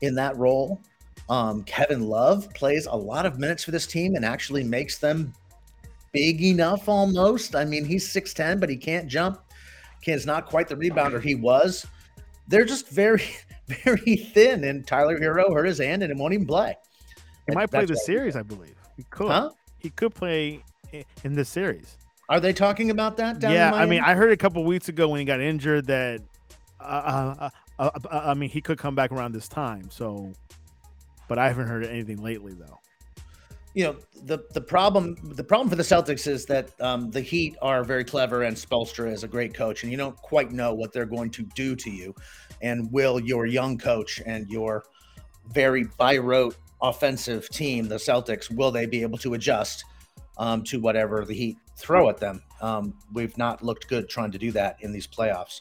in 0.00 0.14
that 0.14 0.36
role. 0.36 0.80
Um, 1.28 1.62
Kevin 1.64 2.02
Love 2.02 2.52
plays 2.54 2.86
a 2.86 2.94
lot 2.94 3.24
of 3.24 3.38
minutes 3.38 3.64
for 3.64 3.70
this 3.70 3.86
team 3.86 4.14
and 4.14 4.24
actually 4.24 4.62
makes 4.62 4.98
them 4.98 5.32
big 6.12 6.42
enough 6.42 6.88
almost. 6.88 7.56
I 7.56 7.64
mean, 7.64 7.84
he's 7.84 8.06
6'10, 8.12 8.60
but 8.60 8.68
he 8.68 8.76
can't 8.76 9.08
jump. 9.08 9.40
He's 10.04 10.26
not 10.26 10.46
quite 10.46 10.68
the 10.68 10.76
rebounder 10.76 11.22
he 11.22 11.34
was. 11.34 11.86
They're 12.46 12.64
just 12.64 12.88
very 12.88 13.24
very 13.66 14.16
thin, 14.16 14.64
and 14.64 14.86
Tyler 14.86 15.18
Herro 15.18 15.52
hurt 15.52 15.64
his 15.64 15.78
hand 15.78 16.02
and 16.02 16.12
it 16.12 16.18
won't 16.18 16.34
even 16.34 16.46
play. 16.46 16.76
He 17.48 17.54
might 17.54 17.70
play 17.70 17.84
the 17.84 17.96
series, 17.96 18.36
I 18.36 18.42
believe. 18.42 18.74
He 18.96 19.04
could. 19.10 19.28
Huh? 19.28 19.50
He 19.78 19.90
could 19.90 20.14
play 20.14 20.62
in 21.24 21.34
this 21.34 21.48
series. 21.48 21.98
Are 22.28 22.40
they 22.40 22.52
talking 22.52 22.90
about 22.90 23.16
that? 23.18 23.42
yeah, 23.42 23.72
I 23.74 23.84
mean, 23.84 24.00
I 24.00 24.14
heard 24.14 24.32
a 24.32 24.36
couple 24.36 24.64
weeks 24.64 24.88
ago 24.88 25.08
when 25.08 25.18
he 25.18 25.26
got 25.26 25.40
injured 25.40 25.86
that, 25.86 26.22
uh, 26.80 26.82
uh, 26.84 27.50
uh, 27.78 27.90
uh, 28.10 28.22
I 28.24 28.34
mean, 28.34 28.48
he 28.48 28.62
could 28.62 28.78
come 28.78 28.94
back 28.94 29.12
around 29.12 29.32
this 29.32 29.46
time. 29.46 29.90
So, 29.90 30.32
but 31.28 31.38
I 31.38 31.48
haven't 31.48 31.66
heard 31.66 31.84
anything 31.84 32.22
lately 32.22 32.54
though. 32.54 32.78
You 33.74 33.84
know, 33.84 33.96
the 34.22 34.38
the 34.52 34.60
problem 34.60 35.16
the 35.34 35.44
problem 35.44 35.68
for 35.68 35.76
the 35.76 35.82
Celtics 35.82 36.26
is 36.26 36.46
that 36.46 36.80
um, 36.80 37.10
the 37.10 37.20
Heat 37.20 37.56
are 37.60 37.82
very 37.82 38.04
clever, 38.04 38.44
and 38.44 38.56
Spoelstra 38.56 39.12
is 39.12 39.24
a 39.24 39.28
great 39.28 39.52
coach, 39.52 39.82
and 39.82 39.90
you 39.90 39.98
don't 39.98 40.16
quite 40.16 40.52
know 40.52 40.72
what 40.72 40.92
they're 40.92 41.04
going 41.04 41.30
to 41.30 41.42
do 41.54 41.74
to 41.76 41.90
you 41.90 42.14
and 42.64 42.90
will 42.90 43.20
your 43.20 43.46
young 43.46 43.78
coach 43.78 44.20
and 44.24 44.48
your 44.48 44.84
very 45.52 45.84
by 45.98 46.16
rote 46.16 46.56
offensive 46.82 47.48
team, 47.50 47.86
the 47.86 47.96
Celtics, 47.96 48.50
will 48.50 48.70
they 48.70 48.86
be 48.86 49.02
able 49.02 49.18
to 49.18 49.34
adjust 49.34 49.84
um, 50.38 50.64
to 50.64 50.80
whatever 50.80 51.24
the 51.24 51.34
Heat 51.34 51.58
throw 51.76 52.08
at 52.08 52.18
them? 52.18 52.42
Um, 52.60 52.94
we've 53.12 53.36
not 53.38 53.62
looked 53.62 53.88
good 53.88 54.08
trying 54.08 54.32
to 54.32 54.38
do 54.38 54.50
that 54.52 54.76
in 54.80 54.92
these 54.92 55.06
playoffs. 55.06 55.60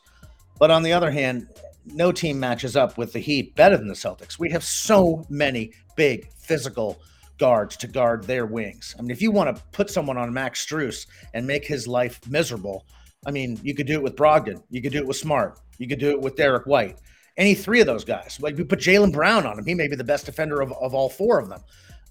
But 0.59 0.71
on 0.71 0.83
the 0.83 0.93
other 0.93 1.11
hand, 1.11 1.49
no 1.85 2.11
team 2.11 2.39
matches 2.39 2.75
up 2.75 2.97
with 2.97 3.11
the 3.13 3.19
Heat 3.19 3.55
better 3.55 3.77
than 3.77 3.87
the 3.87 3.93
Celtics. 3.93 4.39
We 4.39 4.49
have 4.51 4.63
so 4.63 5.25
many 5.29 5.73
big 5.95 6.31
physical 6.33 7.01
guards 7.37 7.75
to 7.77 7.87
guard 7.87 8.23
their 8.23 8.45
wings. 8.45 8.95
I 8.97 9.01
mean, 9.01 9.11
if 9.11 9.21
you 9.21 9.31
want 9.31 9.55
to 9.55 9.61
put 9.71 9.89
someone 9.89 10.17
on 10.17 10.33
Max 10.33 10.65
Strus 10.65 11.07
and 11.33 11.45
make 11.45 11.65
his 11.65 11.87
life 11.87 12.19
miserable, 12.29 12.85
I 13.25 13.31
mean, 13.31 13.59
you 13.63 13.73
could 13.73 13.87
do 13.87 13.93
it 13.93 14.03
with 14.03 14.15
Brogdon. 14.15 14.61
You 14.69 14.81
could 14.81 14.91
do 14.91 14.99
it 14.99 15.07
with 15.07 15.17
Smart. 15.17 15.59
You 15.77 15.87
could 15.87 15.99
do 15.99 16.11
it 16.11 16.21
with 16.21 16.35
Derrick 16.35 16.65
White. 16.65 16.99
Any 17.37 17.55
three 17.55 17.81
of 17.81 17.87
those 17.87 18.05
guys. 18.05 18.37
Like 18.41 18.57
we 18.57 18.63
put 18.63 18.79
Jaylen 18.79 19.11
Brown 19.11 19.45
on 19.45 19.57
him. 19.57 19.65
He 19.65 19.73
may 19.73 19.87
be 19.87 19.95
the 19.95 20.03
best 20.03 20.25
defender 20.25 20.61
of, 20.61 20.71
of 20.73 20.93
all 20.93 21.09
four 21.09 21.39
of 21.39 21.49
them. 21.49 21.61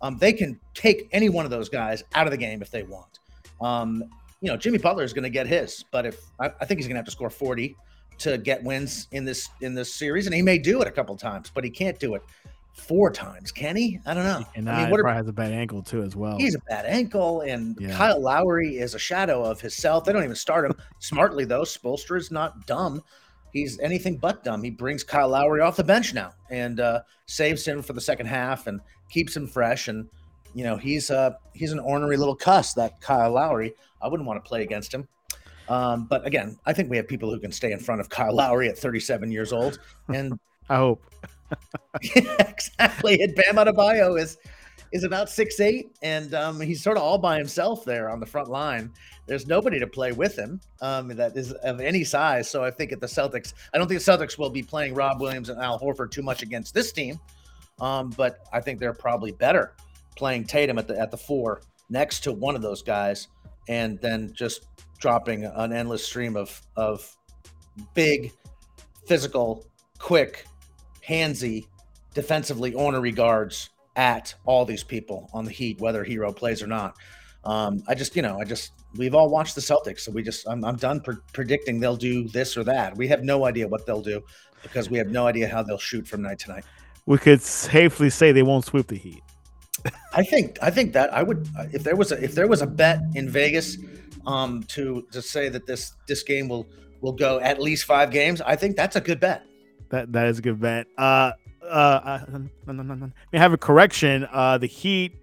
Um, 0.00 0.18
they 0.18 0.32
can 0.32 0.58
take 0.74 1.08
any 1.12 1.28
one 1.28 1.44
of 1.44 1.50
those 1.50 1.68
guys 1.68 2.02
out 2.14 2.26
of 2.26 2.32
the 2.32 2.37
game 2.37 2.61
if 2.61 2.70
they 2.70 2.82
want. 2.82 3.20
Um, 3.61 4.02
you 4.40 4.48
know, 4.48 4.56
Jimmy 4.56 4.78
Butler 4.78 5.04
is 5.04 5.12
going 5.12 5.22
to 5.22 5.30
get 5.30 5.46
his, 5.46 5.85
but 5.92 6.04
if 6.04 6.20
I, 6.40 6.46
I 6.61 6.64
think 6.64 6.78
he's 6.78 6.88
going 6.88 6.96
to 6.96 6.98
have 6.98 7.04
to 7.04 7.12
score 7.12 7.30
40 7.30 7.76
to 8.18 8.38
get 8.38 8.62
wins 8.64 9.06
in 9.12 9.24
this 9.24 9.48
in 9.61 9.74
this 9.74 9.94
series, 9.94 10.26
and 10.26 10.35
he 10.35 10.42
may 10.42 10.58
do 10.58 10.82
it 10.82 10.88
a 10.88 10.90
couple 10.90 11.16
times, 11.16 11.52
but 11.54 11.62
he 11.62 11.70
can't 11.70 11.98
do 12.00 12.16
it 12.16 12.22
four 12.72 13.11
times, 13.11 13.52
can 13.52 13.76
he? 13.76 13.98
I 14.06 14.14
don't 14.14 14.24
know. 14.24 14.44
And 14.54 14.68
I 14.68 14.82
mean, 14.82 14.90
what 14.90 15.00
probably 15.00 15.12
are, 15.12 15.16
has 15.16 15.28
a 15.28 15.32
bad 15.32 15.52
ankle 15.52 15.82
too, 15.82 16.02
as 16.02 16.16
well. 16.16 16.37
He's 16.38 16.54
a 16.54 16.61
bad 16.68 16.87
ankle, 16.87 17.42
and 17.42 17.76
yeah. 17.80 17.96
Kyle 17.96 18.20
Lowry 18.20 18.78
is 18.78 18.94
a 18.94 18.98
shadow 18.98 19.42
of 19.44 19.61
himself. 19.61 20.04
They 20.04 20.12
don't 20.12 20.24
even 20.24 20.37
start 20.37 20.64
him 20.64 20.74
smartly 20.98 21.44
though. 21.44 21.62
Spoelstra 21.62 22.18
is 22.18 22.30
not 22.30 22.66
dumb. 22.66 23.02
He's 23.52 23.78
anything 23.80 24.16
but 24.16 24.44
dumb. 24.44 24.62
He 24.62 24.70
brings 24.70 25.04
Kyle 25.04 25.28
Lowry 25.28 25.61
off 25.61 25.76
the 25.76 25.85
bench 25.85 26.14
now 26.14 26.32
and 26.50 26.80
uh, 26.80 27.02
saves 27.26 27.66
him 27.66 27.82
for 27.82 27.92
the 27.92 28.00
second 28.00 28.26
half 28.26 28.66
and 28.66 28.80
keeps 29.11 29.37
him 29.37 29.46
fresh. 29.46 29.88
And 29.88 30.08
you 30.54 30.64
know 30.64 30.76
he's 30.76 31.11
uh 31.11 31.32
he's 31.54 31.72
an 31.72 31.78
ornery 31.78 32.16
little 32.16 32.37
cuss 32.37 32.72
that 32.74 33.00
Kyle 33.00 33.32
Lowry. 33.32 33.74
I 34.00 34.08
wouldn't 34.08 34.26
want 34.26 34.42
to 34.42 34.48
play 34.48 34.62
against 34.62 34.92
him. 34.92 35.06
Um, 35.68 36.06
but 36.06 36.26
again, 36.26 36.58
I 36.66 36.72
think 36.72 36.90
we 36.90 36.96
have 36.96 37.06
people 37.06 37.30
who 37.30 37.38
can 37.38 37.52
stay 37.52 37.72
in 37.72 37.78
front 37.78 38.00
of 38.00 38.08
Kyle 38.08 38.35
Lowry 38.35 38.68
at 38.68 38.76
37 38.76 39.30
years 39.30 39.52
old, 39.52 39.78
and 40.08 40.38
I 40.72 40.76
hope. 40.76 41.04
exactly. 42.02 43.20
And 43.20 43.35
Bam 43.35 43.56
Adebayo 43.56 44.18
is 44.18 44.38
is 44.90 45.04
about 45.04 45.28
six 45.28 45.61
eight, 45.61 45.94
and 46.00 46.32
um, 46.32 46.61
he's 46.61 46.82
sort 46.82 46.96
of 46.96 47.02
all 47.02 47.18
by 47.18 47.37
himself 47.37 47.85
there 47.85 48.08
on 48.08 48.20
the 48.20 48.26
front 48.26 48.48
line. 48.48 48.90
There's 49.26 49.46
nobody 49.46 49.78
to 49.80 49.87
play 49.87 50.12
with 50.12 50.35
him 50.35 50.62
um, 50.80 51.08
that 51.08 51.37
is 51.37 51.52
of 51.52 51.80
any 51.80 52.04
size. 52.04 52.50
So 52.50 52.64
I 52.64 52.70
think 52.70 52.90
at 52.90 53.00
the 53.00 53.06
Celtics, 53.06 53.52
I 53.74 53.78
don't 53.78 53.87
think 53.87 54.02
the 54.02 54.11
Celtics 54.11 54.38
will 54.38 54.48
be 54.48 54.62
playing 54.62 54.94
Rob 54.94 55.20
Williams 55.20 55.50
and 55.50 55.61
Al 55.61 55.78
Horford 55.78 56.11
too 56.11 56.22
much 56.22 56.42
against 56.42 56.72
this 56.72 56.90
team, 56.90 57.20
um, 57.78 58.08
but 58.16 58.38
I 58.50 58.62
think 58.62 58.80
they're 58.80 58.94
probably 58.94 59.32
better 59.32 59.74
playing 60.16 60.44
Tatum 60.44 60.78
at 60.78 60.88
the 60.88 60.98
at 60.98 61.11
the 61.11 61.18
four 61.18 61.61
next 61.90 62.20
to 62.20 62.32
one 62.32 62.56
of 62.56 62.62
those 62.62 62.80
guys, 62.80 63.28
and 63.68 64.00
then 64.00 64.32
just 64.32 64.68
dropping 64.98 65.44
an 65.44 65.74
endless 65.74 66.02
stream 66.02 66.35
of 66.35 66.62
of 66.76 67.14
big, 67.92 68.32
physical, 69.06 69.66
quick 69.98 70.46
handsy, 71.06 71.66
defensively 72.14 72.74
ornery 72.74 73.12
guards 73.12 73.70
at 73.96 74.34
all 74.44 74.64
these 74.64 74.82
people 74.82 75.28
on 75.32 75.44
the 75.44 75.50
Heat, 75.50 75.80
whether 75.80 76.04
Herro 76.04 76.34
plays 76.34 76.62
or 76.62 76.66
not. 76.66 76.96
Um, 77.44 77.82
I 77.88 77.94
just, 77.94 78.14
you 78.14 78.22
know, 78.22 78.38
I 78.40 78.44
just, 78.44 78.72
we've 78.96 79.14
all 79.14 79.29
watched 79.29 79.54
the 79.54 79.60
Celtics, 79.60 80.00
so 80.00 80.12
we 80.12 80.22
just, 80.22 80.48
I'm, 80.48 80.64
I'm 80.64 80.77
done 80.77 81.00
pre- 81.00 81.16
predicting 81.33 81.81
they'll 81.81 81.96
do 81.96 82.29
this 82.29 82.56
or 82.56 82.64
that. 82.64 82.96
We 82.96 83.08
have 83.08 83.24
no 83.24 83.44
idea 83.44 83.66
what 83.66 83.85
they'll 83.85 84.02
do 84.02 84.22
because 84.62 84.88
we 84.88 84.98
have 84.98 85.08
no 85.08 85.27
idea 85.27 85.48
how 85.48 85.62
they'll 85.62 85.79
shoot 85.79 86.06
from 86.06 86.22
night 86.22 86.38
to 86.40 86.52
night. 86.52 86.64
We 87.04 87.18
could 87.18 87.42
safely 87.42 88.10
say 88.10 88.31
they 88.31 88.44
won't 88.44 88.64
sweep 88.64 88.87
the 88.87 88.96
Heat. 88.96 89.22
I 90.12 90.22
think, 90.22 90.58
I 90.62 90.70
think 90.70 90.92
that 90.92 91.12
I 91.12 91.22
would, 91.22 91.48
if 91.72 91.83
there 91.83 91.96
was 91.96 92.12
a, 92.12 92.22
if 92.22 92.35
there 92.35 92.46
was 92.46 92.62
a 92.62 92.66
bet 92.66 93.00
in 93.14 93.29
Vegas, 93.29 93.77
um, 94.27 94.62
to 94.68 95.06
to 95.12 95.20
say 95.22 95.48
that 95.48 95.66
this 95.66 95.94
this 96.06 96.22
game 96.22 96.48
will 96.48 96.66
will 97.00 97.12
go 97.12 97.40
at 97.40 97.60
least 97.60 97.85
five 97.85 98.10
games, 98.10 98.40
I 98.40 98.56
think 98.56 98.77
that's 98.77 98.96
a 98.96 99.00
good 99.00 99.20
bet. 99.20 99.44
That 99.92 100.10
that 100.14 100.26
is 100.28 100.38
a 100.38 100.42
good 100.42 100.58
bet. 100.58 100.86
Uh, 100.96 101.32
uh, 101.62 101.66
uh 101.66 102.20
we 103.30 103.38
have 103.38 103.52
a 103.52 103.58
correction. 103.58 104.26
Uh, 104.32 104.56
the 104.56 104.66
Heat 104.66 105.14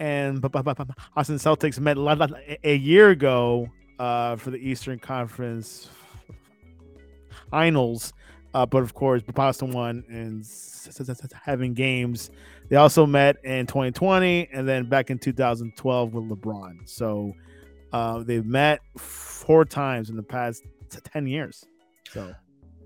and 0.00 0.42
Boston 0.42 1.36
Celtics 1.36 1.78
met 1.78 1.96
a 2.64 2.74
year 2.74 3.10
ago 3.10 3.68
uh, 4.00 4.34
for 4.34 4.50
the 4.50 4.58
Eastern 4.58 4.98
Conference 4.98 5.88
Finals. 7.50 8.12
Uh, 8.52 8.66
but 8.66 8.82
of 8.82 8.94
course, 8.94 9.22
Boston 9.22 9.70
won 9.70 10.02
and 10.08 10.44
having 11.44 11.72
games. 11.72 12.32
They 12.68 12.76
also 12.76 13.06
met 13.06 13.36
in 13.44 13.66
2020 13.66 14.48
and 14.52 14.68
then 14.68 14.88
back 14.88 15.10
in 15.10 15.20
2012 15.20 16.14
with 16.14 16.24
LeBron. 16.28 16.88
So 16.88 17.32
uh, 17.92 18.24
they've 18.24 18.44
met 18.44 18.80
four 18.98 19.64
times 19.64 20.10
in 20.10 20.16
the 20.16 20.22
past 20.24 20.64
10 21.12 21.28
years. 21.28 21.64
So 22.10 22.34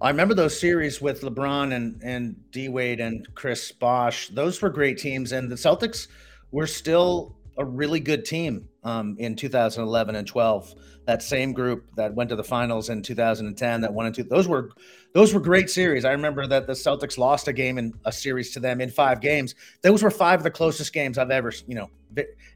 I 0.05 0.11
remember 0.11 0.34
those 0.34 0.61
series 0.61 1.00
with 1.00 1.22
LeBron 1.22 1.72
and 1.72 1.98
and 2.02 2.36
D 2.50 2.68
Wade 2.68 3.00
and 3.00 3.26
Chris 3.34 3.72
Bosh. 3.72 4.28
Those 4.28 4.61
were 4.61 4.68
great 4.68 4.98
teams, 4.98 5.32
and 5.32 5.50
the 5.50 5.57
Celtics 5.57 6.09
were 6.50 6.66
still 6.66 7.34
a 7.57 7.64
really 7.64 8.00
good 8.00 8.26
team 8.26 8.68
um, 8.82 9.16
in 9.18 9.34
2011 9.34 10.14
and 10.14 10.26
12. 10.28 10.74
That 11.07 11.22
same 11.22 11.55
group 11.55 11.86
that 11.96 12.14
went 12.14 12.28
to 12.28 12.36
the 12.36 12.44
finals 12.44 12.90
in 12.90 13.00
2010, 13.00 13.80
that 13.80 13.94
one 13.94 14.05
and 14.05 14.14
two. 14.14 14.24
Those 14.24 14.46
were 14.46 14.72
those 15.14 15.32
were 15.32 15.40
great 15.40 15.70
series. 15.70 16.05
I 16.05 16.12
remember 16.12 16.46
that 16.48 16.66
the 16.66 16.74
Celtics 16.74 17.16
lost 17.16 17.48
a 17.48 17.55
game 17.55 17.78
in 17.78 17.94
a 18.05 18.12
series 18.12 18.50
to 18.52 18.61
them 18.61 18.82
in 18.82 18.90
five 18.90 19.22
games. 19.22 19.55
Those 19.80 20.02
were 20.02 20.11
five 20.11 20.40
of 20.40 20.44
the 20.44 20.50
closest 20.50 20.92
games 20.92 21.16
I've 21.16 21.30
ever 21.30 21.50
you 21.66 21.76
know 21.76 21.88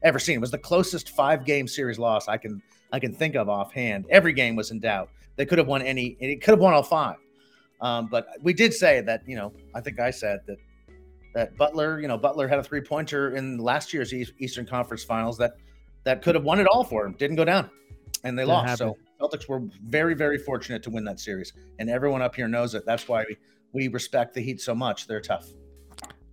ever 0.03 0.19
seen. 0.19 0.35
It 0.35 0.41
was 0.41 0.51
the 0.51 0.59
closest 0.59 1.15
five 1.15 1.45
game 1.45 1.67
series 1.67 1.97
loss 1.97 2.27
I 2.27 2.37
can 2.37 2.61
I 2.93 2.99
can 2.99 3.11
think 3.11 3.33
of 3.33 3.49
offhand. 3.49 4.05
Every 4.11 4.33
game 4.33 4.55
was 4.55 4.69
in 4.69 4.79
doubt. 4.79 5.09
They 5.35 5.47
could 5.47 5.57
have 5.57 5.67
won 5.67 5.81
any. 5.81 6.15
It 6.19 6.43
could 6.43 6.51
have 6.51 6.59
won 6.59 6.75
all 6.75 6.83
five. 6.83 7.15
Um, 7.81 8.07
but 8.07 8.27
we 8.41 8.53
did 8.53 8.73
say 8.73 9.01
that, 9.01 9.23
you 9.27 9.35
know, 9.35 9.53
I 9.73 9.81
think 9.81 9.99
I 9.99 10.11
said 10.11 10.41
that 10.47 10.57
that 11.35 11.55
Butler, 11.57 11.99
you 12.01 12.07
know, 12.07 12.17
Butler 12.17 12.47
had 12.47 12.59
a 12.59 12.63
three 12.63 12.81
pointer 12.81 13.35
in 13.35 13.57
last 13.57 13.93
year's 13.93 14.13
Eastern 14.13 14.65
Conference 14.65 15.03
Finals 15.03 15.37
that 15.37 15.53
that 16.03 16.21
could 16.21 16.35
have 16.35 16.43
won 16.43 16.59
it 16.59 16.67
all 16.67 16.83
for 16.83 17.05
him. 17.05 17.13
Didn't 17.13 17.35
go 17.35 17.45
down, 17.45 17.69
and 18.23 18.37
they 18.37 18.45
lost. 18.45 18.77
So 18.77 18.97
Celtics 19.21 19.47
were 19.47 19.61
very, 19.83 20.13
very 20.13 20.37
fortunate 20.37 20.81
to 20.83 20.89
win 20.89 21.03
that 21.05 21.19
series, 21.19 21.53
and 21.77 21.89
everyone 21.89 22.21
up 22.21 22.35
here 22.35 22.47
knows 22.47 22.73
it. 22.73 22.85
That's 22.85 23.07
why 23.07 23.25
we, 23.27 23.37
we 23.73 23.87
respect 23.89 24.33
the 24.33 24.41
Heat 24.41 24.59
so 24.61 24.73
much. 24.73 25.07
They're 25.07 25.21
tough. 25.21 25.47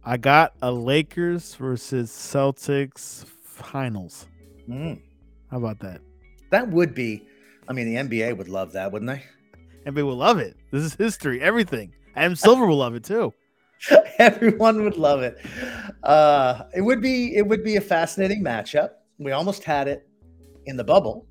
I 0.05 0.17
got 0.17 0.55
a 0.63 0.71
Lakers 0.71 1.55
versus 1.57 2.11
Celtics 2.11 3.25
finals. 3.43 4.27
Mm. 4.69 5.01
How 5.51 5.59
about 5.59 5.81
that? 5.81 6.01
That 6.51 6.69
would 6.69 6.95
be. 6.95 7.27
I 7.69 7.73
mean, 7.73 7.93
the 7.93 7.97
NBA 7.97 8.37
would 8.37 8.49
love 8.49 8.73
that, 8.73 8.93
wouldn't 8.93 9.11
they? 9.11 9.25
NBA 9.87 10.05
will 10.05 10.17
love 10.17 10.39
it. 10.39 10.57
This 10.73 10.83
is 10.83 10.95
history. 10.95 11.41
Everything. 11.41 11.93
Adam 12.17 12.35
Silver 12.35 12.67
will 12.67 12.79
love 12.79 12.95
it 12.95 13.05
too. 13.05 13.33
Everyone 14.19 14.83
would 14.83 14.97
love 14.97 15.23
it. 15.23 15.39
Uh, 16.03 16.65
it 16.75 16.81
would 16.81 17.01
be 17.01 17.37
it 17.37 17.47
would 17.47 17.63
be 17.63 17.77
a 17.77 17.81
fascinating 17.81 18.43
matchup. 18.43 18.91
We 19.19 19.33
almost 19.33 19.65
had 19.65 19.87
it 19.87 20.09
in 20.65 20.77
the 20.77 20.85
bubble 20.85 21.27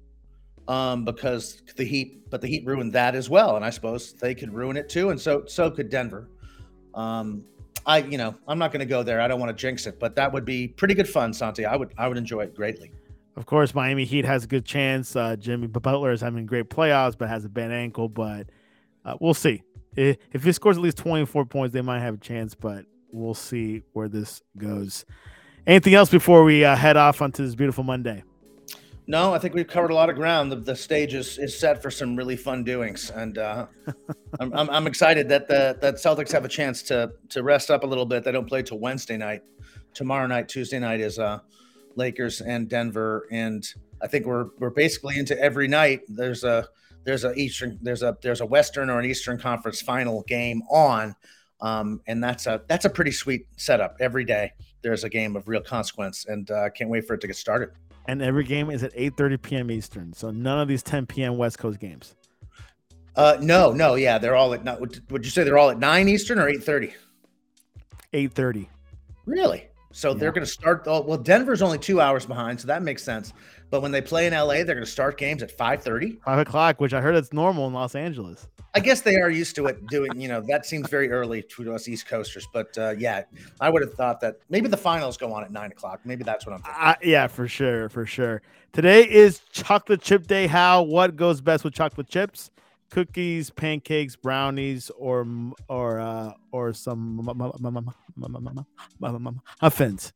um, 0.68 1.04
because 1.04 1.62
the 1.76 1.84
Heat, 1.84 2.30
but 2.30 2.42
the 2.42 2.48
Heat 2.48 2.66
ruined 2.66 2.94
that 2.94 3.16
as 3.16 3.30
well, 3.30 3.56
and 3.56 3.66
I 3.66 3.70
suppose 3.70 4.14
they 4.14 4.34
could 4.34 4.54
ruin 4.54 4.78
it 4.78 4.90
too, 4.90 5.10
and 5.10 5.20
so 5.20 5.44
so 5.48 5.70
could 5.70 5.90
Denver. 5.90 6.30
Um, 6.94 7.44
I 7.86 8.00
you 8.00 8.18
know 8.18 8.36
I'm 8.48 8.60
not 8.60 8.72
going 8.72 8.80
to 8.80 8.86
go 8.86 9.04
there. 9.04 9.20
I 9.20 9.28
don't 9.28 9.40
want 9.40 9.56
to 9.56 9.60
jinx 9.60 9.86
it, 9.88 10.00
but 10.00 10.16
that 10.16 10.32
would 10.32 10.46
be 10.46 10.68
pretty 10.68 10.94
good 10.94 11.10
fun, 11.10 11.34
Santi. 11.34 11.66
I 11.66 11.76
would 11.76 11.94
I 11.98 12.08
would 12.08 12.18
enjoy 12.18 12.42
it 12.42 12.56
greatly. 12.56 12.92
Of 13.36 13.46
course, 13.46 13.76
Miami 13.76 14.06
Heat 14.06 14.26
has 14.26 14.46
a 14.46 14.48
good 14.48 14.66
chance. 14.66 15.16
Uh, 15.16 15.36
Jimmy 15.36 15.68
Butler 15.68 16.12
is 16.12 16.22
having 16.22 16.46
great 16.46 16.70
playoffs, 16.70 17.18
but 17.18 17.28
has 17.28 17.44
a 17.44 17.50
bad 17.50 17.72
ankle. 17.72 18.08
But 18.08 18.48
uh, 19.04 19.18
we'll 19.20 19.34
see. 19.34 19.62
If 19.98 20.44
he 20.44 20.52
scores 20.52 20.78
at 20.78 20.84
least 20.84 20.98
24 20.98 21.46
points, 21.46 21.74
they 21.74 21.82
might 21.82 22.00
have 22.00 22.16
a 22.16 22.18
chance, 22.18 22.54
but 22.54 22.86
we'll 23.12 23.34
see 23.34 23.84
where 23.94 24.10
this 24.10 24.42
goes. 24.58 25.06
Anything 25.68 25.94
else 25.96 26.10
before 26.10 26.44
we 26.44 26.64
uh, 26.64 26.76
head 26.76 26.98
off 26.98 27.22
onto 27.22 27.44
this 27.46 27.56
beautiful 27.56 27.84
Monday? 27.84 28.24
No, 29.08 29.34
I 29.34 29.40
think 29.40 29.54
we've 29.54 29.68
covered 29.68 29.92
a 29.92 29.96
lot 29.96 30.10
of 30.10 30.16
ground. 30.16 30.52
The, 30.52 30.58
the 30.58 30.76
stage 30.76 31.14
is, 31.14 31.38
is 31.38 31.58
set 31.58 31.82
for 31.82 31.92
some 31.92 32.16
really 32.16 32.36
fun 32.36 32.64
doings, 32.64 33.12
and 33.12 33.38
uh, 33.38 33.68
I'm, 34.40 34.52
I'm, 34.54 34.70
I'm, 34.70 34.88
excited 34.88 35.30
that 35.30 35.48
the 35.48 35.78
that 35.82 35.96
Celtics 35.96 36.32
have 36.32 36.44
a 36.44 36.48
chance 36.48 36.82
to 36.84 37.12
to 37.30 37.44
rest 37.44 37.70
up 37.70 37.84
a 37.84 37.88
little 37.88 38.06
bit. 38.06 38.24
They 38.24 38.32
don't 38.32 38.48
play 38.48 38.64
till 38.64 38.80
Wednesday 38.80 39.16
night. 39.16 39.44
Tomorrow 39.94 40.26
night, 40.26 40.50
Tuesday 40.50 40.80
night 40.80 41.02
is 41.02 41.20
uh, 41.20 41.40
Lakers 41.96 42.42
and 42.42 42.70
Denver, 42.70 43.28
and 43.32 43.66
I 44.02 44.08
think 44.08 44.26
we're 44.26 44.48
we're 44.60 44.70
basically 44.70 45.18
into 45.18 45.40
every 45.40 45.68
night. 45.68 46.02
There's 46.08 46.44
a 46.44 46.68
there's 47.04 47.24
a 47.24 47.34
Eastern 47.34 47.80
there's 47.82 48.04
a 48.04 48.18
there's 48.22 48.42
a 48.42 48.46
Western 48.46 48.90
or 48.90 49.00
an 49.00 49.06
Eastern 49.06 49.38
Conference 49.38 49.82
final 49.82 50.24
game 50.24 50.62
on, 50.70 51.16
um, 51.62 52.02
and 52.08 52.24
that's 52.24 52.48
a 52.48 52.62
that's 52.68 52.86
a 52.86 52.90
pretty 52.90 53.12
sweet 53.12 53.48
setup. 53.58 53.98
Every 54.00 54.26
day 54.26 54.52
there's 54.82 55.04
a 55.04 55.10
game 55.10 55.36
of 55.36 55.48
real 55.48 55.62
consequence, 55.62 56.26
and 56.26 56.50
I 56.52 56.68
uh, 56.68 56.70
can't 56.70 56.90
wait 56.90 57.08
for 57.08 57.14
it 57.14 57.22
to 57.22 57.28
get 57.28 57.36
started. 57.36 57.72
And 58.08 58.22
every 58.22 58.44
game 58.44 58.70
is 58.70 58.84
at 58.84 58.94
8:30 58.94 59.42
p.m. 59.42 59.72
Eastern, 59.72 60.14
so 60.14 60.32
none 60.32 60.60
of 60.60 60.68
these 60.68 60.84
10 60.84 61.06
p.m. 61.08 61.38
West 61.38 61.58
Coast 61.58 61.80
games. 61.80 62.16
Uh, 63.16 63.38
no, 63.40 63.72
no, 63.72 63.96
yeah, 63.96 64.18
they're 64.18 64.36
all 64.36 64.54
at. 64.54 64.80
Would 65.10 65.26
you 65.26 65.32
say 65.32 65.44
they're 65.44 65.58
all 65.58 65.70
at 65.70 65.80
nine 65.80 66.10
Eastern 66.10 66.38
or 66.40 66.50
8:30? 66.52 66.94
8:30. 68.14 68.68
Really? 69.26 69.68
So 69.96 70.10
yeah. 70.10 70.18
they're 70.18 70.32
going 70.34 70.46
to 70.46 70.52
start. 70.52 70.84
Oh, 70.88 71.00
well, 71.00 71.18
Denver's 71.18 71.62
only 71.62 71.80
two 71.80 72.02
hours 72.02 72.26
behind, 72.26 72.60
so 72.60 72.68
that 72.68 72.84
makes 72.84 73.02
sense. 73.02 73.32
But 73.70 73.82
when 73.82 73.92
they 73.92 74.02
play 74.02 74.28
in 74.28 74.34
LA, 74.34 74.56
they're 74.56 74.76
going 74.76 74.80
to 74.80 74.86
start 74.86 75.18
games 75.18 75.42
at 75.42 75.52
five 75.52 75.82
thirty. 75.82 76.20
Five 76.26 76.40
o'clock, 76.40 76.82
which 76.82 76.94
I 76.94 77.00
heard 77.00 77.16
that's 77.16 77.32
normal 77.32 77.66
in 77.68 77.74
Los 77.74 77.96
Angeles. 77.96 78.50
I 78.74 78.82
guess 78.82 79.00
they 79.00 79.16
are 79.22 79.30
used 79.30 79.56
to 79.56 79.68
it 79.68 79.88
doing. 79.88 80.20
You 80.20 80.28
know, 80.28 80.42
that 80.50 80.66
seems 80.66 80.90
very 80.90 81.10
early 81.10 81.44
to 81.44 81.74
us 81.74 81.88
East 81.88 82.08
Coasters. 82.08 82.46
But 82.52 82.78
uh, 82.78 82.96
yeah, 82.98 83.24
I 83.62 83.70
would 83.70 83.82
have 83.84 83.94
thought 83.94 84.20
that 84.20 84.40
maybe 84.50 84.68
the 84.68 84.76
finals 84.76 85.16
go 85.16 85.32
on 85.32 85.46
at 85.46 85.52
nine 85.52 85.72
o'clock. 85.72 86.02
Maybe 86.04 86.26
that's 86.26 86.46
what 86.46 86.56
I'm 86.56 86.62
thinking. 86.62 86.84
Uh, 86.84 86.96
yeah, 87.02 87.28
for 87.28 87.48
sure, 87.48 87.88
for 87.88 88.06
sure. 88.06 88.42
Today 88.74 89.10
is 89.10 89.40
chocolate 89.54 90.02
chip 90.02 90.28
day. 90.28 90.48
How? 90.48 90.84
What 90.84 91.16
goes 91.16 91.40
best 91.40 91.64
with 91.64 91.74
chocolate 91.74 92.10
chips? 92.10 92.52
cookies, 92.90 93.50
pancakes, 93.50 94.16
brownies, 94.16 94.90
or 94.98 95.26
or 95.68 96.00
uh, 96.00 96.34
or 96.52 96.74
some 96.74 97.18
muffins. 98.16 100.14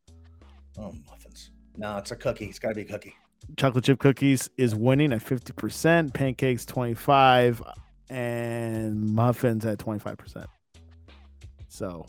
Oh, 0.77 0.93
muffins. 1.07 1.51
No, 1.77 1.97
it's 1.97 2.11
a 2.11 2.15
cookie. 2.15 2.45
It's 2.45 2.59
got 2.59 2.69
to 2.69 2.75
be 2.75 2.81
a 2.81 2.85
cookie. 2.85 3.15
Chocolate 3.57 3.83
chip 3.83 3.99
cookies 3.99 4.49
is 4.57 4.75
winning 4.75 5.13
at 5.13 5.21
fifty 5.21 5.53
percent. 5.53 6.13
Pancakes 6.13 6.65
twenty 6.65 6.93
five, 6.93 7.61
and 8.09 9.01
muffins 9.01 9.65
at 9.65 9.79
twenty 9.79 9.99
five 9.99 10.17
percent. 10.17 10.47
So, 11.67 12.05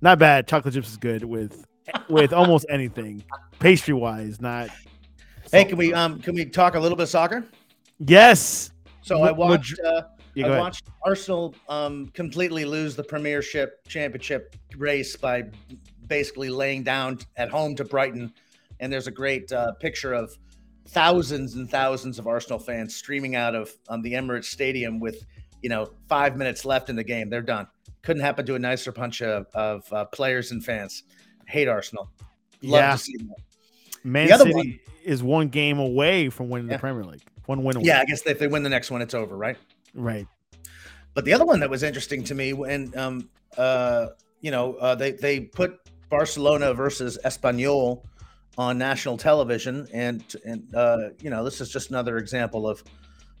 not 0.00 0.18
bad. 0.18 0.46
Chocolate 0.46 0.74
chips 0.74 0.90
is 0.90 0.96
good 0.96 1.24
with 1.24 1.64
with 2.08 2.32
almost 2.32 2.66
anything, 2.68 3.24
pastry 3.58 3.94
wise. 3.94 4.40
Not. 4.40 4.70
Hey, 5.50 5.64
can 5.64 5.78
we 5.78 5.94
um 5.94 6.20
can 6.20 6.34
we 6.34 6.44
talk 6.44 6.74
a 6.74 6.80
little 6.80 6.96
bit 6.96 7.04
of 7.04 7.08
soccer? 7.08 7.44
Yes. 7.98 8.72
So 9.02 9.22
I 9.22 9.32
watched. 9.32 9.80
Uh, 9.80 10.02
yeah, 10.40 10.54
I 10.54 10.58
watched 10.58 10.88
Arsenal 11.04 11.54
um, 11.68 12.08
completely 12.08 12.64
lose 12.64 12.96
the 12.96 13.04
Premiership 13.04 13.86
Championship 13.86 14.56
race 14.76 15.16
by 15.16 15.44
basically 16.06 16.50
laying 16.50 16.82
down 16.82 17.18
at 17.36 17.48
home 17.48 17.74
to 17.76 17.84
Brighton. 17.84 18.32
And 18.80 18.92
there's 18.92 19.06
a 19.06 19.12
great 19.12 19.50
uh, 19.52 19.72
picture 19.72 20.12
of 20.12 20.36
thousands 20.88 21.54
and 21.54 21.70
thousands 21.70 22.18
of 22.18 22.26
Arsenal 22.26 22.58
fans 22.58 22.96
streaming 22.96 23.36
out 23.36 23.54
of 23.54 23.70
um, 23.88 24.02
the 24.02 24.14
Emirates 24.14 24.46
Stadium 24.46 24.98
with, 24.98 25.24
you 25.62 25.68
know, 25.68 25.92
five 26.08 26.36
minutes 26.36 26.64
left 26.64 26.90
in 26.90 26.96
the 26.96 27.04
game. 27.04 27.30
They're 27.30 27.42
done. 27.42 27.66
Couldn't 28.02 28.22
happen 28.22 28.46
to 28.46 28.54
a 28.54 28.58
nicer 28.58 28.92
bunch 28.92 29.22
of, 29.22 29.46
of 29.54 29.92
uh, 29.92 30.06
players 30.06 30.50
and 30.50 30.64
fans. 30.64 31.04
Hate 31.46 31.68
Arsenal. 31.68 32.10
Love 32.62 32.80
yeah. 32.80 32.92
to 32.92 32.98
see 32.98 33.16
that. 33.18 33.36
Man 34.02 34.38
City 34.38 34.54
one, 34.54 34.80
is 35.04 35.22
one 35.22 35.48
game 35.48 35.78
away 35.78 36.30
from 36.30 36.48
winning 36.48 36.68
yeah. 36.68 36.76
the 36.76 36.80
Premier 36.80 37.04
League. 37.04 37.22
One 37.46 37.62
win. 37.64 37.76
away. 37.76 37.86
Yeah, 37.86 38.00
I 38.00 38.04
guess 38.04 38.26
if 38.26 38.38
they 38.38 38.46
win 38.46 38.62
the 38.62 38.68
next 38.68 38.90
one, 38.90 39.02
it's 39.02 39.14
over, 39.14 39.36
right? 39.36 39.56
Right. 39.94 40.26
But 41.14 41.24
the 41.24 41.32
other 41.32 41.44
one 41.44 41.60
that 41.60 41.70
was 41.70 41.82
interesting 41.82 42.22
to 42.24 42.34
me, 42.34 42.52
when, 42.52 42.96
um, 42.96 43.28
uh, 43.56 44.08
you 44.40 44.50
know, 44.50 44.74
uh, 44.74 44.94
they 44.94 45.12
they 45.12 45.40
put 45.40 45.78
Barcelona 46.08 46.72
versus 46.72 47.18
Espanyol 47.24 48.02
on 48.56 48.78
national 48.78 49.16
television, 49.16 49.86
and 49.92 50.24
and 50.44 50.74
uh, 50.74 51.10
you 51.20 51.30
know, 51.30 51.44
this 51.44 51.60
is 51.60 51.70
just 51.70 51.90
another 51.90 52.18
example 52.18 52.68
of, 52.68 52.82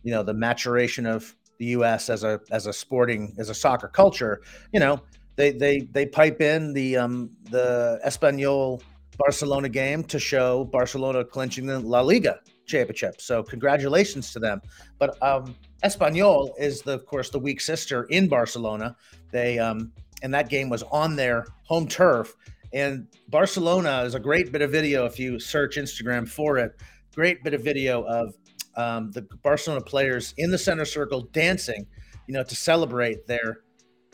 you 0.02 0.10
know, 0.10 0.22
the 0.22 0.34
maturation 0.34 1.06
of 1.06 1.34
the 1.58 1.66
U.S. 1.66 2.10
as 2.10 2.24
a 2.24 2.40
as 2.50 2.66
a 2.66 2.72
sporting 2.72 3.34
as 3.38 3.50
a 3.50 3.54
soccer 3.54 3.88
culture. 3.88 4.42
You 4.72 4.80
know, 4.80 5.00
they 5.36 5.52
they 5.52 5.80
they 5.92 6.06
pipe 6.06 6.40
in 6.40 6.72
the 6.72 6.96
um 6.96 7.30
the 7.50 8.00
Espanyol 8.04 8.82
Barcelona 9.16 9.68
game 9.68 10.02
to 10.04 10.18
show 10.18 10.64
Barcelona 10.64 11.24
clinching 11.24 11.66
the 11.66 11.78
La 11.78 12.00
Liga 12.00 12.40
championship. 12.66 13.20
So 13.20 13.42
congratulations 13.42 14.32
to 14.32 14.38
them. 14.38 14.62
But 14.98 15.22
um, 15.22 15.54
Espanyol 15.84 16.52
is 16.58 16.82
the, 16.82 16.94
of 16.94 17.06
course, 17.06 17.30
the 17.30 17.38
weak 17.38 17.60
sister 17.60 18.04
in 18.04 18.28
Barcelona. 18.28 18.96
They 19.30 19.58
um, 19.58 19.92
and 20.22 20.32
that 20.34 20.48
game 20.48 20.68
was 20.68 20.82
on 20.84 21.16
their 21.16 21.46
home 21.64 21.88
turf. 21.88 22.36
And 22.72 23.06
Barcelona 23.28 24.02
is 24.02 24.14
a 24.14 24.20
great 24.20 24.52
bit 24.52 24.62
of 24.62 24.70
video 24.70 25.04
if 25.04 25.18
you 25.18 25.38
search 25.40 25.76
Instagram 25.76 26.28
for 26.28 26.58
it. 26.58 26.76
Great 27.14 27.42
bit 27.42 27.54
of 27.54 27.62
video 27.62 28.04
of 28.04 28.34
um, 28.76 29.10
the 29.10 29.22
Barcelona 29.42 29.82
players 29.82 30.34
in 30.38 30.50
the 30.50 30.58
center 30.58 30.84
circle 30.84 31.22
dancing, 31.32 31.86
you 32.26 32.34
know, 32.34 32.44
to 32.44 32.54
celebrate 32.54 33.26
their 33.26 33.60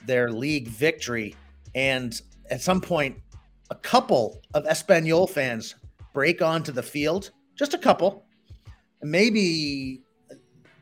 their 0.07 0.31
league 0.31 0.69
victory. 0.69 1.35
And 1.75 2.21
at 2.51 2.63
some 2.63 2.81
point, 2.81 3.17
a 3.71 3.75
couple 3.75 4.41
of 4.55 4.65
Espanyol 4.65 5.29
fans 5.29 5.75
break 6.15 6.41
onto 6.41 6.73
the 6.73 6.83
field, 6.83 7.33
just 7.57 7.75
a 7.75 7.79
couple, 7.79 8.25
maybe 9.03 10.03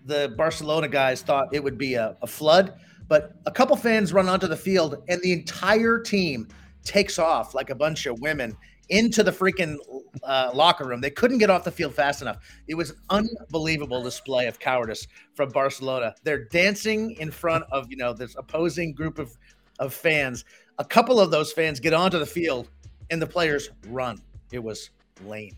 the 0.05 0.35
Barcelona 0.37 0.89
guys 0.89 1.23
thought 1.23 1.49
it 1.53 1.63
would 1.63 1.79
be 1.79 1.95
a, 1.95 2.17
a 2.23 2.27
flood, 2.27 2.75
But 3.09 3.37
a 3.47 3.51
couple 3.51 3.77
fans 3.77 4.13
run 4.13 4.29
onto 4.29 4.47
the 4.47 4.57
field, 4.57 5.03
and 5.09 5.21
the 5.23 5.33
entire 5.33 5.99
team 5.99 6.49
takes 6.85 7.19
off 7.19 7.55
like 7.55 7.71
a 7.71 7.75
bunch 7.75 8.07
of 8.07 8.21
women 8.21 8.57
into 8.91 9.23
the 9.23 9.31
freaking 9.31 9.77
uh, 10.23 10.51
locker 10.55 10.85
room. 10.85 11.01
They 11.01 11.11
couldn't 11.11 11.39
get 11.39 11.51
off 11.51 11.65
the 11.65 11.71
field 11.71 11.95
fast 11.95 12.23
enough. 12.23 12.39
It 12.67 12.75
was 12.75 12.95
unbelievable 13.11 14.03
display 14.03 14.47
of 14.47 14.59
cowardice 14.59 15.07
from 15.35 15.51
Barcelona. 15.51 16.15
They're 16.23 16.45
dancing 16.45 17.13
in 17.13 17.31
front 17.31 17.65
of 17.71 17.91
you 17.91 17.97
know 17.97 18.13
this 18.13 18.37
opposing 18.37 18.93
group 18.93 19.19
of 19.19 19.37
of 19.79 19.95
fans. 19.95 20.45
A 20.79 20.85
couple 20.85 21.21
of 21.21 21.31
those 21.31 21.53
fans 21.53 21.81
get 21.81 21.95
onto 21.95 22.19
the 22.19 22.27
field, 22.27 22.69
and 23.11 23.21
the 23.21 23.27
players 23.27 23.71
run. 23.89 24.21
It 24.53 24.63
was 24.63 24.91
lame. 25.25 25.57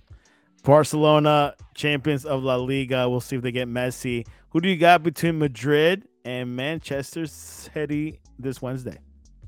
Barcelona, 0.66 1.54
champions 1.76 2.26
of 2.26 2.42
La 2.42 2.56
Liga. 2.56 3.08
We'll 3.08 3.20
see 3.20 3.36
if 3.36 3.42
they 3.42 3.52
get 3.52 3.68
Messi. 3.68 4.26
Who 4.50 4.60
do 4.60 4.68
you 4.68 4.76
got 4.76 5.04
between 5.04 5.38
Madrid 5.38 6.08
and 6.24 6.56
Manchester 6.56 7.26
City 7.26 8.18
this 8.40 8.60
Wednesday? 8.60 8.98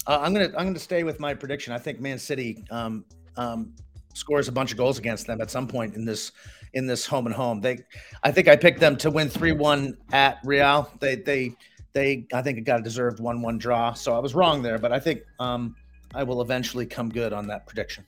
Uh, 0.07 0.21
I'm 0.23 0.33
gonna 0.33 0.53
I'm 0.57 0.67
gonna 0.67 0.79
stay 0.79 1.03
with 1.03 1.19
my 1.19 1.35
prediction. 1.35 1.73
I 1.73 1.79
think 1.79 1.99
Man 1.99 2.21
City 2.21 2.65
um, 2.71 3.05
um, 3.37 3.75
scores 4.15 4.47
a 4.47 4.53
bunch 4.53 4.71
of 4.71 4.79
goals 4.79 4.97
against 4.97 5.27
them 5.27 5.41
at 5.41 5.51
some 5.51 5.67
point 5.67 5.97
in 5.97 6.05
this 6.05 6.31
in 6.75 6.87
this 6.87 7.05
home 7.05 7.27
and 7.27 7.35
home. 7.35 7.61
They, 7.61 7.81
I 8.23 8.31
think 8.31 8.47
I 8.47 8.55
picked 8.55 8.79
them 8.79 8.97
to 8.99 9.11
win 9.11 9.29
three 9.29 9.53
one 9.53 9.99
at 10.13 10.39
Real. 10.45 10.89
They 11.01 11.17
they 11.17 11.53
they 11.95 12.29
I 12.33 12.43
think 12.43 12.59
it 12.59 12.61
got 12.61 12.79
a 12.79 12.83
deserved 12.83 13.19
one 13.19 13.43
one 13.43 13.59
draw. 13.59 13.93
So 13.93 14.15
I 14.15 14.21
was 14.21 14.37
wrong 14.37 14.63
there, 14.63 14.79
but 14.79 14.93
I 14.93 15.01
think 15.01 15.23
um, 15.41 15.75
I 16.15 16.23
will 16.23 16.43
eventually 16.43 16.87
come 16.87 17.09
good 17.09 17.33
on 17.33 17.49
that 17.49 17.67
prediction. 17.67 18.07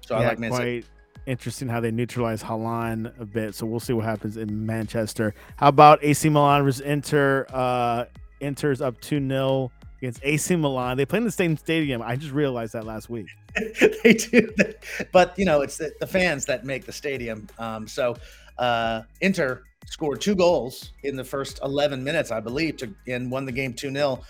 So 0.00 0.16
yeah, 0.16 0.22
I 0.22 0.28
like 0.28 0.38
Man 0.38 0.52
City. 0.52 0.84
Interesting 1.26 1.68
how 1.68 1.80
they 1.80 1.90
neutralize 1.90 2.42
Haaland 2.42 3.18
a 3.20 3.26
bit. 3.26 3.54
So 3.54 3.66
we'll 3.66 3.80
see 3.80 3.92
what 3.92 4.04
happens 4.04 4.36
in 4.36 4.64
Manchester. 4.64 5.34
How 5.56 5.68
about 5.68 5.98
AC 6.02 6.28
Milan 6.28 6.64
versus 6.64 6.80
Inter? 6.80 7.46
Uh, 7.52 8.04
Inter's 8.40 8.80
up 8.80 9.00
two 9.00 9.26
0 9.26 9.70
against 9.98 10.20
AC 10.22 10.56
Milan. 10.56 10.96
They 10.96 11.06
play 11.06 11.18
in 11.18 11.24
the 11.24 11.30
same 11.30 11.56
stadium. 11.56 12.02
I 12.02 12.16
just 12.16 12.32
realized 12.32 12.72
that 12.74 12.84
last 12.84 13.08
week. 13.08 13.28
they 14.02 14.14
do, 14.14 14.48
but 15.12 15.38
you 15.38 15.44
know 15.44 15.62
it's 15.62 15.78
the, 15.78 15.92
the 16.00 16.06
fans 16.06 16.44
that 16.46 16.64
make 16.64 16.84
the 16.84 16.92
stadium. 16.92 17.46
Um, 17.58 17.86
so 17.88 18.16
uh, 18.58 19.02
Inter 19.20 19.62
scored 19.86 20.20
two 20.20 20.34
goals 20.34 20.92
in 21.04 21.16
the 21.16 21.24
first 21.24 21.60
11 21.62 22.02
minutes, 22.02 22.30
I 22.30 22.40
believe, 22.40 22.76
to 22.78 22.94
and 23.06 23.30
won 23.30 23.44
the 23.44 23.52
game 23.52 23.72
two 23.72 23.90
0 23.90 24.20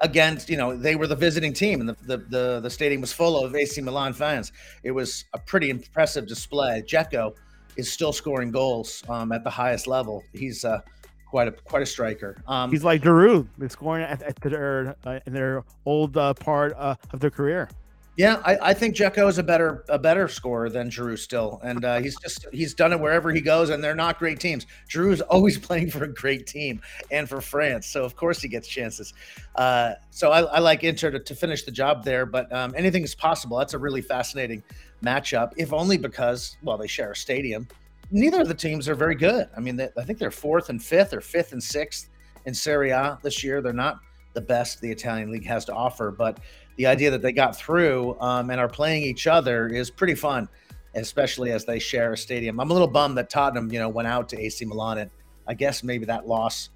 against 0.00 0.50
you 0.50 0.56
know 0.56 0.76
they 0.76 0.96
were 0.96 1.06
the 1.06 1.16
visiting 1.16 1.52
team 1.52 1.80
and 1.80 1.88
the, 1.88 1.96
the, 2.02 2.16
the 2.16 2.60
the 2.60 2.70
stadium 2.70 3.00
was 3.00 3.12
full 3.12 3.42
of 3.42 3.54
AC 3.54 3.80
Milan 3.80 4.12
fans. 4.12 4.52
It 4.82 4.90
was 4.90 5.24
a 5.32 5.38
pretty 5.38 5.70
impressive 5.70 6.26
display. 6.26 6.82
Dzeko 6.86 7.34
is 7.76 7.90
still 7.90 8.12
scoring 8.12 8.50
goals 8.50 9.02
um, 9.08 9.32
at 9.32 9.44
the 9.44 9.50
highest 9.50 9.86
level. 9.86 10.22
He's 10.32 10.64
uh, 10.64 10.80
quite 11.26 11.48
a 11.48 11.52
quite 11.52 11.82
a 11.82 11.86
striker. 11.86 12.42
Um, 12.46 12.70
He's 12.70 12.84
like 12.84 13.02
Giroud. 13.02 13.48
Scoring 13.70 14.04
at, 14.04 14.22
at 14.22 14.36
their 14.36 14.96
uh, 15.04 15.20
in 15.26 15.32
their 15.32 15.64
old 15.84 16.16
uh, 16.16 16.34
part 16.34 16.74
uh, 16.76 16.96
of 17.12 17.20
their 17.20 17.30
career. 17.30 17.68
Yeah, 18.16 18.40
I, 18.44 18.70
I 18.70 18.74
think 18.74 18.94
Dzeko 18.94 19.28
is 19.28 19.38
a 19.38 19.42
better 19.42 19.84
a 19.88 19.98
better 19.98 20.28
scorer 20.28 20.70
than 20.70 20.88
Giroud 20.88 21.18
still, 21.18 21.60
and 21.64 21.84
uh, 21.84 22.00
he's 22.00 22.16
just 22.20 22.46
he's 22.52 22.72
done 22.72 22.92
it 22.92 23.00
wherever 23.00 23.32
he 23.32 23.40
goes, 23.40 23.70
and 23.70 23.82
they're 23.82 23.96
not 23.96 24.20
great 24.20 24.38
teams. 24.38 24.66
Giroud's 24.88 25.20
always 25.30 25.58
playing 25.58 25.90
for 25.90 26.04
a 26.04 26.08
great 26.12 26.46
team 26.46 26.80
and 27.10 27.28
for 27.28 27.40
France, 27.40 27.88
so 27.88 28.04
of 28.04 28.14
course 28.14 28.40
he 28.40 28.46
gets 28.46 28.68
chances. 28.68 29.14
Uh, 29.56 29.94
so 30.10 30.30
I, 30.30 30.42
I, 30.42 30.58
like 30.60 30.84
Inter 30.84 31.10
to, 31.10 31.18
to, 31.18 31.34
finish 31.34 31.64
the 31.64 31.72
job 31.72 32.04
there, 32.04 32.24
but 32.24 32.52
um, 32.52 32.72
anything 32.76 33.02
is 33.02 33.16
possible. 33.16 33.58
That's 33.58 33.74
a 33.74 33.78
really 33.78 34.00
fascinating 34.00 34.62
matchup, 35.02 35.52
if 35.56 35.72
only 35.72 35.98
because 35.98 36.56
well 36.62 36.78
they 36.78 36.86
share 36.86 37.12
a 37.12 37.16
stadium. 37.16 37.66
Neither 38.12 38.42
of 38.42 38.48
the 38.48 38.54
teams 38.54 38.88
are 38.88 38.94
very 38.94 39.16
good. 39.16 39.48
I 39.56 39.60
mean, 39.60 39.74
they, 39.74 39.88
I 39.98 40.04
think 40.04 40.20
they're 40.20 40.30
fourth 40.30 40.68
and 40.68 40.80
fifth, 40.80 41.12
or 41.12 41.20
fifth 41.20 41.52
and 41.52 41.62
sixth 41.62 42.10
in 42.44 42.54
Serie 42.54 42.90
A 42.90 43.18
this 43.24 43.42
year. 43.42 43.60
They're 43.60 43.72
not 43.72 43.98
the 44.34 44.40
best 44.40 44.80
the 44.80 44.90
Italian 44.90 45.30
league 45.30 45.46
has 45.46 45.64
to 45.64 45.72
offer, 45.72 46.10
but 46.10 46.40
the 46.76 46.86
idea 46.86 47.10
that 47.10 47.22
they 47.22 47.32
got 47.32 47.56
through 47.56 48.16
um, 48.20 48.50
and 48.50 48.60
are 48.60 48.68
playing 48.68 49.02
each 49.02 49.26
other 49.26 49.68
is 49.68 49.90
pretty 49.90 50.14
fun, 50.14 50.48
especially 50.94 51.52
as 51.52 51.64
they 51.64 51.78
share 51.78 52.12
a 52.12 52.16
stadium. 52.16 52.60
I'm 52.60 52.70
a 52.70 52.72
little 52.72 52.88
bummed 52.88 53.16
that 53.18 53.30
Tottenham, 53.30 53.72
you 53.72 53.78
know, 53.78 53.88
went 53.88 54.08
out 54.08 54.28
to 54.30 54.40
AC 54.40 54.64
Milan, 54.64 54.98
and 54.98 55.10
I 55.46 55.54
guess 55.54 55.82
maybe 55.82 56.04
that 56.06 56.26
loss, 56.26 56.70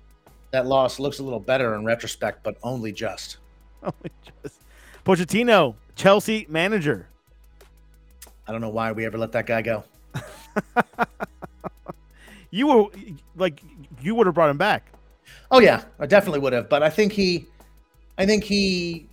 that 0.51 0.67
loss 0.67 0.99
looks 0.99 1.19
a 1.19 1.23
little 1.23 1.41
better 1.41 1.75
in 1.75 1.85
retrospect, 1.85 2.43
but 2.43 2.57
only 2.63 2.93
just. 2.93 3.39
Only 3.83 4.11
just. 4.43 4.61
Pochettino, 5.05 5.77
Chelsea 5.95 6.47
manager. 6.49 7.09
I 8.47 8.53
don't 8.53 8.61
know 8.61 8.71
why 8.71 8.91
we 8.91 9.07
ever 9.07 9.17
let 9.17 9.31
that 9.33 9.47
guy 9.47 9.63
go. 9.63 9.85
you 12.51 12.67
were 12.67 12.87
like, 13.37 13.63
you 14.03 14.17
would 14.17 14.27
have 14.27 14.35
brought 14.35 14.51
him 14.51 14.59
back. 14.59 14.91
Oh 15.51 15.61
yeah, 15.61 15.85
I 16.01 16.07
definitely 16.07 16.41
would 16.41 16.53
have. 16.53 16.69
But 16.69 16.83
I 16.83 16.91
think 16.91 17.13
he, 17.13 17.47
I 18.19 18.27
think 18.27 18.43
he 18.43 19.08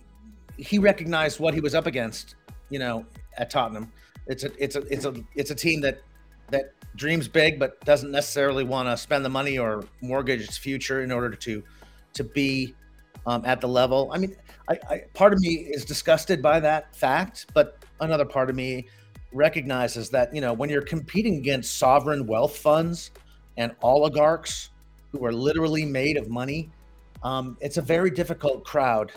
he 0.56 0.78
recognized 0.78 1.40
what 1.40 1.54
he 1.54 1.60
was 1.60 1.74
up 1.74 1.86
against. 1.86 2.34
You 2.68 2.78
know, 2.78 3.06
at 3.38 3.50
Tottenham, 3.50 3.92
it's 4.26 4.44
a 4.44 4.50
it's 4.62 4.76
a 4.76 4.80
it's 4.92 5.04
a 5.04 5.14
it's 5.34 5.50
a 5.50 5.54
team 5.54 5.80
that 5.82 6.00
that 6.50 6.72
dreams 6.96 7.28
big 7.28 7.58
but 7.58 7.80
doesn't 7.84 8.10
necessarily 8.10 8.64
want 8.64 8.88
to 8.88 8.96
spend 8.96 9.24
the 9.24 9.28
money 9.28 9.58
or 9.58 9.84
mortgage 10.00 10.40
its 10.40 10.56
future 10.56 11.02
in 11.02 11.12
order 11.12 11.30
to 11.30 11.62
to 12.14 12.24
be 12.24 12.74
um, 13.26 13.44
at 13.44 13.60
the 13.60 13.68
level. 13.68 14.10
I 14.12 14.18
mean, 14.18 14.36
I, 14.68 14.78
I, 14.88 14.98
part 15.14 15.32
of 15.32 15.40
me 15.40 15.54
is 15.54 15.84
disgusted 15.84 16.42
by 16.42 16.60
that 16.60 16.94
fact, 16.94 17.46
but 17.54 17.84
another 18.00 18.24
part 18.24 18.50
of 18.50 18.56
me 18.56 18.88
recognizes 19.32 20.08
that 20.10 20.34
you 20.34 20.40
know 20.40 20.52
when 20.52 20.70
you're 20.70 20.82
competing 20.82 21.36
against 21.36 21.78
sovereign 21.78 22.26
wealth 22.26 22.56
funds 22.56 23.10
and 23.56 23.74
oligarchs 23.82 24.70
who 25.12 25.24
are 25.24 25.32
literally 25.32 25.84
made 25.84 26.16
of 26.16 26.28
money, 26.28 26.70
um, 27.22 27.56
it's 27.60 27.76
a 27.76 27.82
very 27.82 28.10
difficult 28.10 28.64
crowd 28.64 29.12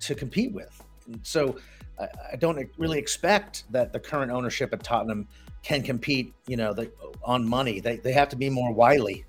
to 0.00 0.14
compete 0.14 0.52
with. 0.52 0.77
And 1.08 1.20
so 1.24 1.58
I, 1.98 2.08
I, 2.32 2.36
don't 2.36 2.68
really 2.76 2.98
expect 2.98 3.64
that 3.72 3.92
the 3.92 3.98
current 3.98 4.30
ownership 4.30 4.72
at 4.72 4.82
Tottenham 4.82 5.26
can 5.62 5.82
compete, 5.82 6.32
you 6.46 6.56
know, 6.56 6.72
the, 6.72 6.90
on 7.24 7.46
money. 7.48 7.80
They, 7.80 7.96
they 7.96 8.12
have 8.12 8.28
to 8.28 8.36
be 8.36 8.48
more 8.48 8.72
wily. 8.72 9.24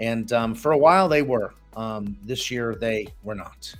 And 0.00 0.32
um, 0.32 0.54
for 0.54 0.72
a 0.72 0.78
while 0.78 1.08
they 1.08 1.22
were. 1.22 1.52
Um, 1.76 2.16
this 2.22 2.52
year 2.52 2.76
they 2.76 3.08
were 3.24 3.34
not. 3.34 3.74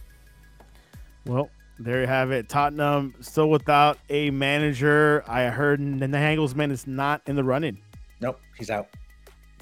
Well, 1.26 1.48
there 1.78 2.00
you 2.00 2.06
have 2.06 2.32
it. 2.32 2.48
Tottenham 2.48 3.14
still 3.20 3.48
without 3.48 3.98
a 4.10 4.30
manager. 4.30 5.24
I 5.28 5.44
heard 5.44 5.80
Nagelsmann 5.80 6.70
is 6.70 6.86
not 6.86 7.22
in 7.26 7.36
the 7.36 7.44
running. 7.44 7.78
Nope, 8.20 8.40
he's 8.58 8.70
out. 8.70 8.88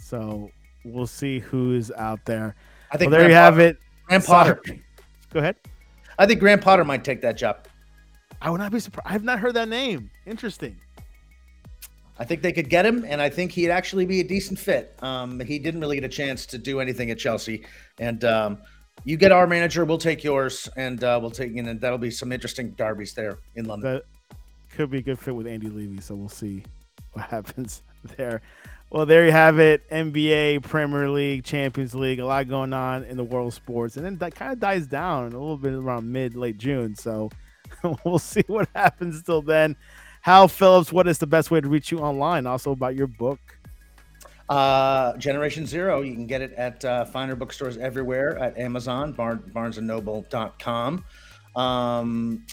So 0.01 0.51
we'll 0.85 1.07
see 1.07 1.39
who 1.39 1.75
is 1.75 1.93
out 1.93 2.25
there. 2.25 2.55
I 2.91 2.97
think 2.97 3.11
well, 3.11 3.21
there 3.21 3.29
Graham 3.29 3.31
you 3.31 3.37
have 3.37 3.55
Potter, 3.55 3.67
it. 3.67 3.77
Graham 4.07 4.23
Potter. 4.23 4.63
Go 5.33 5.39
ahead. 5.41 5.57
I 6.19 6.27
think 6.27 6.41
Graham 6.41 6.61
Potter 6.61 6.85
might 6.85 7.05
take 7.05 7.21
that 7.23 7.37
job. 7.37 7.67
I 8.43 8.51
would 8.51 8.59
not 8.59 8.73
be 8.73 8.81
surprised. 8.81 9.07
I 9.07 9.13
have 9.13 9.23
not 9.23 9.39
heard 9.39 9.55
that 9.55 9.69
name. 9.69 10.11
Interesting. 10.27 10.77
I 12.19 12.25
think 12.25 12.43
they 12.43 12.53
could 12.53 12.69
get 12.69 12.85
him, 12.85 13.05
and 13.07 13.23
I 13.23 13.31
think 13.31 13.53
he'd 13.53 13.71
actually 13.71 14.05
be 14.05 14.21
a 14.21 14.25
decent 14.25 14.59
fit. 14.59 14.99
Um, 15.01 15.41
he 15.41 15.59
didn't 15.59 15.81
really 15.81 15.97
get 15.97 16.05
a 16.05 16.09
chance 16.09 16.45
to 16.47 16.59
do 16.59 16.81
anything 16.81 17.11
at 17.11 17.19
Chelsea, 17.19 17.65
and 17.99 18.25
um, 18.25 18.59
you 19.05 19.17
get 19.17 19.33
our 19.33 19.47
manager, 19.47 19.85
we'll 19.85 19.97
take 19.97 20.23
yours, 20.25 20.69
and 20.77 21.03
uh, 21.05 21.19
we'll 21.23 21.31
take 21.31 21.57
and 21.57 21.81
that'll 21.81 21.99
be 21.99 22.11
some 22.11 22.33
interesting 22.33 22.73
derbies 22.73 23.15
there 23.15 23.39
in 23.55 23.65
London. 23.65 23.95
That 23.95 24.37
could 24.71 24.91
be 24.91 24.99
a 24.99 25.03
good 25.03 25.21
fit 25.21 25.35
with 25.35 25.47
Andy 25.47 25.69
Levy, 25.69 26.01
so 26.01 26.17
we'll 26.17 26.29
see 26.29 26.65
what 27.13 27.25
happens 27.31 27.83
there. 28.17 28.43
Well, 28.91 29.07
there 29.07 29.25
you 29.25 29.33
have 29.33 29.59
it. 29.59 29.89
NBA, 29.89 30.65
Premier 30.65 31.09
League, 31.09 31.45
Champions 31.45 31.95
League, 31.95 32.19
a 32.19 32.27
lot 32.27 32.47
going 32.47 32.75
on 32.75 33.05
in 33.05 33.17
the 33.17 33.25
world 33.25 33.49
of 33.49 33.55
sports. 33.55 33.97
And 33.97 34.05
then 34.05 34.19
that 34.19 34.35
kind 34.35 34.53
of 34.53 34.61
dies 34.61 34.87
down 34.87 35.33
a 35.33 35.39
little 35.39 35.57
bit 35.57 35.73
around 35.73 36.13
mid, 36.13 36.37
late 36.37 36.59
June. 36.59 36.95
So 36.95 37.31
we'll 38.05 38.19
see 38.19 38.45
what 38.47 38.69
happens 38.75 39.23
till 39.23 39.43
then. 39.43 39.77
Hal 40.23 40.49
Phillips, 40.49 40.93
what 40.93 41.09
is 41.09 41.19
the 41.19 41.27
best 41.27 41.51
way 41.51 41.61
to 41.61 41.69
reach 41.69 41.91
you 41.91 41.99
online? 41.99 42.47
Also 42.47 42.71
about 42.71 42.95
your 42.95 43.09
book. 43.09 43.41
Uh, 44.49 45.17
Generation 45.17 45.67
Zero. 45.67 46.03
You 46.03 46.15
can 46.15 46.27
get 46.27 46.43
it 46.43 46.53
at 46.55 46.85
uh, 46.85 47.05
finer 47.07 47.35
bookstores 47.35 47.79
everywhere 47.79 48.39
at 48.39 48.57
Amazon, 48.59 49.13
Bar- 49.13 49.37
BarnesandNoble.com. 49.37 51.05
Um, 51.57 52.47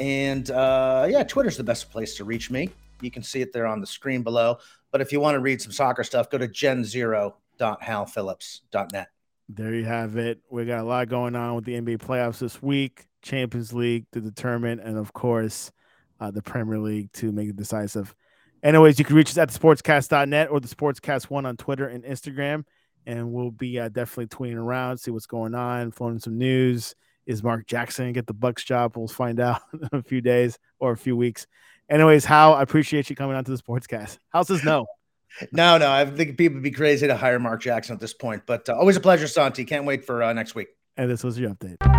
and 0.00 0.50
uh, 0.50 1.06
yeah, 1.08 1.22
Twitter's 1.22 1.56
the 1.56 1.64
best 1.64 1.90
place 1.90 2.16
to 2.16 2.24
reach 2.24 2.50
me. 2.50 2.68
You 3.00 3.10
can 3.10 3.22
see 3.22 3.40
it 3.40 3.50
there 3.52 3.66
on 3.66 3.80
the 3.80 3.86
screen 3.86 4.22
below. 4.22 4.58
But 4.90 5.00
if 5.00 5.12
you 5.12 5.20
want 5.20 5.36
to 5.36 5.40
read 5.40 5.62
some 5.62 5.72
soccer 5.72 6.04
stuff, 6.04 6.30
go 6.30 6.38
to 6.38 6.48
genzero.halphillips.net. 6.48 9.08
There 9.48 9.74
you 9.74 9.84
have 9.84 10.16
it. 10.16 10.40
We 10.50 10.64
got 10.64 10.80
a 10.80 10.84
lot 10.84 11.08
going 11.08 11.36
on 11.36 11.54
with 11.54 11.64
the 11.64 11.74
NBA 11.74 11.98
playoffs 11.98 12.38
this 12.38 12.60
week, 12.62 13.06
Champions 13.24 13.72
League 13.72 14.06
to 14.12 14.20
determine, 14.20 14.78
and 14.78 14.96
of 14.96 15.12
course, 15.12 15.72
uh, 16.20 16.30
the 16.30 16.42
Premier 16.42 16.78
League 16.78 17.12
to 17.14 17.32
make 17.32 17.48
it 17.48 17.56
decisive. 17.56 18.14
Anyways, 18.62 18.98
you 18.98 19.04
can 19.04 19.16
reach 19.16 19.30
us 19.30 19.38
at 19.38 19.50
the 19.50 19.58
sportscast.net 19.58 20.48
or 20.50 20.60
the 20.60 20.68
sportscast 20.68 21.24
one 21.24 21.44
on 21.44 21.56
Twitter 21.56 21.86
and 21.86 22.04
Instagram. 22.04 22.64
And 23.06 23.32
we'll 23.32 23.50
be 23.50 23.78
uh, 23.78 23.90
definitely 23.90 24.28
tweeting 24.28 24.56
around, 24.56 24.96
see 24.96 25.10
what's 25.10 25.26
going 25.26 25.54
on, 25.54 25.90
floating 25.90 26.18
some 26.18 26.38
news. 26.38 26.94
Is 27.26 27.42
Mark 27.42 27.66
Jackson 27.66 28.12
get 28.12 28.26
the 28.26 28.32
Bucks 28.32 28.64
job? 28.64 28.96
We'll 28.96 29.08
find 29.08 29.38
out 29.40 29.60
in 29.72 29.88
a 29.92 30.02
few 30.02 30.22
days 30.22 30.58
or 30.78 30.92
a 30.92 30.96
few 30.96 31.14
weeks. 31.16 31.46
Anyways, 31.90 32.24
how 32.24 32.54
I 32.54 32.62
appreciate 32.62 33.10
you 33.10 33.16
coming 33.16 33.36
on 33.36 33.44
to 33.44 33.50
the 33.50 33.62
sportscast. 33.62 34.18
Hal 34.32 34.44
says 34.44 34.64
no. 34.64 34.86
no, 35.52 35.76
no. 35.76 35.90
I 35.90 36.06
think 36.06 36.38
people 36.38 36.54
would 36.54 36.62
be 36.62 36.70
crazy 36.70 37.06
to 37.06 37.16
hire 37.16 37.38
Mark 37.38 37.60
Jackson 37.60 37.94
at 37.94 38.00
this 38.00 38.14
point, 38.14 38.44
but 38.46 38.66
uh, 38.70 38.74
always 38.74 38.96
a 38.96 39.00
pleasure, 39.00 39.26
Santi. 39.26 39.66
Can't 39.66 39.84
wait 39.84 40.06
for 40.06 40.22
uh, 40.22 40.32
next 40.32 40.54
week. 40.54 40.68
And 40.96 41.10
this 41.10 41.22
was 41.22 41.38
your 41.38 41.50
update. 41.50 41.93